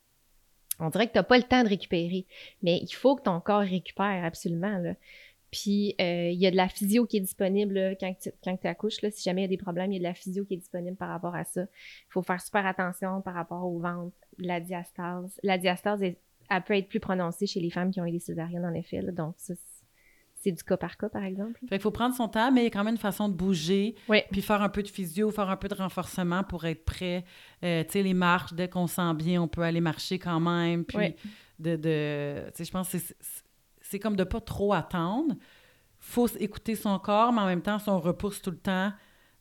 On 0.79 0.89
dirait 0.89 1.07
que 1.07 1.11
tu 1.11 1.19
n'as 1.19 1.23
pas 1.23 1.37
le 1.37 1.43
temps 1.43 1.63
de 1.63 1.69
récupérer. 1.69 2.25
Mais 2.63 2.79
il 2.81 2.91
faut 2.91 3.15
que 3.15 3.23
ton 3.23 3.39
corps 3.39 3.61
récupère 3.61 4.25
absolument. 4.25 4.79
Là. 4.79 4.95
Puis, 5.51 5.95
euh, 5.99 6.29
il 6.29 6.39
y 6.39 6.47
a 6.47 6.51
de 6.51 6.55
la 6.55 6.69
physio 6.69 7.05
qui 7.05 7.17
est 7.17 7.21
disponible 7.21 7.97
quand, 7.99 8.13
tu, 8.21 8.31
quand 8.43 8.57
accouches. 8.65 9.01
Là, 9.01 9.11
si 9.11 9.21
jamais 9.21 9.41
il 9.41 9.43
y 9.43 9.45
a 9.45 9.49
des 9.49 9.57
problèmes, 9.57 9.91
il 9.91 9.95
y 9.95 9.97
a 9.97 9.99
de 9.99 10.03
la 10.05 10.13
physio 10.13 10.45
qui 10.45 10.53
est 10.53 10.57
disponible 10.57 10.95
par 10.95 11.09
rapport 11.09 11.35
à 11.35 11.43
ça. 11.43 11.61
Il 11.63 12.11
faut 12.11 12.21
faire 12.21 12.41
super 12.41 12.65
attention 12.65 13.21
par 13.21 13.33
rapport 13.33 13.65
au 13.65 13.77
ventre, 13.77 14.15
la 14.37 14.61
diastase. 14.61 15.39
La 15.43 15.57
diastase, 15.57 16.01
elle, 16.01 16.15
peut 16.63 16.77
être 16.77 16.87
plus 16.87 17.01
prononcée 17.01 17.47
chez 17.47 17.59
les 17.59 17.69
femmes 17.69 17.91
qui 17.91 17.99
ont 17.99 18.05
eu 18.05 18.11
des 18.11 18.19
césariennes, 18.19 18.65
en 18.65 18.73
effet. 18.73 19.01
donc, 19.11 19.35
ça, 19.37 19.53
c'est 20.35 20.51
du 20.51 20.63
cas 20.63 20.77
par 20.77 20.97
cas, 20.97 21.09
par 21.09 21.23
exemple. 21.23 21.59
Fait 21.69 21.75
il 21.75 21.81
faut 21.81 21.91
prendre 21.91 22.15
son 22.15 22.27
temps, 22.27 22.51
mais 22.51 22.61
il 22.61 22.63
y 22.63 22.67
a 22.67 22.69
quand 22.71 22.83
même 22.83 22.95
une 22.95 22.99
façon 22.99 23.29
de 23.29 23.33
bouger, 23.33 23.95
puis 24.31 24.41
faire 24.41 24.61
un 24.61 24.69
peu 24.69 24.81
de 24.81 24.87
physio, 24.87 25.29
faire 25.31 25.49
un 25.49 25.57
peu 25.57 25.67
de 25.67 25.75
renforcement 25.75 26.43
pour 26.43 26.65
être 26.65 26.83
prêt. 26.83 27.25
Euh, 27.63 27.83
tu 27.83 27.91
sais, 27.91 28.03
les 28.03 28.15
marches, 28.15 28.53
dès 28.53 28.67
qu'on 28.67 28.87
sent 28.87 29.13
bien, 29.15 29.41
on 29.41 29.47
peut 29.47 29.61
aller 29.61 29.81
marcher 29.81 30.17
quand 30.17 30.39
même. 30.39 30.83
Puis, 30.85 31.15
de, 31.59 31.75
de 31.75 32.45
tu 32.47 32.57
sais, 32.57 32.65
je 32.65 32.71
pense 32.71 32.89
que 32.89 32.97
c'est 32.97 33.15
c'est 33.91 33.99
comme 33.99 34.15
de 34.15 34.23
pas 34.23 34.39
trop 34.39 34.73
attendre. 34.73 35.35
faut 35.99 36.27
écouter 36.39 36.75
son 36.75 36.97
corps, 36.97 37.33
mais 37.33 37.41
en 37.41 37.45
même 37.45 37.61
temps, 37.61 37.77
si 37.77 37.89
on 37.89 37.99
repousse 37.99 38.41
tout 38.41 38.51
le 38.51 38.57
temps, 38.57 38.91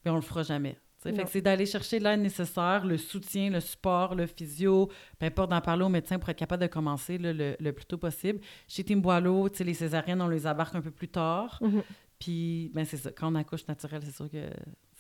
bien, 0.05 0.13
on 0.13 0.17
le 0.17 0.23
fera 0.23 0.43
jamais. 0.43 0.77
Fait 0.99 1.15
que 1.15 1.27
c'est 1.31 1.41
d'aller 1.41 1.65
chercher 1.65 1.99
l'aide 1.99 2.21
nécessaire, 2.21 2.85
le 2.85 2.99
soutien, 2.99 3.49
le 3.49 3.61
support, 3.61 4.15
le 4.15 4.27
physio, 4.27 4.91
peu 5.19 5.25
importe 5.25 5.51
d'en 5.51 5.63
parler 5.63 5.83
au 5.83 5.89
médecin 5.89 6.19
pour 6.19 6.29
être 6.29 6.37
capable 6.37 6.61
de 6.63 6.67
commencer 6.67 7.17
le, 7.19 7.71
plus 7.71 7.87
tôt 7.87 7.97
possible. 7.97 8.41
Chez 8.69 8.85
Tim 8.85 8.99
Boileau, 8.99 9.49
les 9.61 9.73
césariennes, 9.73 10.21
on 10.21 10.29
les 10.29 10.47
abarque 10.47 10.75
un 10.75 10.83
peu 10.83 10.91
plus 10.91 11.09
tard. 11.09 11.59
Mm-hmm. 11.63 11.83
Puis, 12.19 12.71
ben 12.75 12.85
c'est 12.85 12.99
ça. 12.99 13.11
Quand 13.13 13.33
on 13.33 13.35
accouche 13.35 13.67
naturel, 13.67 14.03
c'est 14.05 14.15
sûr 14.15 14.31
que 14.31 14.51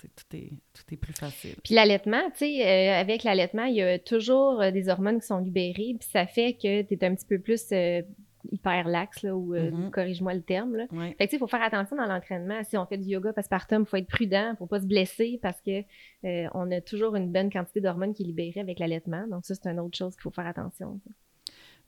tout, 0.08 0.36
est, 0.36 0.52
tout 0.72 0.94
est 0.94 0.96
plus 0.96 1.12
facile. 1.12 1.56
Puis 1.62 1.74
l'allaitement, 1.74 2.30
tu 2.30 2.38
sais, 2.38 2.66
euh, 2.66 2.98
avec 2.98 3.22
l'allaitement, 3.22 3.64
il 3.64 3.74
y 3.74 3.82
a 3.82 3.98
toujours 3.98 4.62
euh, 4.62 4.70
des 4.70 4.88
hormones 4.88 5.20
qui 5.20 5.26
sont 5.26 5.38
libérées, 5.38 5.96
puis 5.98 6.08
ça 6.10 6.26
fait 6.26 6.54
que 6.54 6.80
tu 6.80 6.94
es 6.94 7.04
un 7.04 7.14
petit 7.14 7.26
peu 7.26 7.38
plus 7.38 7.62
euh, 7.72 8.00
hyper 8.50 8.88
lax, 8.88 9.22
là, 9.22 9.36
ou 9.36 9.54
euh, 9.54 9.70
mm-hmm. 9.70 9.90
corrige-moi 9.90 10.34
le 10.34 10.42
terme. 10.42 10.76
Là. 10.76 10.86
Fait 11.18 11.28
que, 11.28 11.34
il 11.34 11.38
faut 11.38 11.46
faire 11.46 11.62
attention 11.62 11.96
dans 11.96 12.06
l'entraînement. 12.06 12.62
Si 12.64 12.76
on 12.76 12.86
fait 12.86 12.98
du 12.98 13.08
yoga 13.08 13.32
postpartum, 13.32 13.82
il 13.82 13.86
faut 13.86 13.96
être 13.96 14.08
prudent, 14.08 14.54
faut 14.58 14.66
pas 14.66 14.80
se 14.80 14.86
blesser 14.86 15.38
parce 15.42 15.60
que 15.60 15.82
euh, 16.24 16.48
on 16.54 16.70
a 16.70 16.80
toujours 16.80 17.16
une 17.16 17.30
bonne 17.30 17.50
quantité 17.50 17.80
d'hormones 17.80 18.14
qui 18.14 18.22
est 18.22 18.26
libérée 18.26 18.60
avec 18.60 18.78
l'allaitement. 18.78 19.26
Donc, 19.28 19.44
ça, 19.44 19.54
c'est 19.54 19.68
une 19.68 19.80
autre 19.80 19.96
chose 19.96 20.14
qu'il 20.14 20.22
faut 20.22 20.30
faire 20.30 20.46
attention. 20.46 21.00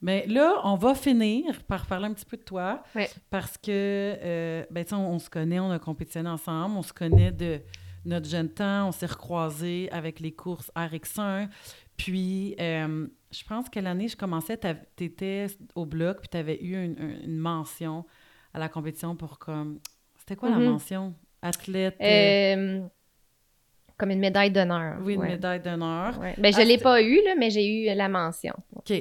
Mais 0.00 0.26
là, 0.26 0.60
on 0.64 0.74
va 0.76 0.94
finir 0.94 1.62
par 1.64 1.86
parler 1.86 2.06
un 2.06 2.12
petit 2.12 2.26
peu 2.26 2.36
de 2.36 2.42
toi. 2.42 2.82
Parce 3.30 3.56
que, 3.56 3.70
euh, 3.70 4.64
ben, 4.70 4.84
on, 4.92 4.96
on, 4.96 5.18
se 5.18 5.30
connaît, 5.30 5.60
on 5.60 5.70
a 5.70 5.78
compétitionné 5.78 6.28
ensemble, 6.28 6.76
on 6.76 6.82
se 6.82 6.92
connaît 6.92 7.30
de 7.30 7.60
notre 8.04 8.28
jeune 8.28 8.48
temps, 8.48 8.88
on 8.88 8.92
s'est 8.92 9.06
recroisés 9.06 9.88
avec 9.92 10.18
les 10.20 10.32
courses 10.32 10.72
RX1. 10.76 11.48
Puis, 11.96 12.56
euh, 12.60 13.06
je 13.32 13.44
pense 13.44 13.68
que 13.68 13.80
l'année 13.80 14.08
je 14.08 14.16
commençais, 14.16 14.58
tu 14.58 15.04
étais 15.04 15.46
au 15.74 15.86
bloc, 15.86 16.20
puis 16.20 16.28
tu 16.28 16.36
avais 16.36 16.62
eu 16.62 16.74
une, 16.84 17.38
mention 17.38 18.04
à 18.54 18.58
la 18.58 18.68
compétition 18.68 19.16
pour 19.16 19.38
comme. 19.38 19.80
C'était 20.16 20.36
quoi 20.36 20.50
la 20.50 20.58
mm-hmm. 20.58 20.70
mention? 20.70 21.14
Athlète. 21.40 21.96
Euh, 22.00 22.80
comme 23.98 24.10
une 24.10 24.20
médaille 24.20 24.50
d'honneur. 24.50 24.98
Oui, 25.02 25.14
une 25.14 25.22
médaille 25.22 25.60
d'honneur. 25.60 26.18
Ben, 26.38 26.52
je 26.52 26.60
ne 26.60 26.66
l'ai 26.66 26.78
pas 26.78 27.02
eu, 27.02 27.22
là, 27.24 27.34
mais 27.38 27.50
j'ai 27.50 27.66
eu 27.66 27.94
la 27.94 28.08
mention. 28.08 28.54
OK. 28.76 28.92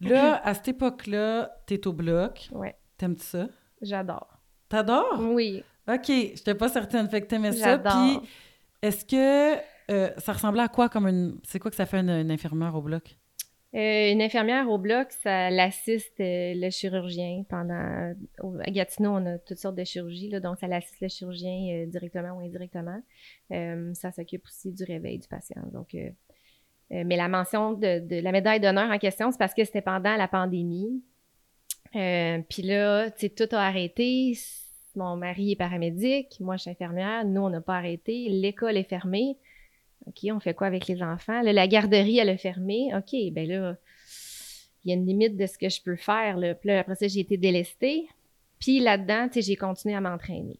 Là, 0.00 0.40
à 0.44 0.54
cette 0.54 0.68
époque-là, 0.68 1.50
tu 1.66 1.74
es 1.74 1.86
au 1.86 1.92
bloc. 1.92 2.48
Oui. 2.52 2.68
T'aimes-tu 2.96 3.24
ça? 3.24 3.48
J'adore. 3.80 4.38
T'adores? 4.68 5.20
Oui. 5.20 5.62
OK. 5.88 6.06
Je 6.06 6.12
n'étais 6.12 6.54
pas 6.54 6.68
certaine. 6.68 7.08
Fait 7.08 7.22
que 7.22 7.26
t'aimais 7.26 7.52
ça. 7.52 7.78
Puis, 7.78 8.20
est-ce 8.82 9.04
que 9.04 9.60
euh, 9.90 10.10
ça 10.18 10.32
ressemblait 10.32 10.62
à 10.62 10.68
quoi 10.68 10.88
comme 10.88 11.06
une. 11.06 11.38
C'est 11.44 11.58
quoi 11.58 11.70
que 11.70 11.76
ça 11.76 11.86
fait 11.86 11.98
une, 11.98 12.30
infirmière 12.30 12.74
au 12.74 12.82
bloc? 12.82 13.16
Euh, 13.78 14.10
une 14.10 14.20
infirmière 14.22 14.68
au 14.68 14.76
bloc, 14.76 15.12
ça 15.22 15.50
l'assiste 15.50 16.18
euh, 16.18 16.52
le 16.56 16.68
chirurgien 16.68 17.44
pendant. 17.48 18.12
à 18.60 18.70
Gatineau, 18.72 19.10
on 19.12 19.26
a 19.26 19.38
toutes 19.38 19.58
sortes 19.58 19.76
de 19.76 19.84
chirurgies, 19.84 20.30
donc 20.40 20.58
ça 20.58 20.66
l'assiste 20.66 21.00
le 21.00 21.06
chirurgien 21.06 21.86
directement 21.86 22.32
ou 22.32 22.40
indirectement. 22.40 23.00
ça 23.94 24.10
s'occupe 24.10 24.44
aussi 24.46 24.72
du 24.72 24.82
réveil 24.82 25.18
du 25.18 25.28
patient. 25.28 25.62
Donc, 25.72 25.96
mais 26.90 27.16
la 27.16 27.28
mention 27.28 27.74
de, 27.74 28.20
la 28.20 28.32
médaille 28.32 28.58
d'honneur 28.58 28.90
en 28.90 28.98
question, 28.98 29.30
c'est 29.30 29.38
parce 29.38 29.54
que 29.54 29.64
c'était 29.64 29.82
pendant 29.82 30.16
la 30.16 30.26
pandémie. 30.26 31.00
Puis 31.92 32.62
là, 32.62 33.10
tu 33.10 33.20
sais, 33.20 33.28
tout 33.28 33.54
a 33.54 33.60
arrêté. 33.60 34.36
Mon 34.96 35.16
mari 35.16 35.52
est 35.52 35.56
paramédic, 35.56 36.40
moi 36.40 36.56
je 36.56 36.62
suis 36.62 36.70
infirmière, 36.72 37.24
nous 37.24 37.42
on 37.42 37.50
n'a 37.50 37.60
pas 37.60 37.76
arrêté, 37.76 38.28
l'école 38.28 38.76
est 38.76 38.88
fermée. 38.88 39.36
OK, 40.06 40.26
on 40.32 40.40
fait 40.40 40.54
quoi 40.54 40.66
avec 40.66 40.86
les 40.86 41.02
enfants? 41.02 41.42
la 41.42 41.68
garderie, 41.68 42.18
elle 42.18 42.30
a 42.30 42.36
fermé. 42.36 42.90
OK, 42.94 43.14
ben 43.32 43.48
là, 43.48 43.76
il 44.84 44.90
y 44.90 44.92
a 44.92 44.96
une 44.96 45.06
limite 45.06 45.36
de 45.36 45.46
ce 45.46 45.58
que 45.58 45.68
je 45.68 45.82
peux 45.82 45.96
faire. 45.96 46.36
Là. 46.36 46.54
Puis 46.54 46.68
là, 46.68 46.80
après 46.80 46.94
ça, 46.94 47.08
j'ai 47.08 47.20
été 47.20 47.36
délestée. 47.36 48.08
Puis 48.58 48.80
là-dedans, 48.80 49.28
j'ai 49.34 49.56
continué 49.56 49.94
à 49.94 50.00
m'entraîner. 50.00 50.58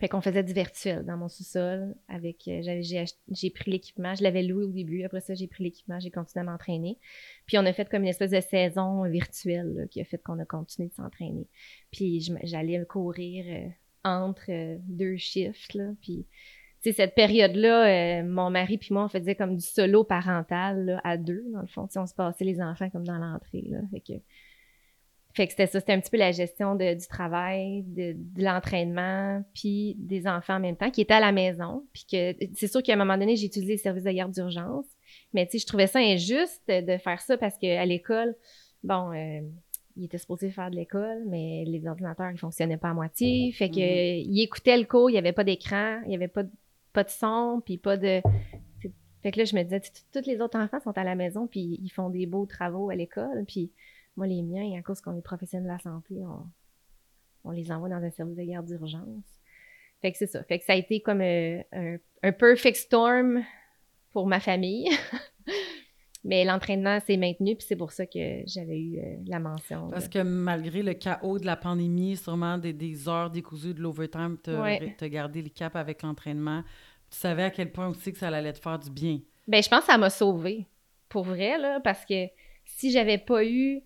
Fait 0.00 0.08
qu'on 0.08 0.20
faisait 0.20 0.42
du 0.42 0.52
virtuel 0.52 1.04
dans 1.04 1.16
mon 1.16 1.28
sous-sol. 1.28 1.94
Avec, 2.08 2.48
euh, 2.48 2.62
j'ai, 2.82 3.50
pris 3.50 3.70
l'équipement, 3.70 4.14
je 4.14 4.24
l'avais 4.24 4.42
loué 4.42 4.64
au 4.64 4.72
début. 4.72 5.04
Après 5.04 5.20
ça, 5.20 5.34
j'ai 5.34 5.46
pris 5.46 5.62
l'équipement, 5.62 6.00
j'ai 6.00 6.10
continué 6.10 6.40
à 6.40 6.50
m'entraîner. 6.50 6.98
Puis 7.46 7.58
on 7.58 7.64
a 7.64 7.72
fait 7.72 7.88
comme 7.88 8.02
une 8.02 8.08
espèce 8.08 8.32
de 8.32 8.40
saison 8.40 9.04
virtuelle 9.08 9.86
qui 9.90 10.00
a 10.00 10.04
fait 10.04 10.18
qu'on 10.18 10.38
a 10.40 10.44
continué 10.44 10.88
de 10.88 10.94
s'entraîner. 10.94 11.46
Puis 11.92 12.28
j'allais 12.42 12.84
courir 12.86 13.44
euh, 13.48 13.68
entre 14.02 14.50
euh, 14.50 14.76
deux 14.80 15.16
shifts. 15.16 15.78
Puis 16.00 16.26
cette 16.92 17.14
période-là, 17.14 18.22
mon 18.22 18.50
mari 18.50 18.78
puis 18.78 18.92
moi, 18.92 19.04
on 19.04 19.08
faisait 19.08 19.34
comme 19.34 19.56
du 19.56 19.64
solo 19.64 20.04
parental 20.04 21.00
à 21.04 21.16
deux, 21.16 21.44
dans 21.52 21.60
le 21.60 21.66
fond. 21.66 21.88
on 21.96 22.06
se 22.06 22.14
passait 22.14 22.44
les 22.44 22.60
enfants 22.60 22.90
comme 22.90 23.06
dans 23.06 23.18
l'entrée. 23.18 23.70
Fait 23.90 24.00
que 24.00 24.12
fait 25.34 25.46
que 25.46 25.52
c'était 25.52 25.66
ça, 25.66 25.80
c'était 25.80 25.92
un 25.92 26.00
petit 26.00 26.12
peu 26.12 26.16
la 26.16 26.30
gestion 26.30 26.76
du 26.76 27.08
travail, 27.08 27.82
de, 27.82 28.16
l'entraînement, 28.36 29.42
puis 29.52 29.96
des 29.98 30.28
enfants 30.28 30.54
en 30.54 30.60
même 30.60 30.76
temps, 30.76 30.92
qui 30.92 31.00
étaient 31.00 31.14
à 31.14 31.20
la 31.20 31.32
maison. 31.32 31.84
Puis 31.92 32.06
que 32.10 32.36
c'est 32.54 32.68
sûr 32.68 32.82
qu'à 32.84 32.92
un 32.92 32.96
moment 32.96 33.18
donné, 33.18 33.34
j'ai 33.34 33.46
utilisé 33.46 33.72
les 33.72 33.78
services 33.78 34.04
de 34.04 34.12
garde 34.12 34.32
d'urgence. 34.32 34.86
Mais 35.32 35.44
tu 35.46 35.52
sais, 35.52 35.58
je 35.58 35.66
trouvais 35.66 35.88
ça 35.88 35.98
injuste 35.98 36.62
de 36.68 36.96
faire 36.98 37.20
ça 37.20 37.36
parce 37.36 37.58
qu'à 37.58 37.84
l'école, 37.84 38.36
bon, 38.84 39.10
euh, 39.10 39.40
il 39.96 40.04
était 40.04 40.18
supposé 40.18 40.50
faire 40.50 40.70
de 40.70 40.76
l'école, 40.76 41.24
mais 41.26 41.64
les 41.66 41.84
ordinateurs, 41.84 42.30
ils 42.30 42.38
fonctionnaient 42.38 42.76
pas 42.76 42.90
à 42.90 42.94
moitié. 42.94 43.50
Fait 43.52 43.70
que 43.70 43.74
mm-hmm. 43.74 44.24
il 44.28 44.40
écoutait 44.40 44.78
le 44.78 44.84
cours, 44.84 45.10
il 45.10 45.14
n'y 45.14 45.18
avait 45.18 45.32
pas 45.32 45.44
d'écran, 45.44 46.00
il 46.04 46.10
n'y 46.10 46.14
avait 46.14 46.28
pas 46.28 46.44
de, 46.44 46.50
pas 46.94 47.04
de 47.04 47.10
son, 47.10 47.60
puis 47.62 47.76
pas 47.76 47.98
de... 47.98 48.22
Fait 49.22 49.30
que 49.30 49.38
là, 49.38 49.44
je 49.44 49.56
me 49.56 49.62
disais, 49.62 49.80
tous 50.12 50.26
les 50.26 50.40
autres 50.40 50.58
enfants 50.58 50.80
sont 50.80 50.96
à 50.96 51.04
la 51.04 51.14
maison, 51.14 51.46
puis 51.46 51.78
ils 51.82 51.90
font 51.90 52.10
des 52.10 52.26
beaux 52.26 52.46
travaux 52.46 52.90
à 52.90 52.94
l'école, 52.94 53.44
puis 53.46 53.72
moi, 54.16 54.26
les 54.26 54.42
miens, 54.42 54.78
à 54.78 54.82
cause 54.82 55.00
qu'on 55.00 55.16
est 55.16 55.22
professionnels 55.22 55.66
de 55.66 55.72
la 55.72 55.78
santé, 55.78 56.22
on, 57.44 57.50
les 57.50 57.72
envoie 57.72 57.88
dans 57.88 58.02
un 58.02 58.10
service 58.10 58.36
de 58.36 58.42
garde 58.44 58.66
d'urgence. 58.66 59.24
Fait 60.00 60.12
que 60.12 60.18
c'est 60.18 60.26
ça. 60.26 60.42
Fait 60.44 60.58
que 60.58 60.64
ça 60.64 60.74
a 60.74 60.76
été 60.76 61.00
comme 61.00 61.20
euh, 61.20 61.62
un, 62.22 62.32
perfect 62.32 62.76
storm 62.76 63.42
pour 64.12 64.26
ma 64.26 64.40
famille. 64.40 64.88
Mais 66.24 66.44
l'entraînement 66.44 67.00
s'est 67.00 67.18
maintenu, 67.18 67.54
puis 67.54 67.66
c'est 67.68 67.76
pour 67.76 67.92
ça 67.92 68.06
que 68.06 68.42
j'avais 68.46 68.80
eu 68.80 68.98
euh, 68.98 69.16
la 69.26 69.38
mention. 69.38 69.90
Parce 69.90 70.08
que 70.08 70.20
malgré 70.20 70.82
le 70.82 70.94
chaos 70.94 71.38
de 71.38 71.44
la 71.44 71.56
pandémie, 71.56 72.16
sûrement 72.16 72.56
des, 72.56 73.08
heures 73.08 73.30
décousues 73.30 73.74
de 73.74 73.80
l'overtime, 73.80 74.38
tu 74.42 74.50
as 74.50 75.08
gardé 75.08 75.42
le 75.42 75.50
cap 75.50 75.76
avec 75.76 76.02
l'entraînement. 76.02 76.62
Tu 77.10 77.18
savais 77.18 77.44
à 77.44 77.50
quel 77.50 77.70
point 77.70 77.88
aussi 77.88 78.12
que 78.12 78.18
ça 78.18 78.28
allait 78.28 78.52
te 78.54 78.58
faire 78.58 78.78
du 78.78 78.90
bien. 78.90 79.20
Ben, 79.46 79.62
je 79.62 79.68
pense 79.68 79.80
que 79.80 79.86
ça 79.86 79.98
m'a 79.98 80.10
sauvé 80.10 80.66
pour 81.14 81.22
vrai, 81.22 81.58
là, 81.58 81.78
parce 81.78 82.04
que 82.04 82.26
si 82.64 82.90
j'avais 82.90 83.18
pas 83.18 83.44
eu 83.44 83.82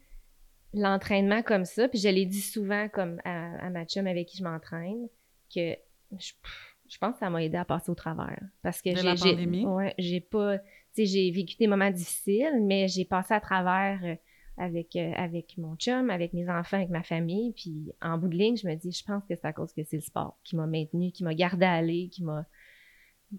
l'entraînement 0.73 1.43
comme 1.43 1.67
ça, 1.67 1.87
puis 1.87 1.99
je 1.99 2.09
l'ai 2.09 2.25
dit 2.25 2.41
souvent 2.41 2.89
comme 2.89 3.21
à, 3.25 3.69
ma 3.69 3.85
chum 3.85 4.07
avec 4.07 4.29
qui 4.29 4.39
je 4.39 4.45
m'entraîne, 4.45 5.09
que 5.55 5.77
je, 6.19 6.99
pense 6.99 7.15
que 7.15 7.19
ça 7.19 7.29
m'a 7.29 7.43
aidé 7.45 7.59
à 7.59 7.67
passer 7.67 7.91
au 7.91 7.95
travers. 7.95 8.41
Parce 8.63 8.81
que 8.81 8.97
j'ai, 8.97 9.67
ouais, 9.67 9.95
j'ai 9.99 10.21
pas, 10.21 10.57
j'ai 11.07 11.31
vécu 11.31 11.57
des 11.57 11.67
moments 11.67 11.91
difficiles, 11.91 12.61
mais 12.63 12.89
j'ai 12.89 13.05
passé 13.05 13.35
à 13.35 13.41
travers 13.41 14.01
euh, 14.05 14.15
avec, 14.57 14.97
euh, 14.97 15.13
avec 15.15 15.57
mon 15.59 15.77
chum, 15.77 16.11
avec 16.11 16.33
mes 16.33 16.49
enfants, 16.49 16.79
avec 16.79 16.91
ma 16.91 17.03
famille, 17.03 17.53
puis 17.53 17.93
en 18.03 18.19
bout 18.19 18.29
de 18.29 18.37
ligne, 18.37 18.57
je 18.57 18.67
me 18.67 18.75
dis, 18.75 18.93
je 18.93 19.05
pense 19.05 19.23
que 19.25 19.35
c'est 19.35 19.47
à 19.47 19.53
cause 19.53 19.73
que 19.73 19.83
c'est 19.85 19.97
le 19.97 20.03
sport 20.03 20.39
qui 20.45 20.57
m'a 20.57 20.67
maintenu, 20.67 21.13
qui 21.13 21.25
m'a 21.25 21.35
gardé 21.35 21.65
à 21.65 21.73
aller, 21.75 22.09
qui 22.11 22.25
m'a 22.25 22.47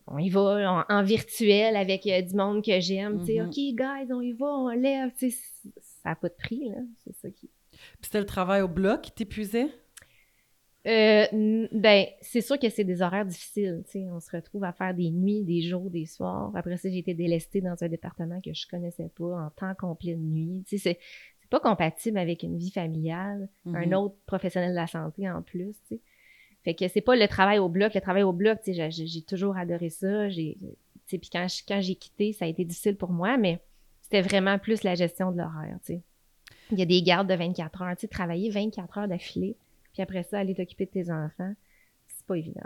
on 0.06 0.19
y 0.19 0.30
va 0.30 0.86
en, 0.88 1.04
virtuel 1.04 1.76
avec 1.76 2.06
euh, 2.06 2.22
du 2.22 2.36
monde 2.36 2.63
que 2.63 2.80
j'aime, 2.80 3.19
tu 3.19 3.28
sais, 3.28 3.39
mm-hmm. 3.39 3.48
OK, 3.48 4.08
guys, 4.08 4.13
on 4.13 4.22
y 4.22 4.34
va, 4.34 4.45
on 4.45 4.69
lève, 4.69 5.12
tu 5.17 5.32
sais, 5.32 5.38
ça 6.04 6.10
n'a 6.10 6.15
pas 6.15 6.30
de 6.30 6.36
prix, 6.36 6.69
là. 6.69 6.78
C'est 7.04 7.15
ça 7.15 7.30
qui. 7.32 7.50
Puis 7.72 7.80
c'était 8.04 8.19
le 8.19 8.26
travail 8.26 8.62
au 8.62 8.67
bloc 8.67 9.02
qui 9.02 9.12
t'épuisait? 9.12 9.69
Euh, 10.89 11.67
ben, 11.71 12.08
c'est 12.21 12.41
sûr 12.41 12.58
que 12.58 12.69
c'est 12.69 12.84
des 12.84 13.02
horaires 13.02 13.25
difficiles. 13.25 13.84
sais. 13.88 14.08
On 14.12 14.19
se 14.19 14.36
retrouve 14.36 14.63
à 14.63 14.73
faire 14.73 14.93
des 14.93 15.12
nuits, 15.12 15.43
des 15.43 15.62
jours, 15.62 15.89
des 15.89 16.06
soirs. 16.06 16.52
Après 16.56 16.78
ça, 16.78 16.89
j'ai 16.89 16.97
été 16.97 17.13
délestée 17.13 17.62
dans 17.62 17.75
un 17.82 17.88
département 17.88 18.41
que 18.41 18.54
je 18.54 18.67
connaissais 18.67 19.10
pas 19.15 19.25
en 19.25 19.49
temps 19.52 19.75
complet 19.75 20.15
de 20.15 20.21
nuit. 20.21 20.63
C'est, 20.65 20.80
c'est 20.80 20.97
pas 21.49 21.60
compatible 21.60 22.17
avec 22.17 22.43
une 22.43 22.58
vie 22.58 22.71
familiale, 22.71 23.49
un 23.67 23.71
mm-hmm. 23.71 23.95
autre 23.95 24.15
professionnel 24.25 24.71
de 24.71 24.75
la 24.75 24.88
santé 24.88 25.30
en 25.30 25.43
plus. 25.43 25.75
sais. 25.89 25.99
Fait 26.63 26.73
que 26.73 26.88
c'est 26.88 27.02
pas 27.02 27.15
le 27.15 27.28
travail 27.28 27.60
au 27.60 27.69
bloc. 27.69 27.93
Le 27.93 28.02
travail 28.02 28.23
au 28.23 28.34
bloc, 28.34 28.60
j'ai, 28.65 28.89
j'ai 28.89 29.21
toujours 29.21 29.58
adoré 29.58 29.89
ça. 29.89 30.28
J'ai, 30.30 30.58
puis 31.08 31.30
quand, 31.32 31.47
quand 31.67 31.82
j'ai 31.82 31.95
quitté, 31.95 32.34
ça 32.34 32.45
a 32.45 32.47
été 32.47 32.65
difficile 32.65 32.95
pour 32.95 33.12
moi, 33.12 33.38
mais 33.38 33.60
c'était 34.02 34.21
vraiment 34.21 34.60
plus 34.60 34.84
la 34.84 34.95
gestion 34.95 35.32
de 35.32 35.38
l'horaire, 35.38 35.78
tu 35.86 35.93
sais. 35.93 36.02
Il 36.71 36.78
y 36.78 36.84
a 36.84 36.86
des 36.86 37.02
gardes 37.02 37.28
de 37.28 37.34
24 37.34 37.82
heures, 37.82 37.95
tu 37.95 38.02
sais, 38.02 38.08
travailler 38.08 38.49
24 38.52 38.97
heures 38.99 39.08
d'affilée, 39.08 39.56
puis 39.93 40.02
après 40.02 40.23
ça, 40.23 40.39
aller 40.39 40.56
t'occuper 40.56 40.86
de 40.86 40.91
tes 40.91 41.12
enfants, 41.12 41.54
c'est 42.08 42.25
pas 42.25 42.36
évident. 42.36 42.62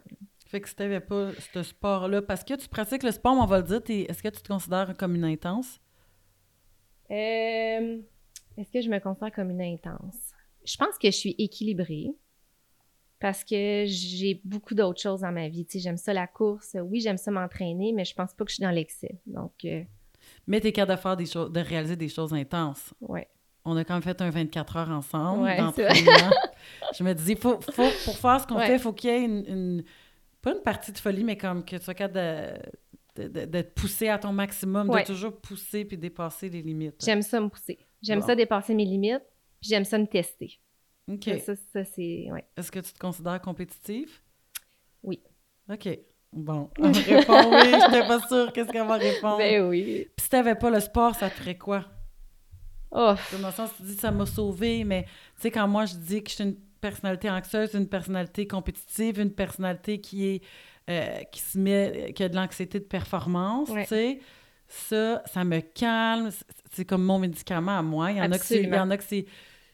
Fait 0.48 0.62
que 0.62 0.70
si 0.70 0.76
t'avais 0.76 1.00
pas 1.00 1.32
ce 1.54 1.64
sport-là, 1.64 2.22
parce 2.22 2.44
que 2.44 2.54
tu 2.56 2.68
pratiques 2.68 3.04
le 3.04 3.12
sport, 3.12 3.36
on 3.40 3.46
va 3.46 3.58
le 3.58 3.64
dire, 3.64 3.82
est-ce 4.10 4.22
que 4.22 4.30
tu 4.30 4.42
te 4.42 4.48
considères 4.48 4.94
comme 4.98 5.16
une 5.16 5.24
intense? 5.24 5.80
Euh, 7.10 8.02
est-ce 8.58 8.72
que 8.72 8.82
je 8.82 8.90
me 8.90 9.00
considère 9.00 9.32
comme 9.32 9.50
une 9.50 9.62
intense? 9.62 10.34
Je 10.66 10.78
pense 10.78 10.98
que 10.98 11.08
je 11.08 11.16
suis 11.18 11.36
équilibrée 11.38 12.12
parce 13.20 13.44
que 13.44 13.86
j'ai 13.88 14.42
beaucoup 14.44 14.76
d'autres 14.76 15.02
choses 15.02 15.22
dans 15.22 15.32
ma 15.32 15.48
vie. 15.50 15.66
Tu 15.66 15.74
sais, 15.74 15.80
j'aime 15.80 15.98
ça 15.98 16.14
la 16.14 16.28
course. 16.28 16.76
Oui, 16.82 17.00
j'aime 17.00 17.18
ça 17.18 17.32
m'entraîner, 17.32 17.94
mais 17.94 18.06
je 18.06 18.14
pense 18.14 18.34
pas 18.34 18.44
que 18.44 18.52
je 18.52 18.56
suis 18.56 18.64
dans 18.64 18.72
l'excès. 18.72 19.20
Donc, 19.26 19.54
euh, 19.66 19.84
mais 20.48 20.62
tu 20.62 20.68
es 20.68 20.72
capable 20.72 20.98
de 20.98 21.02
faire 21.02 21.18
des 21.18 21.26
choses, 21.26 21.52
de 21.52 21.60
réaliser 21.60 21.96
des 21.96 22.10
choses 22.10 22.34
intenses. 22.34 22.94
Oui. 23.02 23.22
On 23.66 23.78
a 23.78 23.84
quand 23.84 23.94
même 23.94 24.04
fait 24.04 24.22
un 24.22 24.30
24 24.30 24.78
heures 24.78 24.90
ensemble 24.90 25.48
Je 26.98 27.04
me 27.04 27.14
dis, 27.14 27.36
faut, 27.36 27.60
faut, 27.62 27.90
pour 28.06 28.18
faire 28.18 28.42
ce 28.42 28.48
qu'on 28.48 28.60
fait, 28.60 28.74
il 28.74 28.80
faut 28.80 28.94
qu'il 28.94 29.10
y 29.10 29.14
ait 29.14 29.24
une, 29.24 29.84
Pas 30.42 30.52
une 30.54 30.62
partie 30.62 30.92
de 30.92 30.98
folie, 30.98 31.24
mais 31.24 31.38
comme 31.38 31.64
que 31.64 31.76
tu 31.78 31.84
sois 31.84 31.94
capable 31.94 32.60
de, 33.16 33.46
de, 33.46 33.62
poussé 33.62 34.10
à 34.10 34.18
ton 34.18 34.34
maximum, 34.34 34.90
de 34.90 35.06
toujours 35.06 35.40
pousser 35.40 35.86
puis 35.86 35.98
dépasser 35.98 36.50
les 36.50 36.62
limites. 36.62 37.04
J'aime 37.04 37.22
ça 37.22 37.40
me 37.40 37.50
pousser. 37.50 37.80
J'aime 38.02 38.22
ça 38.22 38.36
dépasser 38.36 38.74
mes 38.74 38.86
limites, 38.86 39.24
puis 39.62 39.70
j'aime 39.70 39.86
ça 39.86 39.98
me 39.98 40.08
tester. 40.08 40.60
OK. 41.12 41.30
Ça, 41.46 41.56
ça 41.56 41.84
c'est... 41.84 42.30
Ouais. 42.32 42.46
Est-ce 42.56 42.72
que 42.72 42.80
tu 42.80 42.94
te 42.94 43.00
considères 43.00 43.42
compétitive? 43.42 44.22
Oui. 45.04 45.22
OK. 45.70 45.90
Bon, 46.32 46.70
elle 46.78 46.86
me 46.86 47.18
répond 47.18 47.52
oui, 47.52 47.72
je 47.72 47.92
n'étais 47.92 48.08
pas 48.08 48.20
sûre 48.28 48.52
qu'est-ce 48.54 48.72
qu'elle 48.72 48.88
va 48.88 48.96
répondre. 48.96 49.38
Ben 49.38 49.68
oui. 49.68 50.08
Puis 50.16 50.24
si 50.24 50.30
t'avais 50.30 50.56
pas 50.56 50.70
le 50.70 50.80
sport, 50.80 51.14
ça 51.16 51.30
te 51.30 51.36
ferait 51.36 51.58
quoi? 51.58 51.86
Oh. 52.94 53.16
Dans 53.42 53.48
le 53.48 53.54
sens, 53.54 53.72
tu 53.78 53.84
dis 53.84 53.96
ça 53.96 54.12
m'a 54.12 54.26
sauvé, 54.26 54.84
mais 54.84 55.04
tu 55.36 55.42
sais, 55.42 55.52
quand 55.52 55.68
moi 55.68 55.86
je 55.86 55.96
dis 55.96 56.24
que 56.24 56.30
je 56.30 56.36
suis 56.36 56.44
une 56.44 56.56
personnalité 56.80 57.30
anxieuse, 57.30 57.74
une 57.74 57.88
personnalité 57.88 58.48
compétitive, 58.48 59.20
une 59.20 59.34
personnalité 59.34 60.00
qui 60.00 60.28
est 60.28 60.42
euh, 60.90 61.24
qui 61.32 61.40
se 61.40 61.58
met, 61.58 62.14
qui 62.16 62.24
a 62.24 62.30
de 62.30 62.36
l'anxiété 62.36 62.80
de 62.80 62.86
performance, 62.86 63.70
tu 63.70 63.86
sais, 63.86 64.20
ça, 64.68 65.24
ça 65.26 65.44
me 65.44 65.60
calme. 65.60 66.30
C'est 66.72 66.86
comme 66.86 67.04
mon 67.04 67.20
médicament 67.20 67.78
à 67.78 67.82
moi. 67.82 68.12
Il 68.12 68.18
y 68.18 68.22
en 68.22 68.32
a 68.32 68.38
que 68.38 68.54
il 68.54 68.70
y 68.70 68.78
en 68.78 68.90
a 68.90 68.98
que 68.98 69.04
c'est 69.04 69.26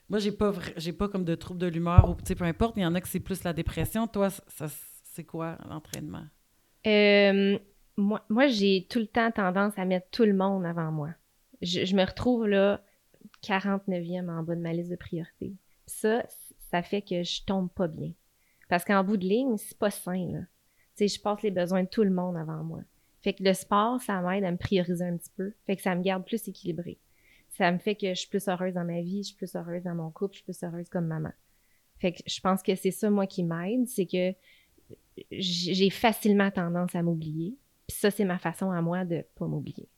moi, 0.10 0.18
j'ai 0.18 0.32
pas, 0.32 0.52
j'ai 0.76 0.92
pas 0.92 1.08
comme 1.08 1.24
de 1.24 1.36
troubles 1.36 1.60
de 1.60 1.68
l'humeur 1.68 2.10
ou 2.10 2.16
peu 2.16 2.46
importe. 2.46 2.76
Il 2.78 2.82
y 2.82 2.86
en 2.86 2.96
a 2.96 3.02
que 3.02 3.08
c'est 3.08 3.20
plus 3.20 3.44
la 3.44 3.54
dépression. 3.54 4.08
Toi, 4.08 4.30
ça, 4.30 4.66
c'est 5.04 5.24
quoi 5.24 5.58
l'entraînement? 5.70 6.26
Euh, 6.88 7.60
moi, 7.96 8.26
moi 8.30 8.48
j'ai 8.48 8.88
tout 8.90 9.00
le 9.00 9.08
temps 9.08 9.30
tendance 9.32 9.74
à 9.78 9.86
mettre 9.86 10.08
tout 10.10 10.24
le 10.24 10.34
monde 10.34 10.66
avant 10.66 10.92
moi. 10.92 11.10
Je, 11.62 11.94
me 11.96 12.06
retrouve 12.06 12.48
là 12.48 12.82
49e 13.44 14.30
en 14.30 14.44
bas 14.44 14.56
de 14.56 14.62
ma 14.62 14.74
liste 14.74 14.92
de 14.92 14.96
priorités. 14.96 15.56
Ça, 15.86 16.26
ça 16.72 16.82
fait 16.82 17.02
que 17.02 17.24
je 17.24 17.44
tombe 17.46 17.70
pas 17.72 17.88
bien. 17.88 18.14
Parce 18.68 18.86
qu'en 18.86 19.04
bout 19.04 19.18
de 19.18 19.26
ligne, 19.26 19.58
c'est 19.58 19.78
pas 19.78 19.92
sain, 19.92 20.32
là. 20.32 20.40
Tu 20.96 21.08
je 21.08 21.22
passe 21.22 21.42
les 21.42 21.52
besoins 21.52 21.84
de 21.84 21.88
tout 21.88 22.04
le 22.04 22.12
monde 22.12 22.36
avant 22.36 22.64
moi. 22.64 22.82
Fait 23.22 23.34
que 23.34 23.44
le 23.44 23.54
sport, 23.54 24.02
ça 24.02 24.22
m'aide 24.22 24.44
à 24.44 24.52
me 24.52 24.58
prioriser 24.58 25.06
un 25.06 25.18
petit 25.18 25.32
peu. 25.36 25.54
Fait 25.66 25.76
que 25.76 25.82
ça 25.82 25.96
me 25.96 26.02
garde 26.02 26.26
plus 26.26 26.48
équilibré. 26.48 27.00
Ça 27.50 27.72
me 27.72 27.78
fait 27.78 27.96
que 27.96 28.10
je 28.10 28.20
suis 28.20 28.30
plus 28.30 28.48
heureuse 28.48 28.74
dans 28.74 28.86
ma 28.86 29.02
vie, 29.02 29.24
je 29.24 29.30
suis 29.30 29.36
plus 29.36 29.56
heureuse 29.56 29.84
dans 29.84 29.96
mon 29.96 30.12
couple, 30.12 30.34
je 30.34 30.38
suis 30.38 30.46
plus 30.46 30.64
heureuse 30.64 30.90
comme 30.90 31.08
maman. 31.08 31.32
Fait 32.00 32.14
que 32.14 32.22
je 32.26 32.40
pense 32.40 32.62
que 32.64 32.76
c'est 32.76 32.92
ça, 32.92 33.10
moi, 33.10 33.28
qui 33.28 33.44
m'aide, 33.44 33.88
c'est 33.88 34.06
que 34.06 34.34
j'ai 35.32 35.90
facilement 35.90 36.52
tendance 36.52 36.96
à 36.96 37.04
m'oublier. 37.04 37.58
Puis 37.88 37.98
ça, 37.98 38.12
c'est 38.12 38.26
ma 38.26 38.38
façon 38.38 38.72
à 38.72 38.82
moi 38.82 39.04
de 39.04 39.26
pas 39.36 39.48
m'oublier. 39.48 39.90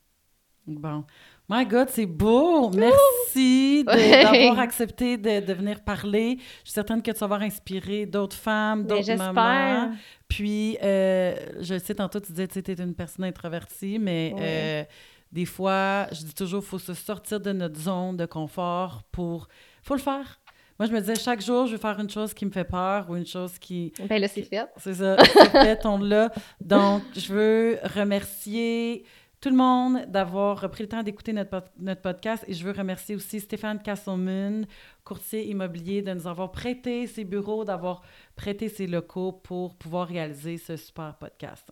Bon. 0.65 1.05
My 1.53 1.65
God, 1.65 1.89
c'est 1.89 2.05
beau! 2.05 2.69
Merci 2.69 3.83
d'avoir 3.83 4.57
accepté 4.59 5.17
de, 5.17 5.51
venir 5.51 5.81
parler. 5.81 6.37
Je 6.39 6.69
suis 6.69 6.71
certaine 6.71 7.01
que 7.01 7.11
tu 7.11 7.17
vas 7.17 7.25
avoir 7.25 7.41
inspiré 7.41 8.05
d'autres 8.05 8.37
femmes, 8.37 8.85
d'autres 8.85 9.13
mamans. 9.15 9.91
Puis, 10.29 10.77
euh, 10.81 11.35
je 11.59 11.77
sais, 11.77 11.95
tantôt, 11.95 12.21
tu 12.21 12.31
disais 12.31 12.47
que 12.47 12.53
tu 12.53 12.59
étais 12.59 12.81
une 12.81 12.95
personne 12.95 13.25
introvertie, 13.25 13.99
mais 13.99 14.33
euh, 14.39 14.83
des 15.29 15.45
fois, 15.45 16.07
je 16.13 16.23
dis 16.23 16.33
toujours, 16.33 16.63
il 16.63 16.69
faut 16.69 16.79
se 16.79 16.93
sortir 16.93 17.41
de 17.41 17.51
notre 17.51 17.77
zone 17.77 18.15
de 18.15 18.25
confort 18.25 19.03
pour... 19.11 19.49
faut 19.83 19.95
le 19.95 19.99
faire. 19.99 20.39
Moi, 20.79 20.87
je 20.87 20.93
me 20.93 21.01
disais, 21.01 21.15
chaque 21.15 21.41
jour, 21.41 21.67
je 21.67 21.73
vais 21.73 21.81
faire 21.81 21.99
une 21.99 22.09
chose 22.09 22.33
qui 22.33 22.45
me 22.45 22.51
fait 22.51 22.63
peur 22.63 23.07
ou 23.09 23.17
une 23.17 23.25
chose 23.25 23.59
qui... 23.59 23.91
Ben 24.07 24.21
là, 24.21 24.29
c'est 24.29 24.43
fait. 24.43 24.67
C'est 24.77 24.93
ça, 24.93 25.17
c'est 25.19 25.49
fait, 25.49 25.85
on 25.85 25.97
l'a. 25.97 26.31
Donc, 26.61 27.03
je 27.13 27.33
veux 27.33 27.77
remercier 27.93 29.03
tout 29.41 29.49
le 29.49 29.55
monde 29.55 30.05
d'avoir 30.07 30.69
pris 30.69 30.83
le 30.83 30.89
temps 30.89 31.01
d'écouter 31.01 31.33
notre, 31.33 31.63
notre 31.79 32.01
podcast. 32.01 32.45
Et 32.47 32.53
je 32.53 32.63
veux 32.63 32.71
remercier 32.71 33.15
aussi 33.15 33.39
Stéphane 33.39 33.81
Castleman, 33.81 34.67
courtier 35.03 35.49
immobilier, 35.49 36.03
de 36.03 36.13
nous 36.13 36.27
avoir 36.27 36.51
prêté 36.51 37.07
ses 37.07 37.23
bureaux, 37.23 37.65
d'avoir 37.65 38.03
prêté 38.35 38.69
ses 38.69 38.85
locaux 38.85 39.31
pour 39.31 39.75
pouvoir 39.75 40.07
réaliser 40.07 40.57
ce 40.57 40.77
super 40.77 41.15
podcast. 41.17 41.71